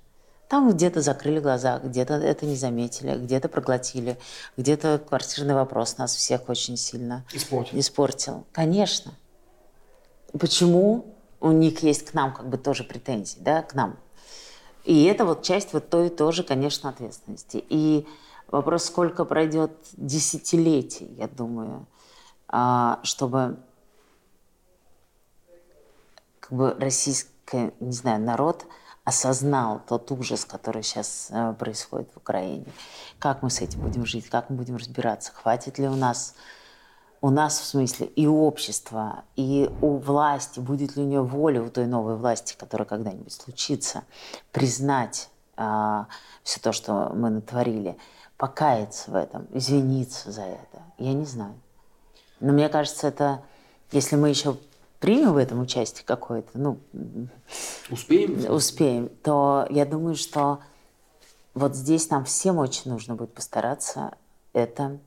Там 0.53 0.69
где-то 0.69 1.01
закрыли 1.01 1.39
глаза, 1.39 1.79
где-то 1.79 2.13
это 2.13 2.45
не 2.45 2.55
заметили, 2.55 3.17
где-то 3.17 3.49
проглотили, 3.49 4.19
где-то 4.55 4.99
квартирный 4.99 5.55
вопрос 5.55 5.97
нас 5.97 6.15
всех 6.15 6.47
очень 6.47 6.77
сильно 6.77 7.25
испортил. 7.33 7.79
испортил. 7.79 8.45
Конечно. 8.51 9.13
Почему 10.39 11.15
у 11.39 11.51
них 11.51 11.81
есть 11.81 12.05
к 12.05 12.13
нам 12.13 12.31
как 12.31 12.49
бы 12.49 12.59
тоже 12.59 12.83
претензии, 12.83 13.39
да, 13.39 13.63
к 13.63 13.73
нам? 13.73 13.97
И 14.83 15.05
это 15.05 15.25
вот 15.25 15.41
часть 15.41 15.73
вот 15.73 15.89
той 15.89 16.11
тоже, 16.11 16.43
конечно, 16.43 16.91
ответственности. 16.91 17.65
И 17.69 18.07
вопрос, 18.47 18.83
сколько 18.83 19.25
пройдет 19.25 19.71
десятилетий, 19.93 21.15
я 21.17 21.27
думаю, 21.27 21.87
а, 22.47 22.99
чтобы 23.01 23.57
как 26.39 26.51
бы 26.51 26.75
российский, 26.79 27.71
не 27.79 27.91
знаю, 27.91 28.21
народ– 28.21 28.67
осознал 29.03 29.81
тот 29.87 30.11
ужас, 30.11 30.45
который 30.45 30.83
сейчас 30.83 31.27
э, 31.29 31.53
происходит 31.59 32.09
в 32.13 32.17
Украине. 32.17 32.65
Как 33.19 33.41
мы 33.41 33.49
с 33.49 33.61
этим 33.61 33.81
будем 33.81 34.05
жить, 34.05 34.29
как 34.29 34.49
мы 34.49 34.55
будем 34.55 34.77
разбираться, 34.77 35.31
хватит 35.33 35.77
ли 35.77 35.87
у 35.87 35.95
нас, 35.95 36.35
у 37.21 37.29
нас 37.29 37.59
в 37.59 37.65
смысле 37.65 38.07
и 38.07 38.27
у 38.27 38.43
общества, 38.43 39.23
и 39.35 39.69
у 39.81 39.97
власти, 39.97 40.59
будет 40.59 40.95
ли 40.95 41.03
у 41.03 41.05
нее 41.05 41.21
воля 41.21 41.61
у 41.61 41.69
той 41.69 41.85
новой 41.85 42.15
власти, 42.15 42.55
которая 42.57 42.87
когда-нибудь 42.87 43.33
случится, 43.33 44.03
признать 44.51 45.29
а, 45.57 46.07
все 46.43 46.59
то, 46.61 46.71
что 46.71 47.11
мы 47.13 47.29
натворили, 47.29 47.97
покаяться 48.37 49.11
в 49.11 49.15
этом, 49.15 49.47
извиниться 49.51 50.31
за 50.31 50.43
это. 50.43 50.81
Я 50.97 51.13
не 51.13 51.25
знаю. 51.25 51.53
Но 52.39 52.53
мне 52.53 52.69
кажется, 52.69 53.07
это, 53.07 53.41
если 53.91 54.15
мы 54.15 54.29
еще 54.29 54.57
примем 55.03 55.33
в 55.33 55.37
этом 55.37 55.59
участие 55.59 56.05
какое-то, 56.05 56.57
ну, 56.57 56.79
успеем, 57.89 58.49
успеем, 58.49 59.09
то 59.21 59.67
я 59.69 59.85
думаю, 59.85 60.15
что 60.15 60.59
вот 61.53 61.75
здесь 61.75 62.09
нам 62.09 62.23
всем 62.23 62.57
очень 62.57 62.89
нужно 62.89 63.15
будет 63.15 63.33
постараться 63.33 64.15
это 64.53 64.97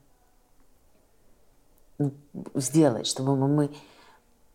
ну, 1.97 2.13
сделать, 2.53 3.07
чтобы 3.07 3.35
мы, 3.35 3.47
мы 3.47 3.71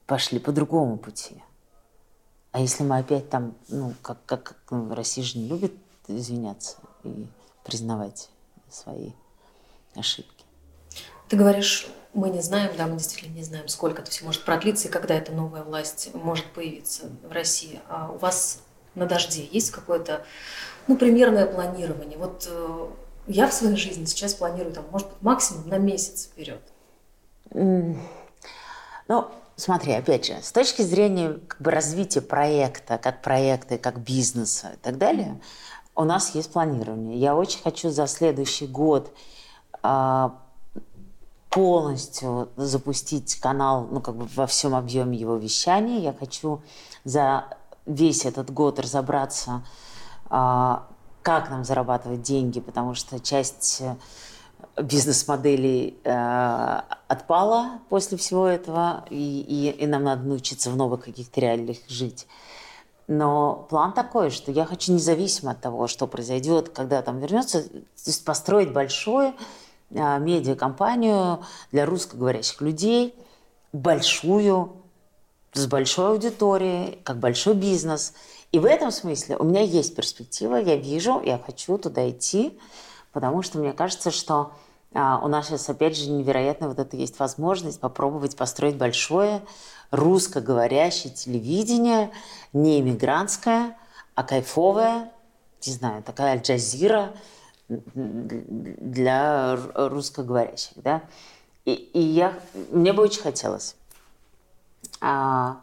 пошли 0.07 0.39
по 0.39 0.53
другому 0.53 0.97
пути. 0.97 1.43
А 2.53 2.61
если 2.61 2.85
мы 2.85 2.99
опять 2.99 3.29
там, 3.29 3.57
ну, 3.67 3.95
как, 4.01 4.25
как 4.27 4.57
ну, 4.71 4.95
Россия 4.95 5.25
же 5.25 5.39
не 5.39 5.49
любит 5.49 5.75
извиняться 6.07 6.77
и 7.03 7.27
признавать 7.65 8.31
свои 8.71 9.11
ошибки. 9.97 10.45
Ты 11.29 11.37
говоришь, 11.37 11.89
мы 12.15 12.31
не 12.31 12.43
знаем, 12.43 12.73
да, 12.77 12.87
мы 12.87 12.99
действительно 12.99 13.35
не 13.35 13.43
знаем, 13.43 13.69
сколько 13.69 14.03
это 14.03 14.11
все 14.11 14.25
может 14.25 14.45
продлиться 14.45 14.89
и 14.89 14.91
когда 14.91 15.15
эта 15.15 15.33
новая 15.33 15.63
власть 15.63 16.11
может 16.15 16.47
появиться 16.47 17.05
в 17.23 17.33
России. 17.33 17.81
А 17.89 18.11
у 18.11 18.19
вас 18.19 18.61
на 18.95 19.07
дожде 19.07 19.45
есть 19.51 19.71
какое-то, 19.71 20.25
ну, 20.89 20.97
примерное 20.97 21.47
планирование? 21.47 22.19
Вот 22.19 22.47
э, 22.51 22.87
я 23.29 23.49
в 23.49 23.53
своей 23.55 23.77
жизни 23.77 24.05
сейчас 24.05 24.35
планирую, 24.35 24.75
там, 24.75 24.85
может 24.91 25.09
быть, 25.09 25.23
максимум 25.23 25.69
на 25.69 25.79
месяц 25.79 26.27
вперед. 26.27 26.61
Mm. 27.51 27.97
Ну, 29.09 29.29
смотри, 29.57 29.93
опять 29.93 30.27
же, 30.27 30.35
с 30.43 30.53
точки 30.53 30.83
зрения 30.83 31.39
как 31.47 31.63
бы, 31.63 31.71
развития 31.71 32.21
проекта, 32.21 32.99
как 32.99 33.23
проекта, 33.23 33.79
как 33.79 34.01
бизнеса 34.01 34.73
и 34.75 34.77
так 34.79 34.99
далее, 34.99 35.41
у 35.95 36.05
нас 36.05 36.35
есть 36.35 36.53
планирование. 36.53 37.19
Я 37.19 37.35
очень 37.35 37.63
хочу 37.63 37.91
за 37.91 38.07
следующий 38.07 38.67
год 38.67 39.15
а, 39.83 40.42
полностью 41.53 42.49
запустить 42.57 43.37
канал, 43.37 43.87
ну, 43.91 44.01
как 44.01 44.17
бы 44.17 44.27
во 44.35 44.47
всем 44.47 44.75
объеме 44.75 45.19
его 45.19 45.37
вещания. 45.37 46.01
Я 46.01 46.15
хочу 46.15 46.63
за 47.05 47.45
весь 47.85 48.25
этот 48.25 48.51
год 48.51 48.79
разобраться, 48.79 49.63
а, 50.31 50.89
как 51.23 51.51
нам 51.51 51.65
зарабатывать 51.65 52.23
деньги, 52.23 52.59
потому 52.59 52.95
что 52.95 53.21
часть 53.21 53.83
э, 53.83 54.83
бизнес-моделей 54.83 55.99
э, 56.03 56.81
отпала 57.07 57.81
после 57.91 58.17
всего 58.17 58.47
этого, 58.47 59.05
и, 59.11 59.41
и, 59.41 59.71
и 59.71 59.87
нам 59.87 60.05
надо 60.05 60.23
научиться 60.23 60.71
в 60.71 60.77
новых 60.77 61.05
каких-то 61.05 61.41
реалиях 61.41 61.79
жить. 61.89 62.27
Но 63.09 63.67
план 63.69 63.93
такой, 63.93 64.31
что 64.31 64.51
я 64.51 64.65
хочу 64.65 64.93
независимо 64.93 65.53
от 65.53 65.61
того, 65.61 65.87
что 65.87 66.07
произойдет, 66.07 66.71
когда 66.71 67.03
там 67.03 67.19
вернется, 67.19 67.63
то 67.63 67.83
есть 68.07 68.25
построить 68.25 68.73
большое 68.73 69.35
медиакомпанию 69.93 71.45
для 71.71 71.87
русскоговорящих 71.87 72.61
людей, 72.61 73.15
большую, 73.73 74.73
с 75.53 75.67
большой 75.67 76.13
аудиторией, 76.13 76.99
как 77.05 77.19
большой 77.19 77.55
бизнес. 77.55 78.15
И 78.53 78.59
в 78.59 78.65
этом 78.65 78.91
смысле 78.91 79.37
у 79.37 79.45
меня 79.45 79.63
есть 79.63 79.95
перспектива, 79.95 80.57
я 80.57 80.77
вижу, 80.77 81.21
я 81.23 81.39
хочу 81.39 81.79
туда 81.79 82.09
идти, 82.11 82.59
потому 83.13 83.43
что 83.43 83.59
мне 83.59 83.73
кажется, 83.73 84.11
что 84.11 84.53
а, 84.95 85.21
у 85.23 85.29
нас 85.29 85.49
сейчас, 85.49 85.69
опять 85.69 85.97
же, 85.97 86.11
невероятно 86.11 86.69
вот 86.69 86.79
это 86.79 86.97
есть 86.97 87.19
возможность 87.19 87.81
попробовать 87.81 88.37
построить 88.37 88.77
большое 88.77 89.43
русскоговорящее 89.91 91.13
телевидение, 91.13 92.11
не 92.53 92.81
иммигрантское, 92.81 93.77
а 94.15 94.23
кайфовая, 94.23 95.11
не 95.67 95.73
знаю, 95.73 96.03
такая 96.03 96.33
аль-джазира 96.33 97.15
для 97.95 99.57
русскоговорящих, 99.75 100.83
да. 100.83 101.03
И, 101.65 101.73
и 101.73 102.01
я, 102.01 102.35
мне 102.71 102.93
бы 102.93 103.03
очень 103.03 103.23
хотелось. 103.23 103.77
А, 105.01 105.61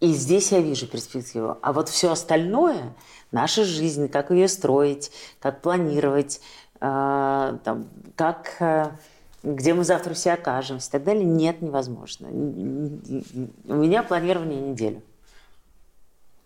и 0.00 0.12
здесь 0.12 0.52
я 0.52 0.60
вижу 0.60 0.86
перспективу. 0.86 1.58
А 1.62 1.72
вот 1.72 1.88
все 1.88 2.12
остальное, 2.12 2.94
наша 3.32 3.64
жизнь, 3.64 4.08
как 4.08 4.30
ее 4.30 4.48
строить, 4.48 5.10
как 5.40 5.60
планировать, 5.60 6.40
а, 6.80 7.58
там, 7.64 7.88
как, 8.14 8.56
а, 8.60 8.96
где 9.42 9.74
мы 9.74 9.84
завтра 9.84 10.14
все 10.14 10.32
окажемся 10.32 10.88
и 10.88 10.92
так 10.92 11.04
далее, 11.04 11.24
нет, 11.24 11.62
невозможно. 11.62 12.28
У 12.28 13.74
меня 13.74 14.02
планирование 14.02 14.60
неделю. 14.60 15.02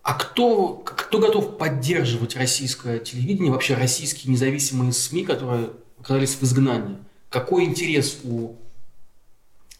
А 0.03 0.15
кто, 0.15 0.75
кто 0.85 1.17
готов 1.17 1.57
поддерживать 1.57 2.35
российское 2.35 2.99
телевидение, 2.99 3.51
вообще 3.51 3.75
российские 3.75 4.33
независимые 4.33 4.91
СМИ, 4.91 5.23
которые 5.23 5.69
оказались 5.99 6.35
в 6.35 6.43
изгнании? 6.43 6.97
Какой 7.29 7.63
интерес 7.63 8.19
у 8.23 8.55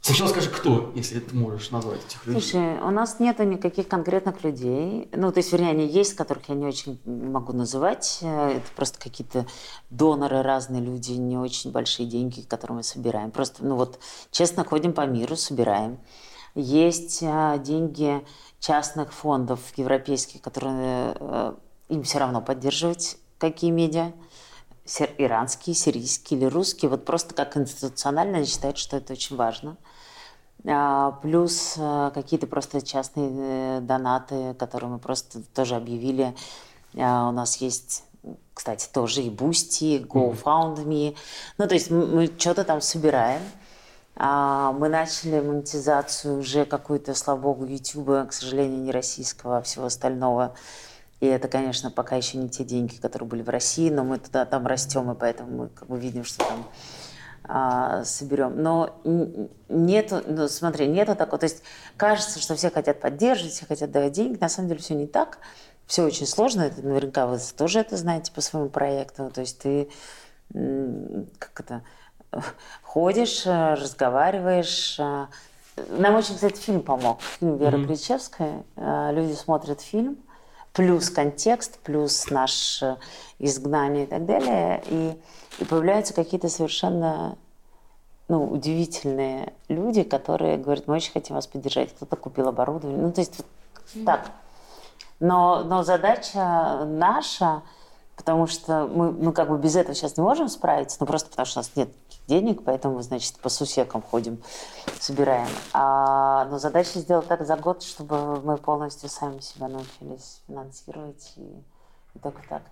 Сначала 0.05 0.28
скажи, 0.28 0.49
кто, 0.49 0.91
если 0.95 1.17
ты 1.21 1.34
можешь 1.34 1.71
назвать 1.71 2.01
этих 2.05 2.26
людей. 2.26 2.41
Слушай, 2.41 2.78
у 2.82 2.91
нас 2.91 3.21
нет 3.21 3.39
никаких 3.39 3.88
конкретных 3.88 4.43
людей. 4.43 5.07
Ну, 5.13 5.32
то 5.32 5.38
есть, 5.38 5.53
вернее, 5.53 5.69
они 5.69 5.88
есть, 5.88 6.15
которых 6.15 6.49
я 6.49 6.55
не 6.55 6.65
очень 6.65 6.99
могу 7.05 7.53
называть. 7.53 8.19
Это 8.21 8.65
просто 8.76 8.99
какие-то 8.99 9.45
доноры, 9.91 10.41
разные 10.41 10.82
люди, 10.82 11.13
не 11.13 11.38
очень 11.38 11.71
большие 11.71 12.05
деньги, 12.05 12.41
которые 12.41 12.78
мы 12.78 12.84
собираем. 12.84 13.32
Просто, 13.32 13.63
ну 13.63 13.78
вот, 13.78 13.97
честно, 14.30 14.65
ходим 14.65 14.91
по 14.91 15.05
миру, 15.05 15.38
собираем. 15.38 15.97
Есть 16.53 17.24
а, 17.24 17.57
деньги 17.57 18.21
частных 18.64 19.11
фондов 19.11 19.59
европейских, 19.76 20.41
которые 20.41 21.16
э, 21.20 21.53
им 21.89 22.03
все 22.03 22.20
равно 22.20 22.41
поддерживать 22.41 23.18
какие 23.38 23.72
медиа 23.72 24.14
иранские, 25.18 25.76
сирийские 25.76 26.39
или 26.39 26.45
русские, 26.45 26.89
вот 26.89 27.03
просто 27.03 27.36
как 27.36 27.57
институционально 27.57 28.38
они 28.38 28.45
считают, 28.45 28.78
что 28.78 28.95
это 28.95 29.14
очень 29.14 29.36
важно. 29.36 29.76
А, 30.66 31.11
плюс 31.22 31.76
э, 31.78 32.11
какие-то 32.14 32.47
просто 32.47 32.82
частные 32.82 33.32
э, 33.34 33.80
донаты, 33.82 34.53
которые 34.53 34.91
мы 34.91 34.99
просто 34.99 35.41
тоже 35.53 35.76
объявили. 35.76 36.34
А, 36.97 37.28
у 37.28 37.32
нас 37.34 37.57
есть, 37.57 38.05
кстати, 38.53 38.88
тоже 38.93 39.24
и 39.24 39.30
Boosty, 39.30 39.97
и 39.97 40.03
GoFundMe. 40.03 41.18
Ну, 41.57 41.68
то 41.68 41.74
есть 41.74 41.91
мы 41.91 42.32
что-то 42.38 42.64
там 42.64 42.80
собираем. 42.80 43.41
А, 44.16 44.72
мы 44.74 44.89
начали 44.89 45.39
монетизацию 45.39 46.39
уже 46.39 46.66
какую-то, 46.66 47.14
слава 47.16 47.39
богу, 47.39 47.66
YouTube, 47.66 48.28
к 48.28 48.34
сожалению, 48.34 48.82
не 48.82 48.91
российского, 48.91 49.57
а 49.57 49.61
всего 49.61 49.86
остального. 49.86 50.55
И 51.20 51.26
это, 51.26 51.47
конечно, 51.47 51.89
пока 51.89 52.16
еще 52.16 52.38
не 52.38 52.49
те 52.49 52.64
деньги, 52.64 52.95
которые 52.95 53.28
были 53.28 53.41
в 53.41 53.49
России, 53.49 53.89
но 53.89 54.03
мы 54.03 54.20
туда 54.20 54.45
там 54.45 54.68
растем, 54.68 55.09
и 55.11 55.16
поэтому 55.16 55.64
мы 55.64 55.70
как 55.70 55.88
бы 55.88 55.97
видим, 55.97 56.26
что 56.26 56.45
там 56.45 56.68
а, 57.45 58.03
соберем. 58.03 58.61
Но 58.61 58.99
нету, 59.70 60.22
ну, 60.28 60.47
смотри, 60.47 60.88
нету 60.88 61.16
такого. 61.16 61.39
То 61.39 61.45
есть 61.45 61.64
кажется, 61.97 62.39
что 62.39 62.55
все 62.55 62.70
хотят 62.70 62.99
поддерживать, 62.99 63.53
все 63.53 63.66
хотят 63.66 63.91
давать 63.91 64.14
деньги. 64.14 64.38
На 64.39 64.49
самом 64.49 64.70
деле 64.70 64.80
все 64.80 64.95
не 64.95 65.07
так. 65.07 65.39
Все 65.86 66.03
очень 66.03 66.28
сложно. 66.28 66.61
Это 66.61 66.82
наверняка 66.82 67.28
вы 67.28 67.39
тоже 67.57 67.80
это 67.80 67.97
знаете 67.97 68.32
по 68.32 68.41
своему 68.41 68.70
проекту. 68.70 69.30
То 69.34 69.41
есть 69.41 69.59
ты 69.59 69.89
как 70.53 71.59
это 71.59 71.82
ходишь, 72.81 73.45
разговариваешь. 73.45 74.99
А. 74.99 75.27
Нам 75.89 76.15
очень, 76.15 76.36
кстати, 76.36 76.59
фильм 76.59 76.81
помог. 76.81 77.21
Фильм 77.39 77.57
Веры 77.57 77.79
mm-hmm. 77.79 77.88
Кричевской. 77.88 78.51
А, 78.75 79.11
люди 79.11 79.34
смотрят 79.34 79.81
фильм, 79.81 80.17
плюс 80.71 81.09
контекст, 81.09 81.79
плюс 81.79 82.29
наше 82.29 82.97
изгнание 83.39 84.03
и 84.03 84.07
так 84.07 84.25
далее. 84.25 84.84
И 84.88 85.17
и 85.59 85.65
появляются 85.65 86.13
какие-то 86.13 86.49
совершенно 86.49 87.38
ну, 88.27 88.45
удивительные 88.45 89.53
люди, 89.67 90.03
которые 90.03 90.57
говорят, 90.57 90.88
мы 90.88 90.95
очень 90.95 91.11
хотим 91.11 91.36
вас 91.36 91.47
поддержать. 91.47 91.93
Кто-то 91.93 92.15
купил 92.15 92.47
оборудование. 92.47 93.01
Ну, 93.01 93.11
то 93.11 93.21
есть 93.21 93.38
вот 93.38 94.05
так. 94.05 94.31
Но, 95.19 95.63
но 95.63 95.84
задача 95.84 96.86
наша, 96.86 97.61
потому 98.15 98.47
что 98.47 98.88
мы, 98.88 99.11
мы 99.11 99.31
как 99.31 99.49
бы 99.49 99.57
без 99.57 99.75
этого 99.75 99.93
сейчас 99.93 100.17
не 100.17 100.23
можем 100.23 100.49
справиться, 100.49 100.97
ну 100.99 101.05
просто 101.05 101.29
потому 101.29 101.45
что 101.45 101.59
у 101.59 101.61
нас 101.61 101.71
нет 101.75 101.89
денег, 102.28 102.63
поэтому, 102.63 103.01
значит, 103.01 103.36
по 103.36 103.49
сусекам 103.49 104.01
ходим, 104.01 104.39
собираем. 104.99 105.47
А, 105.74 106.45
но 106.45 106.59
задача 106.59 106.99
сделать 106.99 107.28
так 107.28 107.45
за 107.45 107.55
год, 107.57 107.84
чтобы 107.84 108.41
мы 108.41 108.57
полностью 108.57 109.09
сами 109.09 109.39
себя 109.39 109.67
научились 109.67 110.41
финансировать 110.47 111.34
и, 111.38 111.41
и 112.15 112.19
только 112.21 112.41
так. 112.47 112.63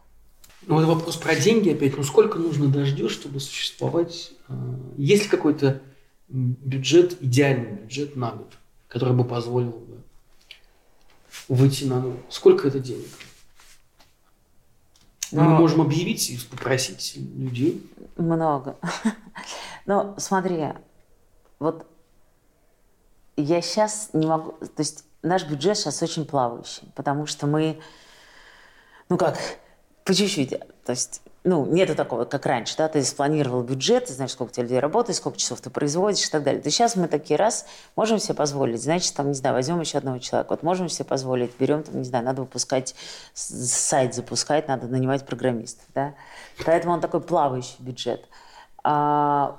Ну, 0.67 0.79
это 0.79 0.87
вопрос 0.87 1.17
про 1.17 1.35
деньги 1.35 1.71
опять. 1.71 1.97
Ну, 1.97 2.03
сколько 2.03 2.37
нужно 2.37 2.67
дождешь, 2.67 3.13
чтобы 3.13 3.39
существовать? 3.39 4.31
А, 4.47 4.53
есть 4.97 5.23
ли 5.23 5.29
какой-то 5.29 5.81
бюджет, 6.29 7.21
идеальный 7.21 7.71
бюджет 7.71 8.15
на 8.15 8.31
год, 8.31 8.53
который 8.87 9.13
бы 9.13 9.25
позволил 9.25 9.71
бы 9.71 9.97
выйти 11.49 11.85
на 11.85 11.99
ноль? 11.99 12.17
Сколько 12.29 12.67
это 12.67 12.79
денег? 12.79 13.09
Но... 15.31 15.43
Мы 15.43 15.57
можем 15.57 15.81
объявить 15.81 16.29
и 16.29 16.37
попросить 16.37 17.15
людей. 17.15 17.89
Много. 18.17 18.77
Но 19.85 20.15
смотри, 20.17 20.69
вот 21.59 21.87
я 23.37 23.61
сейчас 23.61 24.09
не 24.13 24.27
могу... 24.27 24.51
То 24.51 24.79
есть 24.79 25.05
наш 25.21 25.45
бюджет 25.45 25.77
сейчас 25.77 26.01
очень 26.03 26.25
плавающий, 26.25 26.87
потому 26.95 27.25
что 27.25 27.47
мы... 27.47 27.79
Ну 29.09 29.17
как, 29.17 29.37
по 30.03 30.13
чуть-чуть. 30.13 30.49
То 30.85 30.91
есть, 30.91 31.21
ну, 31.43 31.65
нету 31.65 31.95
такого, 31.95 32.25
как 32.25 32.45
раньше, 32.45 32.75
да, 32.77 32.87
ты 32.87 33.03
спланировал 33.03 33.63
бюджет, 33.63 34.05
ты 34.05 34.13
знаешь, 34.13 34.31
сколько 34.31 34.51
у 34.51 34.53
тебя 34.53 34.63
людей 34.63 34.79
работает, 34.79 35.17
сколько 35.17 35.39
часов 35.39 35.59
ты 35.59 35.69
производишь 35.71 36.27
и 36.27 36.31
так 36.31 36.43
далее. 36.43 36.61
То 36.61 36.69
сейчас 36.69 36.95
мы 36.95 37.07
такие 37.07 37.37
раз 37.37 37.65
можем 37.95 38.19
себе 38.19 38.35
позволить, 38.35 38.83
значит, 38.83 39.15
там, 39.15 39.29
не 39.29 39.33
знаю, 39.33 39.55
возьмем 39.55 39.79
еще 39.79 39.97
одного 39.97 40.19
человека, 40.19 40.51
вот 40.51 40.61
можем 40.61 40.87
себе 40.87 41.05
позволить, 41.05 41.51
берем, 41.57 41.83
там, 41.83 41.97
не 41.97 42.03
знаю, 42.03 42.25
надо 42.25 42.41
выпускать, 42.41 42.95
сайт 43.33 44.13
запускать, 44.13 44.67
надо 44.67 44.87
нанимать 44.87 45.25
программистов, 45.25 45.85
да. 45.95 46.13
Поэтому 46.63 46.93
он 46.93 47.01
такой 47.01 47.21
плавающий 47.21 47.77
бюджет. 47.79 48.27
А 48.83 49.57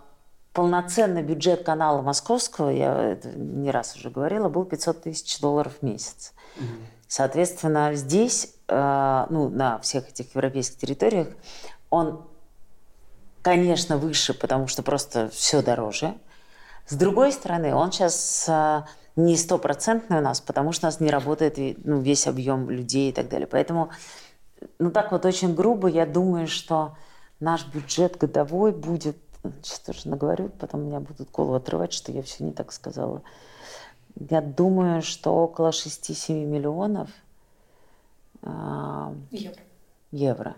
полноценный 0.52 1.22
бюджет 1.22 1.64
канала 1.64 2.00
московского, 2.02 2.70
я 2.70 3.12
это 3.12 3.28
не 3.30 3.70
раз 3.70 3.96
уже 3.96 4.10
говорила, 4.10 4.48
был 4.48 4.64
500 4.64 5.02
тысяч 5.02 5.40
долларов 5.40 5.72
в 5.80 5.82
месяц. 5.84 6.32
Соответственно, 7.08 7.94
здесь, 7.94 8.54
ну, 9.30 9.48
на 9.48 9.78
всех 9.80 10.08
этих 10.08 10.34
европейских 10.34 10.78
территориях, 10.78 11.28
он, 11.90 12.24
конечно, 13.42 13.98
выше, 13.98 14.34
потому 14.34 14.66
что 14.66 14.82
просто 14.82 15.28
все 15.30 15.62
дороже. 15.62 16.14
С 16.86 16.94
другой 16.94 17.32
стороны, 17.32 17.74
он 17.74 17.92
сейчас 17.92 18.46
э, 18.48 18.82
не 19.16 19.36
стопроцентный 19.36 20.18
у 20.18 20.20
нас, 20.20 20.40
потому 20.40 20.72
что 20.72 20.86
у 20.86 20.88
нас 20.88 21.00
не 21.00 21.10
работает 21.10 21.58
ну, 21.84 22.00
весь 22.00 22.26
объем 22.26 22.70
людей 22.70 23.10
и 23.10 23.12
так 23.12 23.28
далее. 23.28 23.46
Поэтому, 23.46 23.90
ну 24.78 24.90
так 24.90 25.12
вот 25.12 25.24
очень 25.24 25.54
грубо, 25.54 25.88
я 25.88 26.06
думаю, 26.06 26.46
что 26.48 26.96
наш 27.40 27.66
бюджет 27.66 28.16
годовой 28.16 28.72
будет, 28.72 29.16
сейчас 29.62 29.80
тоже 29.80 30.08
наговорю, 30.08 30.50
потом 30.58 30.84
меня 30.86 31.00
будут 31.00 31.30
голову 31.30 31.54
отрывать, 31.54 31.92
что 31.92 32.12
я 32.12 32.22
все 32.22 32.44
не 32.44 32.52
так 32.52 32.72
сказала. 32.72 33.22
Я 34.30 34.40
думаю, 34.40 35.02
что 35.02 35.34
около 35.34 35.70
6-7 35.70 36.44
миллионов 36.44 37.08
евро. 38.42 39.60
евро. 40.10 40.56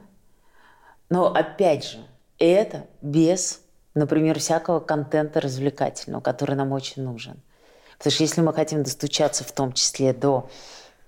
Но 1.11 1.33
опять 1.33 1.85
же, 1.85 2.07
это 2.39 2.87
без, 3.03 3.61
например, 3.95 4.39
всякого 4.39 4.81
контента 4.81 5.41
развлекательного, 5.41 6.21
который 6.21 6.57
нам 6.57 6.73
очень 6.73 7.03
нужен. 7.03 7.41
Потому 7.99 8.13
что 8.13 8.23
если 8.23 8.41
мы 8.41 8.53
хотим 8.53 8.83
достучаться 8.83 9.45
в 9.45 9.53
том 9.53 9.73
числе 9.73 10.13
до 10.13 10.49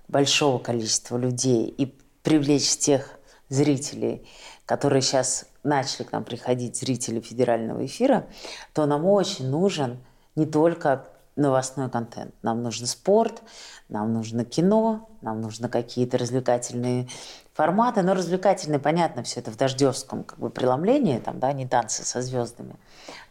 большого 0.07 0.59
количества 0.59 1.17
людей 1.17 1.65
и 1.65 1.97
привлечь 2.23 2.77
тех 2.77 3.19
зрителей, 3.49 4.27
которые 4.65 5.01
сейчас 5.01 5.45
начали 5.63 6.03
к 6.03 6.11
нам 6.11 6.23
приходить, 6.23 6.77
зрители 6.77 7.19
федерального 7.19 7.85
эфира, 7.85 8.27
то 8.73 8.85
нам 8.85 9.05
очень 9.05 9.49
нужен 9.49 9.99
не 10.35 10.45
только 10.45 11.07
новостной 11.37 11.89
контент. 11.89 12.33
Нам 12.41 12.63
нужен 12.63 12.87
спорт, 12.87 13.41
нам 13.89 14.13
нужно 14.13 14.43
кино, 14.43 15.09
нам 15.21 15.41
нужно 15.41 15.69
какие-то 15.69 16.17
развлекательные 16.17 17.07
форматы. 17.53 18.01
Но 18.01 18.13
развлекательные, 18.13 18.79
понятно, 18.79 19.23
все 19.23 19.39
это 19.39 19.51
в 19.51 19.57
дождевском 19.57 20.23
как 20.23 20.39
бы 20.39 20.49
преломлении, 20.49 21.19
там, 21.19 21.39
да, 21.39 21.53
не 21.53 21.67
танцы 21.67 22.03
со 22.03 22.21
звездами. 22.21 22.75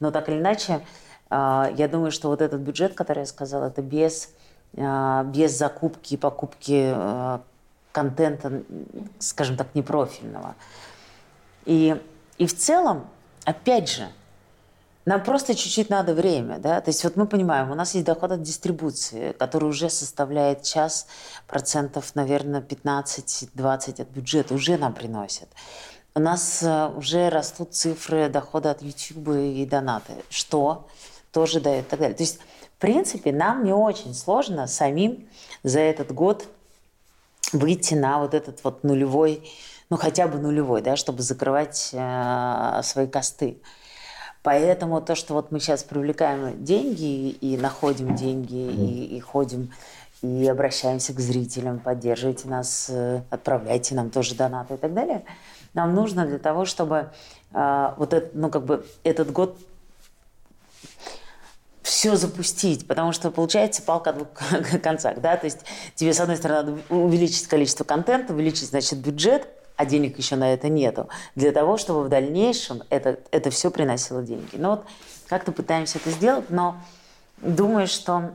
Но 0.01 0.11
так 0.11 0.29
или 0.29 0.39
иначе, 0.39 0.85
а, 1.31 1.71
я 1.77 1.89
думаю, 1.89 2.11
что 2.11 2.29
вот 2.29 2.41
этот 2.41 2.61
бюджет, 2.61 2.95
который 2.95 3.21
я 3.21 3.27
сказала, 3.27 3.67
это 3.67 3.83
без, 3.83 4.31
а, 4.77 5.25
без 5.25 5.57
закупки 5.57 6.15
и 6.15 6.17
покупки 6.17 6.93
а, 6.95 7.43
контента, 7.93 8.63
скажем 9.19 9.57
так, 9.57 9.75
непрофильного. 9.75 10.55
И, 11.65 12.01
и 12.39 12.47
в 12.47 12.57
целом, 12.57 13.07
опять 13.45 13.89
же, 13.91 14.09
Нам 15.07 15.23
просто 15.23 15.55
чуть-чуть 15.55 15.89
надо 15.89 16.15
время, 16.15 16.59
да, 16.59 16.81
то 16.81 16.91
есть 16.91 17.05
вот 17.05 17.15
мы 17.15 17.29
понимаем, 17.29 17.71
у 17.71 17.77
нас 17.77 17.95
есть 17.95 18.05
доход 18.05 18.33
от 18.33 18.43
дистрибуции, 18.43 19.31
который 19.39 19.69
уже 19.69 19.89
составляет 19.89 20.65
час 20.65 21.07
процентов, 21.47 22.17
наверное, 22.17 22.61
15-20 22.61 24.03
от 24.03 24.09
бюджета, 24.11 24.55
уже 24.55 24.77
нам 24.77 24.93
приносят. 24.95 25.49
У 26.17 26.19
нас 26.19 26.61
э, 26.61 26.89
уже 26.97 27.29
растут 27.29 27.73
цифры 27.73 28.29
дохода 28.29 28.73
от 28.73 28.83
YouTube 28.83 29.29
и 29.37 29.65
донаты, 29.65 30.13
что 30.29 30.89
тоже 31.31 31.61
дает 31.61 31.87
и 31.87 31.89
так 31.89 32.01
далее. 32.01 32.17
То 32.17 32.25
есть, 32.25 32.41
в 32.77 32.81
принципе, 32.81 33.33
нам 33.33 33.63
не 33.63 33.73
очень 33.73 34.13
сложно 34.13 34.67
самим 34.67 35.29
за 35.63 35.79
этот 35.79 36.11
год 36.11 36.49
выйти 37.53 37.95
на 37.95 38.19
вот 38.19 38.35
этот 38.35 38.65
вот 38.65 38.83
нулевой, 38.83 39.49
ну 39.89 39.97
хотя 39.97 40.27
бы 40.27 40.39
нулевой, 40.39 40.83
да, 40.83 40.97
чтобы 40.97 41.23
закрывать 41.23 41.91
э, 41.93 42.81
свои 42.83 43.07
косты. 43.07 43.61
Поэтому 44.47 45.01
то, 45.01 45.17
что 45.17 45.35
вот 45.35 45.51
мы 45.51 45.59
сейчас 45.59 45.83
привлекаем 45.83 46.63
деньги 46.65 47.31
и 47.31 47.57
находим 47.57 48.15
деньги, 48.15 48.55
и, 48.55 49.17
и 49.17 49.19
ходим, 49.19 49.73
и 50.23 50.47
обращаемся 50.47 51.13
к 51.13 51.19
зрителям, 51.19 51.81
поддерживайте 51.81 52.47
нас, 52.47 52.87
э, 52.89 53.23
отправляйте 53.29 53.97
нам 53.97 54.11
тоже 54.11 54.37
донаты 54.37 54.75
и 54.75 54.77
так 54.77 54.95
далее, 54.95 55.25
нам 55.75 55.97
нужно 55.97 56.27
для 56.27 56.39
того, 56.39 56.65
чтобы 56.65 57.11
э, 57.55 57.93
вот 57.97 58.15
это, 58.15 58.31
ну, 58.35 58.49
как 58.49 58.65
бы 58.65 58.87
этот 59.03 59.33
год 59.33 59.59
все 61.83 62.15
запустить, 62.15 62.87
потому 62.87 63.11
что 63.11 63.33
получается 63.33 63.83
палка 63.83 64.11
о 64.11 64.13
двух 64.13 64.29
концах, 64.81 65.21
да, 65.21 65.37
то 65.37 65.47
есть 65.47 65.59
тебе, 65.97 66.15
с 66.15 66.21
одной 66.21 66.37
стороны, 66.37 66.71
надо 66.71 66.95
увеличить 66.95 67.49
количество 67.49 67.83
контента, 67.83 68.33
увеличить, 68.33 68.69
значит, 68.69 69.01
бюджет, 69.01 69.49
а 69.77 69.85
денег 69.85 70.19
еще 70.19 70.37
на 70.37 70.53
это 70.53 70.69
нету, 70.69 71.09
для 71.35 71.53
того, 71.53 71.77
чтобы 71.77 72.05
в 72.05 72.09
дальнейшем 72.09 72.83
это, 72.91 73.21
это 73.31 73.51
все 73.51 73.71
приносило 73.71 74.23
деньги. 74.23 74.57
Ну 74.57 74.71
вот 74.71 74.87
как-то 75.29 75.53
пытаемся 75.53 75.99
это 75.99 76.11
сделать, 76.11 76.51
но 76.51 76.77
думаю, 77.39 77.87
что 77.87 78.33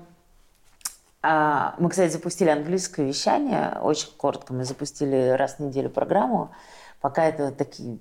а, 1.24 1.76
мы, 1.78 1.90
кстати, 1.90 2.12
запустили 2.12 2.50
английское 2.50 3.06
вещание, 3.06 3.78
очень 3.82 4.10
коротко, 4.18 4.54
мы 4.54 4.64
запустили 4.64 5.30
раз 5.38 5.56
в 5.56 5.60
неделю 5.60 5.90
программу, 5.90 6.52
пока 7.00 7.26
это 7.26 7.52
такие 7.52 8.00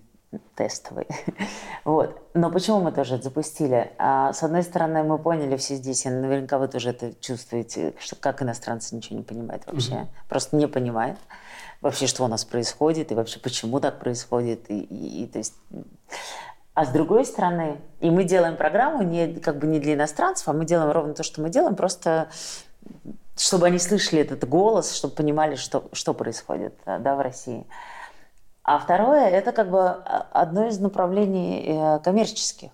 тестовые. 0.55 1.07
вот. 1.85 2.23
Но 2.35 2.51
почему 2.51 2.81
мы 2.81 2.93
тоже 2.93 3.17
это 3.17 3.25
запустили? 3.25 3.93
А, 3.99 4.33
с 4.33 4.43
одной 4.43 4.63
стороны, 4.63 5.03
мы 5.03 5.19
поняли 5.19 5.57
все 5.57 5.75
здесь, 5.75 6.07
и 6.07 6.09
наверняка 6.09 6.59
вы 6.59 6.69
тоже 6.69 6.91
это 6.91 7.13
чувствуете, 7.21 7.95
что 7.99 8.17
как 8.17 8.43
иностранцы 8.43 8.95
ничего 8.95 9.19
не 9.19 9.25
понимают 9.25 9.65
вообще, 9.67 9.93
mm-hmm. 9.93 10.29
просто 10.29 10.57
не 10.57 10.69
понимают 10.69 11.19
вообще, 11.81 12.07
что 12.07 12.25
у 12.25 12.29
нас 12.29 12.45
происходит, 12.45 13.13
и 13.13 13.15
вообще, 13.15 13.41
почему 13.41 13.81
так 13.81 13.99
происходит. 13.99 14.71
И, 14.71 14.81
и, 14.81 15.25
и, 15.25 15.27
то 15.27 15.39
есть... 15.39 15.55
А 16.75 16.85
с 16.85 16.91
другой 16.91 17.25
стороны, 17.25 17.79
и 18.01 18.11
мы 18.11 18.25
делаем 18.25 18.57
программу 18.57 19.03
не, 19.03 19.35
как 19.35 19.59
бы 19.59 19.67
не 19.67 19.81
для 19.81 19.95
иностранцев, 19.95 20.49
а 20.49 20.53
мы 20.53 20.65
делаем 20.65 20.91
ровно 20.91 21.15
то, 21.15 21.23
что 21.23 21.43
мы 21.43 21.51
делаем, 21.51 21.75
просто 21.75 22.29
чтобы 23.37 23.67
они 23.67 23.79
слышали 23.79 24.21
этот 24.21 24.47
голос, 24.47 24.95
чтобы 24.95 25.15
понимали, 25.15 25.57
что, 25.57 25.89
что 25.93 26.13
происходит 26.15 26.75
да, 26.85 27.17
в 27.17 27.21
России. 27.21 27.67
А 28.63 28.79
второе, 28.79 29.29
это 29.29 29.53
как 29.53 29.71
бы 29.71 29.89
одно 29.89 30.69
из 30.69 30.79
направлений 30.79 31.65
э, 31.67 31.99
коммерческих 32.01 32.71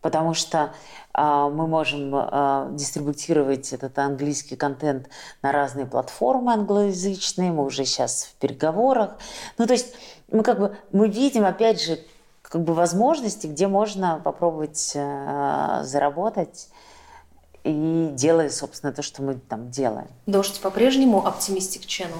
потому 0.00 0.34
что 0.34 0.72
э, 1.14 1.22
мы 1.22 1.66
можем 1.66 2.14
э, 2.14 2.68
дистрибутировать 2.72 3.72
этот 3.72 3.98
английский 3.98 4.56
контент 4.56 5.08
на 5.42 5.52
разные 5.52 5.86
платформы 5.86 6.52
англоязычные, 6.52 7.52
мы 7.52 7.64
уже 7.64 7.84
сейчас 7.84 8.24
в 8.24 8.34
переговорах. 8.36 9.16
Ну, 9.58 9.66
то 9.66 9.72
есть 9.72 9.94
мы 10.30 10.42
как 10.42 10.58
бы 10.58 10.76
мы 10.92 11.08
видим, 11.08 11.44
опять 11.44 11.82
же, 11.82 11.98
как 12.42 12.62
бы 12.62 12.74
возможности, 12.74 13.46
где 13.46 13.68
можно 13.68 14.20
попробовать 14.22 14.92
э, 14.94 15.80
заработать 15.82 16.68
и 17.62 18.08
делая, 18.12 18.48
собственно, 18.48 18.92
то, 18.92 19.02
что 19.02 19.22
мы 19.22 19.34
там 19.34 19.70
делаем. 19.70 20.08
Дождь 20.26 20.60
по-прежнему 20.60 21.26
оптимистик 21.26 21.82
channel? 21.82 22.18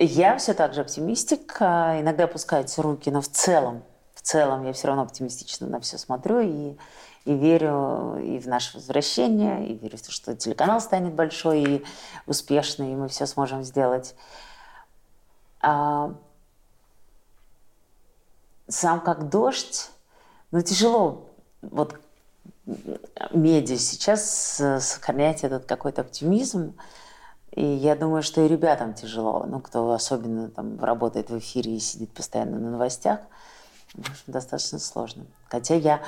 Я 0.00 0.38
все 0.38 0.54
так 0.54 0.74
же 0.74 0.80
оптимистик. 0.80 1.60
Иногда 1.60 2.24
опускаются 2.24 2.82
руки, 2.82 3.10
но 3.10 3.20
в 3.20 3.28
целом 3.28 3.82
в 4.20 4.22
целом 4.22 4.64
я 4.66 4.74
все 4.74 4.88
равно 4.88 5.02
оптимистично 5.02 5.66
на 5.66 5.80
все 5.80 5.96
смотрю 5.96 6.40
и, 6.40 6.76
и 7.24 7.34
верю 7.34 8.18
и 8.18 8.38
в 8.38 8.46
наше 8.46 8.76
возвращение, 8.76 9.66
и 9.66 9.74
верю 9.74 9.96
в 9.96 10.02
то, 10.02 10.12
что 10.12 10.36
телеканал 10.36 10.82
станет 10.82 11.14
большой 11.14 11.62
и 11.62 11.84
успешный, 12.26 12.92
и 12.92 12.96
мы 12.96 13.08
все 13.08 13.24
сможем 13.24 13.62
сделать. 13.62 14.14
А, 15.62 16.12
сам 18.68 19.00
как 19.00 19.30
дождь, 19.30 19.90
ну 20.50 20.60
тяжело 20.60 21.30
вот 21.62 21.98
медиа 23.32 23.78
сейчас 23.78 24.62
сохранять 24.80 25.44
этот 25.44 25.64
какой-то 25.64 26.02
оптимизм. 26.02 26.76
И 27.52 27.64
я 27.64 27.96
думаю, 27.96 28.22
что 28.22 28.42
и 28.42 28.48
ребятам 28.48 28.92
тяжело, 28.92 29.44
ну, 29.48 29.60
кто 29.60 29.90
особенно 29.92 30.50
там 30.50 30.78
работает 30.78 31.30
в 31.30 31.38
эфире 31.38 31.74
и 31.74 31.80
сидит 31.80 32.12
постоянно 32.12 32.58
на 32.58 32.72
новостях– 32.72 33.20
достаточно 34.26 34.78
сложно. 34.78 35.26
Хотя 35.48 35.74
я 35.74 36.02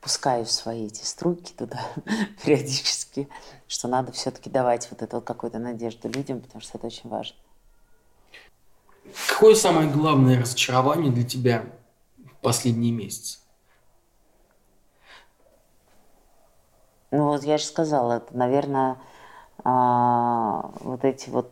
пускаю 0.00 0.46
свои 0.46 0.86
эти 0.86 1.04
струйки 1.04 1.52
туда 1.52 1.80
периодически, 2.44 3.28
что 3.66 3.88
надо 3.88 4.12
все-таки 4.12 4.50
давать 4.50 4.88
вот 4.90 5.02
эту 5.02 5.20
какую-то 5.20 5.58
надежду 5.58 6.08
людям, 6.08 6.40
потому 6.40 6.60
что 6.60 6.78
это 6.78 6.86
очень 6.86 7.08
важно. 7.08 7.36
Какое 9.28 9.54
самое 9.54 9.90
главное 9.90 10.40
разочарование 10.40 11.10
для 11.10 11.24
тебя 11.24 11.64
в 12.18 12.36
последние 12.42 12.92
месяцы? 12.92 13.38
Ну 17.10 17.28
вот 17.28 17.42
я 17.42 17.56
же 17.56 17.64
сказала, 17.64 18.18
это, 18.18 18.36
наверное, 18.36 18.98
а, 19.64 20.70
вот 20.80 21.04
эти 21.04 21.30
вот 21.30 21.50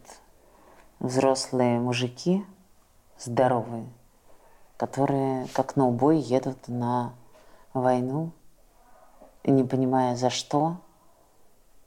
взрослые 1.00 1.80
мужики 1.80 2.44
здоровые, 3.18 3.86
которые 4.76 5.46
как 5.48 5.76
на 5.76 5.86
убой 5.86 6.18
едут 6.18 6.68
на 6.68 7.14
войну, 7.72 8.32
не 9.44 9.64
понимая 9.64 10.16
за 10.16 10.30
что, 10.30 10.76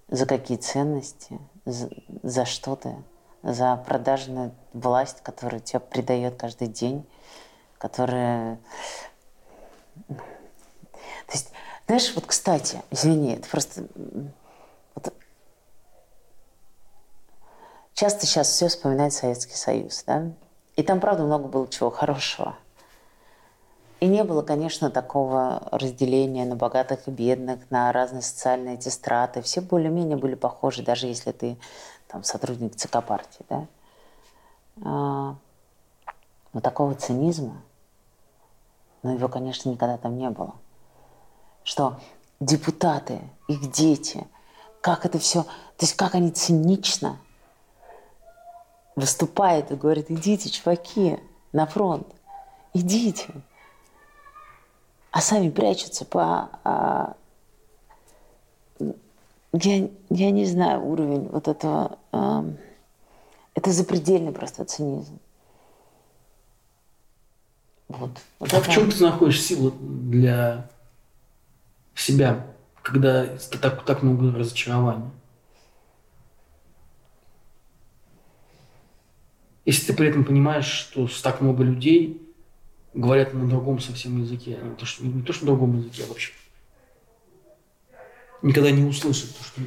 за 0.08 0.26
какие 0.26 0.58
ценности, 0.58 1.40
за, 1.66 1.90
за 2.24 2.46
что-то, 2.46 2.96
за 3.44 3.76
продажную 3.78 4.52
власть, 4.74 5.22
которая 5.22 5.60
тебя 5.60 5.80
предает 5.80 6.36
каждый 6.40 6.68
день, 6.68 7.08
которая... 7.78 8.60
То 10.08 11.34
есть, 11.34 11.52
знаешь, 11.86 12.14
вот, 12.16 12.26
кстати, 12.26 12.82
извини, 12.90 13.36
это 13.36 13.48
просто... 13.50 13.86
Вот... 14.96 15.14
Часто 17.94 18.26
сейчас 18.26 18.50
все 18.50 18.68
вспоминает 18.68 19.14
Советский 19.14 19.56
Союз, 19.56 20.04
да? 20.08 20.32
И 20.76 20.84
там, 20.84 21.00
правда, 21.00 21.24
много 21.24 21.48
было 21.48 21.68
чего 21.68 21.92
хорошего– 21.92 22.56
и 24.00 24.08
не 24.08 24.24
было, 24.24 24.42
конечно, 24.42 24.90
такого 24.90 25.68
разделения 25.72 26.46
на 26.46 26.56
богатых 26.56 27.08
и 27.08 27.12
бедных, 27.12 27.70
на 27.70 27.92
разные 27.92 28.22
социальные 28.22 28.76
эти 28.76 28.88
страты. 28.90 29.42
Все 29.42 29.60
более-менее 29.60 30.16
были 30.16 30.36
похожи, 30.36 30.84
даже 30.84 31.08
если 31.08 31.32
ты 31.32 31.58
там, 32.08 32.24
сотрудник 32.24 32.76
ЦК 32.76 33.04
партии. 33.04 33.46
Да? 33.50 33.68
А, 34.86 35.36
но 36.54 36.62
такого 36.62 36.96
цинизма, 36.96 37.62
ну, 39.04 39.14
его, 39.16 39.28
конечно, 39.28 39.70
никогда 39.70 39.98
там 39.98 40.18
не 40.18 40.30
было. 40.30 40.56
Что 41.64 42.00
депутаты, 42.40 43.20
их 43.50 43.70
дети, 43.70 44.26
как 44.80 45.06
это 45.06 45.20
все, 45.20 45.44
то 45.44 45.82
есть 45.82 45.96
как 45.96 46.16
они 46.16 46.32
цинично 46.32 47.18
выступают 48.96 49.72
и 49.72 49.76
говорят, 49.76 50.06
идите, 50.10 50.50
чуваки, 50.50 51.20
на 51.52 51.66
фронт, 51.66 52.08
идите 52.74 53.34
а 55.12 55.22
сами 55.22 55.50
прячутся 55.50 56.06
по... 56.06 56.50
А, 56.64 57.16
я, 59.54 59.90
я 60.10 60.32
не 60.32 60.46
знаю 60.46 60.86
уровень 60.86 61.28
вот 61.30 61.48
этого... 61.48 61.98
А, 62.12 62.46
это 63.56 63.72
запредельный 63.72 64.32
просто 64.32 64.66
цинизм. 64.66 65.20
Вот. 67.88 68.12
вот 68.38 68.54
а 68.54 68.58
это... 68.58 68.70
в 68.70 68.74
чем 68.74 68.92
ты 68.92 69.04
находишь 69.04 69.42
силу 69.42 69.72
для 69.72 70.70
себя, 71.96 72.46
когда 72.84 73.26
так, 73.62 73.84
так 73.84 74.04
много 74.04 74.32
разочарований? 74.32 75.10
Если 79.66 79.88
ты 79.88 79.94
при 79.94 80.08
этом 80.08 80.24
понимаешь, 80.24 80.66
что 80.66 81.08
так 81.22 81.42
много 81.42 81.64
людей 81.64 82.29
говорят 82.94 83.34
на 83.34 83.48
другом 83.48 83.80
совсем 83.80 84.22
языке. 84.22 84.60
Не 84.62 84.76
то, 84.76 84.86
что, 84.86 85.06
не 85.06 85.22
то, 85.22 85.34
что 85.34 85.46
на 85.46 85.52
другом 85.52 85.78
языке, 85.78 86.04
а 86.06 86.08
вообще 86.08 86.34
никогда 88.42 88.72
не 88.72 88.84
услышат 88.84 89.36
то, 89.38 89.44
что 89.44 89.62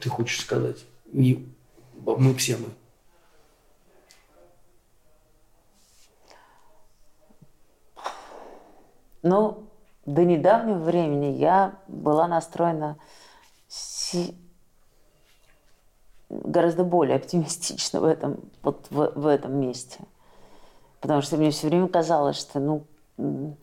ты 0.00 0.08
хочешь 0.08 0.40
сказать. 0.40 0.84
И 1.12 1.48
мы 1.94 2.34
все 2.34 2.56
мы. 2.56 2.68
Ну, 9.22 9.66
до 10.06 10.24
недавнего 10.24 10.78
времени 10.78 11.36
я 11.36 11.78
была 11.88 12.26
настроена 12.26 12.98
си- 13.68 14.34
гораздо 16.30 16.84
более 16.84 17.16
оптимистично 17.16 18.00
в 18.00 18.04
этом, 18.04 18.40
вот 18.62 18.86
в, 18.90 19.12
в 19.14 19.26
этом 19.26 19.60
месте. 19.60 19.98
Потому 21.00 21.22
что 21.22 21.36
мне 21.36 21.50
все 21.50 21.68
время 21.68 21.88
казалось, 21.88 22.36
что 22.36 22.60
ну, 22.60 23.56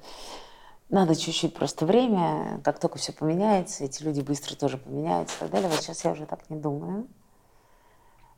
надо 0.90 1.16
чуть-чуть 1.16 1.54
просто 1.54 1.86
время, 1.86 2.62
как 2.64 2.80
только 2.80 2.98
все 2.98 3.14
поменяется, 3.14 3.84
эти 3.84 4.04
люди 4.04 4.22
быстро 4.22 4.56
тоже 4.56 4.78
поменяются 4.78 5.36
и 5.36 5.40
так 5.42 5.52
далее. 5.52 5.70
Вот 5.70 5.80
сейчас 5.80 6.04
я 6.06 6.12
уже 6.12 6.26
так 6.26 6.50
не 6.50 6.58
думаю. 6.58 7.08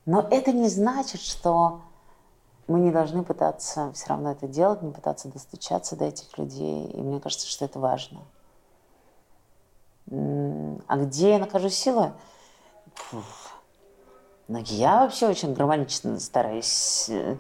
Но 0.06 0.28
это 0.30 0.52
не 0.52 0.68
значит, 0.68 1.22
что 1.22 1.82
мы 2.68 2.80
не 2.80 2.92
должны 2.92 3.24
пытаться 3.24 3.92
все 3.94 4.08
равно 4.08 4.32
это 4.32 4.48
делать, 4.48 4.82
не 4.82 4.92
пытаться 4.92 5.28
достучаться 5.28 5.96
до 5.96 6.06
этих 6.06 6.38
людей. 6.38 6.88
И 6.88 7.02
мне 7.02 7.20
кажется, 7.20 7.48
что 7.48 7.66
это 7.66 7.80
важно. 7.80 8.22
А 10.12 10.98
где 10.98 11.32
я 11.32 11.40
нахожу 11.40 11.70
силы? 11.70 12.14
Фух. 12.96 13.24
Ну, 14.48 14.58
я 14.66 15.02
вообще 15.02 15.28
очень 15.28 15.54
гармонично 15.54 16.20
стараюсь 16.20 17.08
э, 17.10 17.38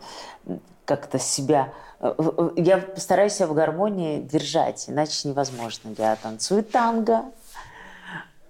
как-то 0.89 1.19
себя... 1.19 1.71
э, 1.99 2.13
Я 2.57 2.83
стараюсь 2.97 3.33
себя 3.33 3.45
в 3.47 3.53
гармонии 3.53 4.21
держать, 4.21 4.89
иначе 4.89 5.29
невозможно. 5.29 5.93
Я 5.95 6.15
танцую 6.15 6.63
танго, 6.63 7.25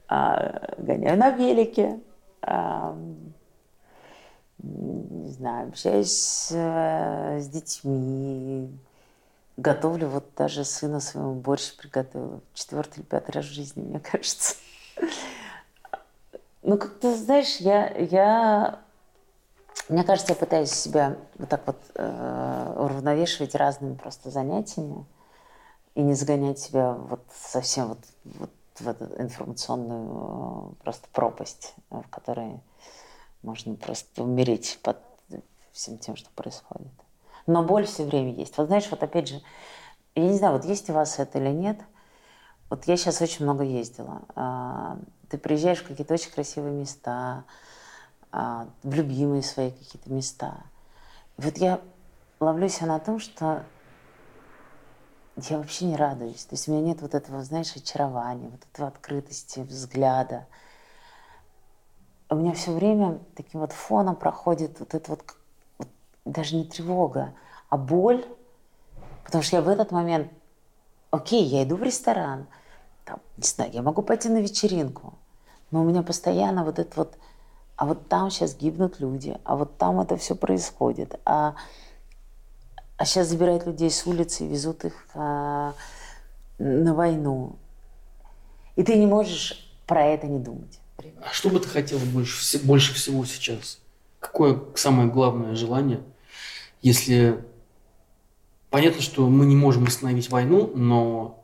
а, 0.07 0.73
гоняю 0.77 1.17
на 1.17 1.31
велике, 1.31 1.99
а, 2.41 2.97
не 4.57 5.31
знаю, 5.31 5.67
общаюсь 5.67 6.47
э, 6.51 7.39
с 7.41 7.47
детьми, 7.49 8.69
готовлю, 9.57 10.07
вот 10.07 10.23
даже 10.37 10.63
сына 10.63 11.01
своему 11.01 11.33
борщ 11.33 11.75
приготовила. 11.75 12.39
Четвертый 12.53 12.99
или 12.99 13.05
пятый 13.05 13.31
раз 13.31 13.45
в 13.45 13.53
жизни, 13.53 13.81
мне 13.81 13.99
кажется. 14.11 14.55
Ну, 16.61 16.77
как-то, 16.77 17.15
знаешь, 17.15 17.57
я, 17.57 17.89
я, 17.97 18.79
мне 19.89 20.03
кажется, 20.03 20.33
я 20.33 20.39
пытаюсь 20.39 20.71
себя 20.71 21.17
вот 21.37 21.49
так 21.49 21.65
вот 21.65 21.77
э, 21.95 22.73
уравновешивать 22.77 23.55
разными 23.55 23.95
просто 23.95 24.29
занятиями 24.29 25.05
и 25.95 26.01
не 26.01 26.13
загонять 26.13 26.59
себя 26.59 26.93
вот 26.93 27.21
совсем 27.33 27.87
вот, 27.89 27.99
вот 28.23 28.51
в 28.79 28.87
эту 28.87 29.05
информационную 29.21 30.71
э, 30.79 30.83
просто 30.83 31.07
пропасть, 31.11 31.73
э, 31.89 32.01
в 32.05 32.09
которой 32.09 32.59
можно 33.41 33.75
просто 33.75 34.23
умереть 34.23 34.79
под 34.83 34.97
всем 35.71 35.97
тем, 35.97 36.15
что 36.15 36.29
происходит. 36.31 36.91
Но 37.47 37.63
боль 37.63 37.85
все 37.85 38.03
время 38.03 38.33
есть. 38.33 38.57
Вот 38.57 38.67
знаешь, 38.67 38.87
вот 38.91 39.01
опять 39.01 39.27
же, 39.27 39.41
я 40.13 40.23
не 40.23 40.37
знаю, 40.37 40.53
вот 40.53 40.65
есть 40.65 40.89
у 40.89 40.93
вас 40.93 41.17
это 41.17 41.39
или 41.39 41.49
нет. 41.49 41.79
Вот 42.69 42.85
я 42.85 42.95
сейчас 42.97 43.21
очень 43.21 43.45
много 43.45 43.63
ездила. 43.63 44.21
А, 44.35 44.99
Ты 45.29 45.39
приезжаешь 45.39 45.79
в 45.79 45.87
какие-то 45.87 46.13
очень 46.13 46.31
красивые 46.31 46.73
места, 46.73 47.45
в 48.31 48.93
любимые 48.93 49.41
свои 49.41 49.71
какие-то 49.71 50.11
места. 50.11 50.63
И 51.37 51.41
вот 51.41 51.57
я 51.57 51.81
ловлю 52.39 52.69
себя 52.69 52.87
на 52.87 52.99
том, 52.99 53.19
что 53.19 53.63
я 55.37 55.57
вообще 55.57 55.85
не 55.85 55.95
радуюсь. 55.95 56.45
То 56.45 56.55
есть 56.55 56.67
у 56.67 56.71
меня 56.71 56.81
нет 56.81 57.01
вот 57.01 57.15
этого, 57.15 57.43
знаешь, 57.43 57.75
очарования, 57.75 58.49
вот 58.49 58.61
этого 58.71 58.89
открытости, 58.89 59.61
взгляда. 59.61 60.47
У 62.29 62.35
меня 62.35 62.53
все 62.53 62.71
время 62.71 63.19
таким 63.35 63.61
вот 63.61 63.71
фоном 63.71 64.15
проходит 64.15 64.79
вот 64.79 64.93
это 64.93 65.11
вот, 65.11 65.23
вот 65.77 65.87
даже 66.25 66.55
не 66.55 66.65
тревога, 66.65 67.33
а 67.69 67.77
боль. 67.77 68.25
Потому 69.23 69.43
что 69.43 69.57
я 69.57 69.61
в 69.61 69.69
этот 69.69 69.91
момент, 69.91 70.31
окей, 71.11 71.43
я 71.43 71.63
иду 71.63 71.75
в 71.75 71.83
ресторан, 71.83 72.47
там, 73.05 73.19
не 73.37 73.47
знаю, 73.47 73.71
я 73.71 73.81
могу 73.81 74.01
пойти 74.01 74.29
на 74.29 74.39
вечеринку, 74.39 75.13
но 75.71 75.81
у 75.81 75.83
меня 75.83 76.03
постоянно 76.03 76.63
вот 76.63 76.79
это 76.79 76.91
вот, 76.95 77.17
а 77.79 77.85
вот 77.85 78.09
там 78.09 78.29
сейчас 78.29 78.57
гибнут 78.57 78.99
люди, 78.99 79.37
а 79.45 79.55
вот 79.55 79.77
там 79.77 80.01
это 80.01 80.17
все 80.17 80.35
происходит, 80.35 81.17
а, 81.23 81.55
а 82.97 83.05
сейчас 83.05 83.29
забирают 83.29 83.65
людей 83.65 83.89
с 83.89 84.05
улицы 84.05 84.43
и 84.43 84.49
везут 84.49 84.83
их 84.83 85.05
а, 85.13 85.73
на 86.57 86.93
войну. 86.93 87.55
И 88.75 88.83
ты 88.83 88.97
не 88.97 89.05
можешь 89.05 89.73
про 89.87 90.03
это 90.03 90.27
не 90.27 90.39
думать. 90.39 90.77
А 91.21 91.31
что 91.31 91.47
бы 91.47 91.61
ты 91.61 91.69
хотела 91.69 92.01
больше, 92.01 92.59
больше 92.65 92.93
всего 92.93 93.23
сейчас? 93.23 93.79
Какое 94.19 94.61
самое 94.75 95.07
главное 95.07 95.55
желание, 95.55 96.01
если... 96.81 97.45
Понятно, 98.69 99.01
что 99.01 99.25
мы 99.29 99.45
не 99.45 99.55
можем 99.55 99.85
остановить 99.85 100.29
войну, 100.29 100.69
но 100.75 101.41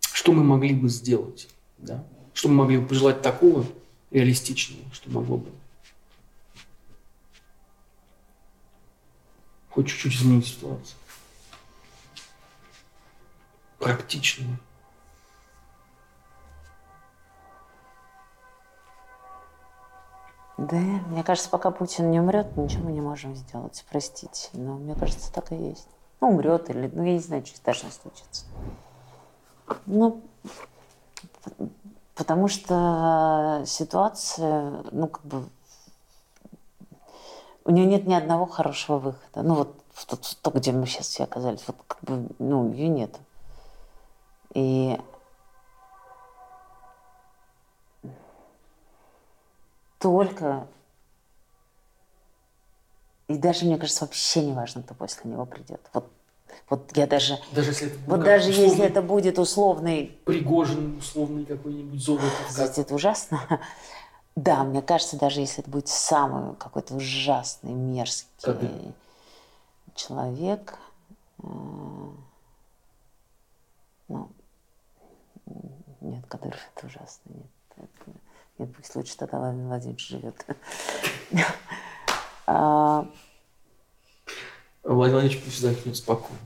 что 0.00 0.32
мы 0.32 0.42
могли 0.42 0.74
бы 0.74 0.88
сделать? 0.88 1.48
Да? 1.76 2.02
Что 2.32 2.48
мы 2.48 2.54
могли 2.54 2.78
бы 2.78 2.86
пожелать 2.86 3.20
такого 3.20 3.66
реалистичного, 4.10 4.82
что 4.92 5.10
могло 5.10 5.38
бы 5.38 5.50
хоть 9.78 9.86
чуть-чуть 9.86 10.14
изменить 10.16 10.48
ситуацию? 10.48 10.98
Практичного. 13.78 14.58
Да, 20.56 20.76
мне 20.76 21.22
кажется, 21.22 21.48
пока 21.48 21.70
Путин 21.70 22.10
не 22.10 22.18
умрет, 22.18 22.56
ничего 22.56 22.86
мы 22.86 22.92
не 22.92 23.00
можем 23.00 23.36
сделать. 23.36 23.84
Простите, 23.88 24.48
но 24.54 24.74
мне 24.78 24.96
кажется, 24.96 25.32
так 25.32 25.52
и 25.52 25.54
есть. 25.54 25.86
Ну, 26.20 26.30
умрет 26.30 26.68
или, 26.70 26.90
ну, 26.92 27.04
я 27.04 27.12
не 27.12 27.20
знаю, 27.20 27.46
что 27.46 27.62
должно 27.62 27.88
случиться. 27.90 28.46
Ну, 29.86 30.20
потому 32.18 32.48
что 32.48 33.62
ситуация, 33.64 34.82
ну, 34.90 35.06
как 35.06 35.24
бы, 35.24 35.48
у 37.64 37.70
нее 37.70 37.86
нет 37.86 38.08
ни 38.08 38.14
одного 38.14 38.44
хорошего 38.44 38.98
выхода. 38.98 39.46
Ну, 39.46 39.54
вот 39.54 39.80
в 39.92 40.04
тот, 40.04 40.24
в 40.24 40.34
то, 40.34 40.50
где 40.50 40.72
мы 40.72 40.86
сейчас 40.86 41.06
все 41.06 41.24
оказались, 41.24 41.62
вот 41.68 41.76
как 41.86 42.00
бы, 42.02 42.28
ну, 42.40 42.72
ее 42.72 42.88
нет. 42.88 43.16
И 44.52 45.00
только 50.00 50.66
и 53.28 53.38
даже, 53.38 53.64
мне 53.64 53.78
кажется, 53.78 54.06
вообще 54.06 54.44
не 54.44 54.54
важно, 54.54 54.82
кто 54.82 54.94
после 54.94 55.30
него 55.30 55.46
придет. 55.46 55.88
Вот, 55.92 56.10
вот 56.70 56.96
я 56.96 57.06
даже, 57.06 57.38
Даже 57.52 57.70
если 57.70 57.86
это, 57.88 57.98
ну, 58.06 58.16
вот 58.16 58.24
даже 58.24 58.48
если 58.50 58.64
условный 58.66 58.86
это 58.86 59.02
будет 59.02 59.38
условный, 59.38 60.18
Пригожин, 60.24 60.98
условный 60.98 61.44
какой-нибудь 61.46 62.00
знаете, 62.50 62.82
это 62.82 62.94
ужасно. 62.94 63.40
Да, 64.36 64.62
мне 64.62 64.82
кажется, 64.82 65.16
даже 65.18 65.40
если 65.40 65.62
это 65.62 65.70
будет 65.70 65.88
самый 65.88 66.54
какой-то 66.56 66.94
ужасный, 66.94 67.72
мерзкий 67.72 68.28
Как 68.40 68.60
человек, 69.96 70.74
э, 71.42 71.42
ну, 74.08 74.30
нет, 76.00 76.24
Кадыров 76.28 76.60
это 76.76 76.86
ужасно, 76.86 77.30
нет. 77.34 77.46
это- 77.76 78.16
Нет, 78.58 78.76
пусть 78.76 78.94
лучше 78.94 79.16
тогда 79.16 79.38
Владимир 79.38 79.66
Владимирович 79.66 80.08
живет. 80.08 80.46
Владимир 82.46 83.10
Владимирович 84.84 85.42
пусть 85.44 85.56
вздохнет 85.56 85.96
спокойно. 85.96 86.38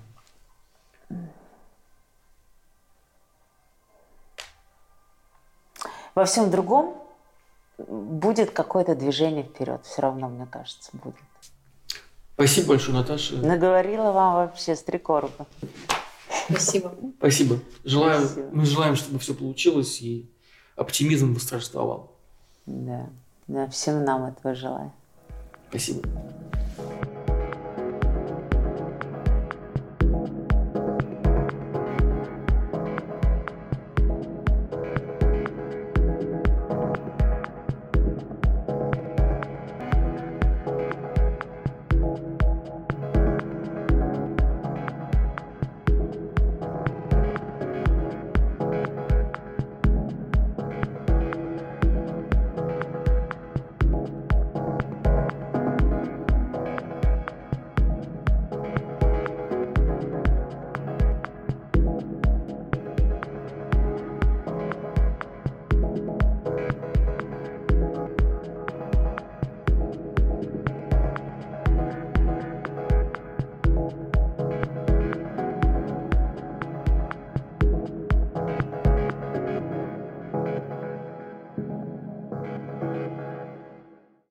Во 6.14 6.24
всем 6.24 6.50
другом 6.50 6.94
будет 7.78 8.50
какое-то 8.50 8.94
движение 8.94 9.44
вперед. 9.44 9.84
Все 9.84 10.02
равно, 10.02 10.28
мне 10.28 10.46
кажется, 10.46 10.90
будет. 10.92 11.16
Спасибо 12.34 12.68
большое, 12.68 12.96
Наташа. 12.96 13.36
Наговорила 13.36 14.12
вам 14.12 14.34
вообще 14.34 14.74
с 14.74 14.82
три 14.82 14.98
короба. 14.98 15.46
Спасибо. 16.48 16.94
Спасибо. 17.18 17.58
Желаю, 17.84 18.24
Спасибо. 18.24 18.48
Мы 18.52 18.64
желаем, 18.64 18.96
чтобы 18.96 19.18
все 19.18 19.34
получилось 19.34 20.00
и 20.00 20.30
оптимизм 20.76 21.34
восторжествовал. 21.34 22.16
Да. 22.66 23.08
да. 23.46 23.68
Всем 23.68 24.04
нам 24.04 24.24
этого 24.24 24.54
желаю. 24.54 24.92
Спасибо. 25.70 26.02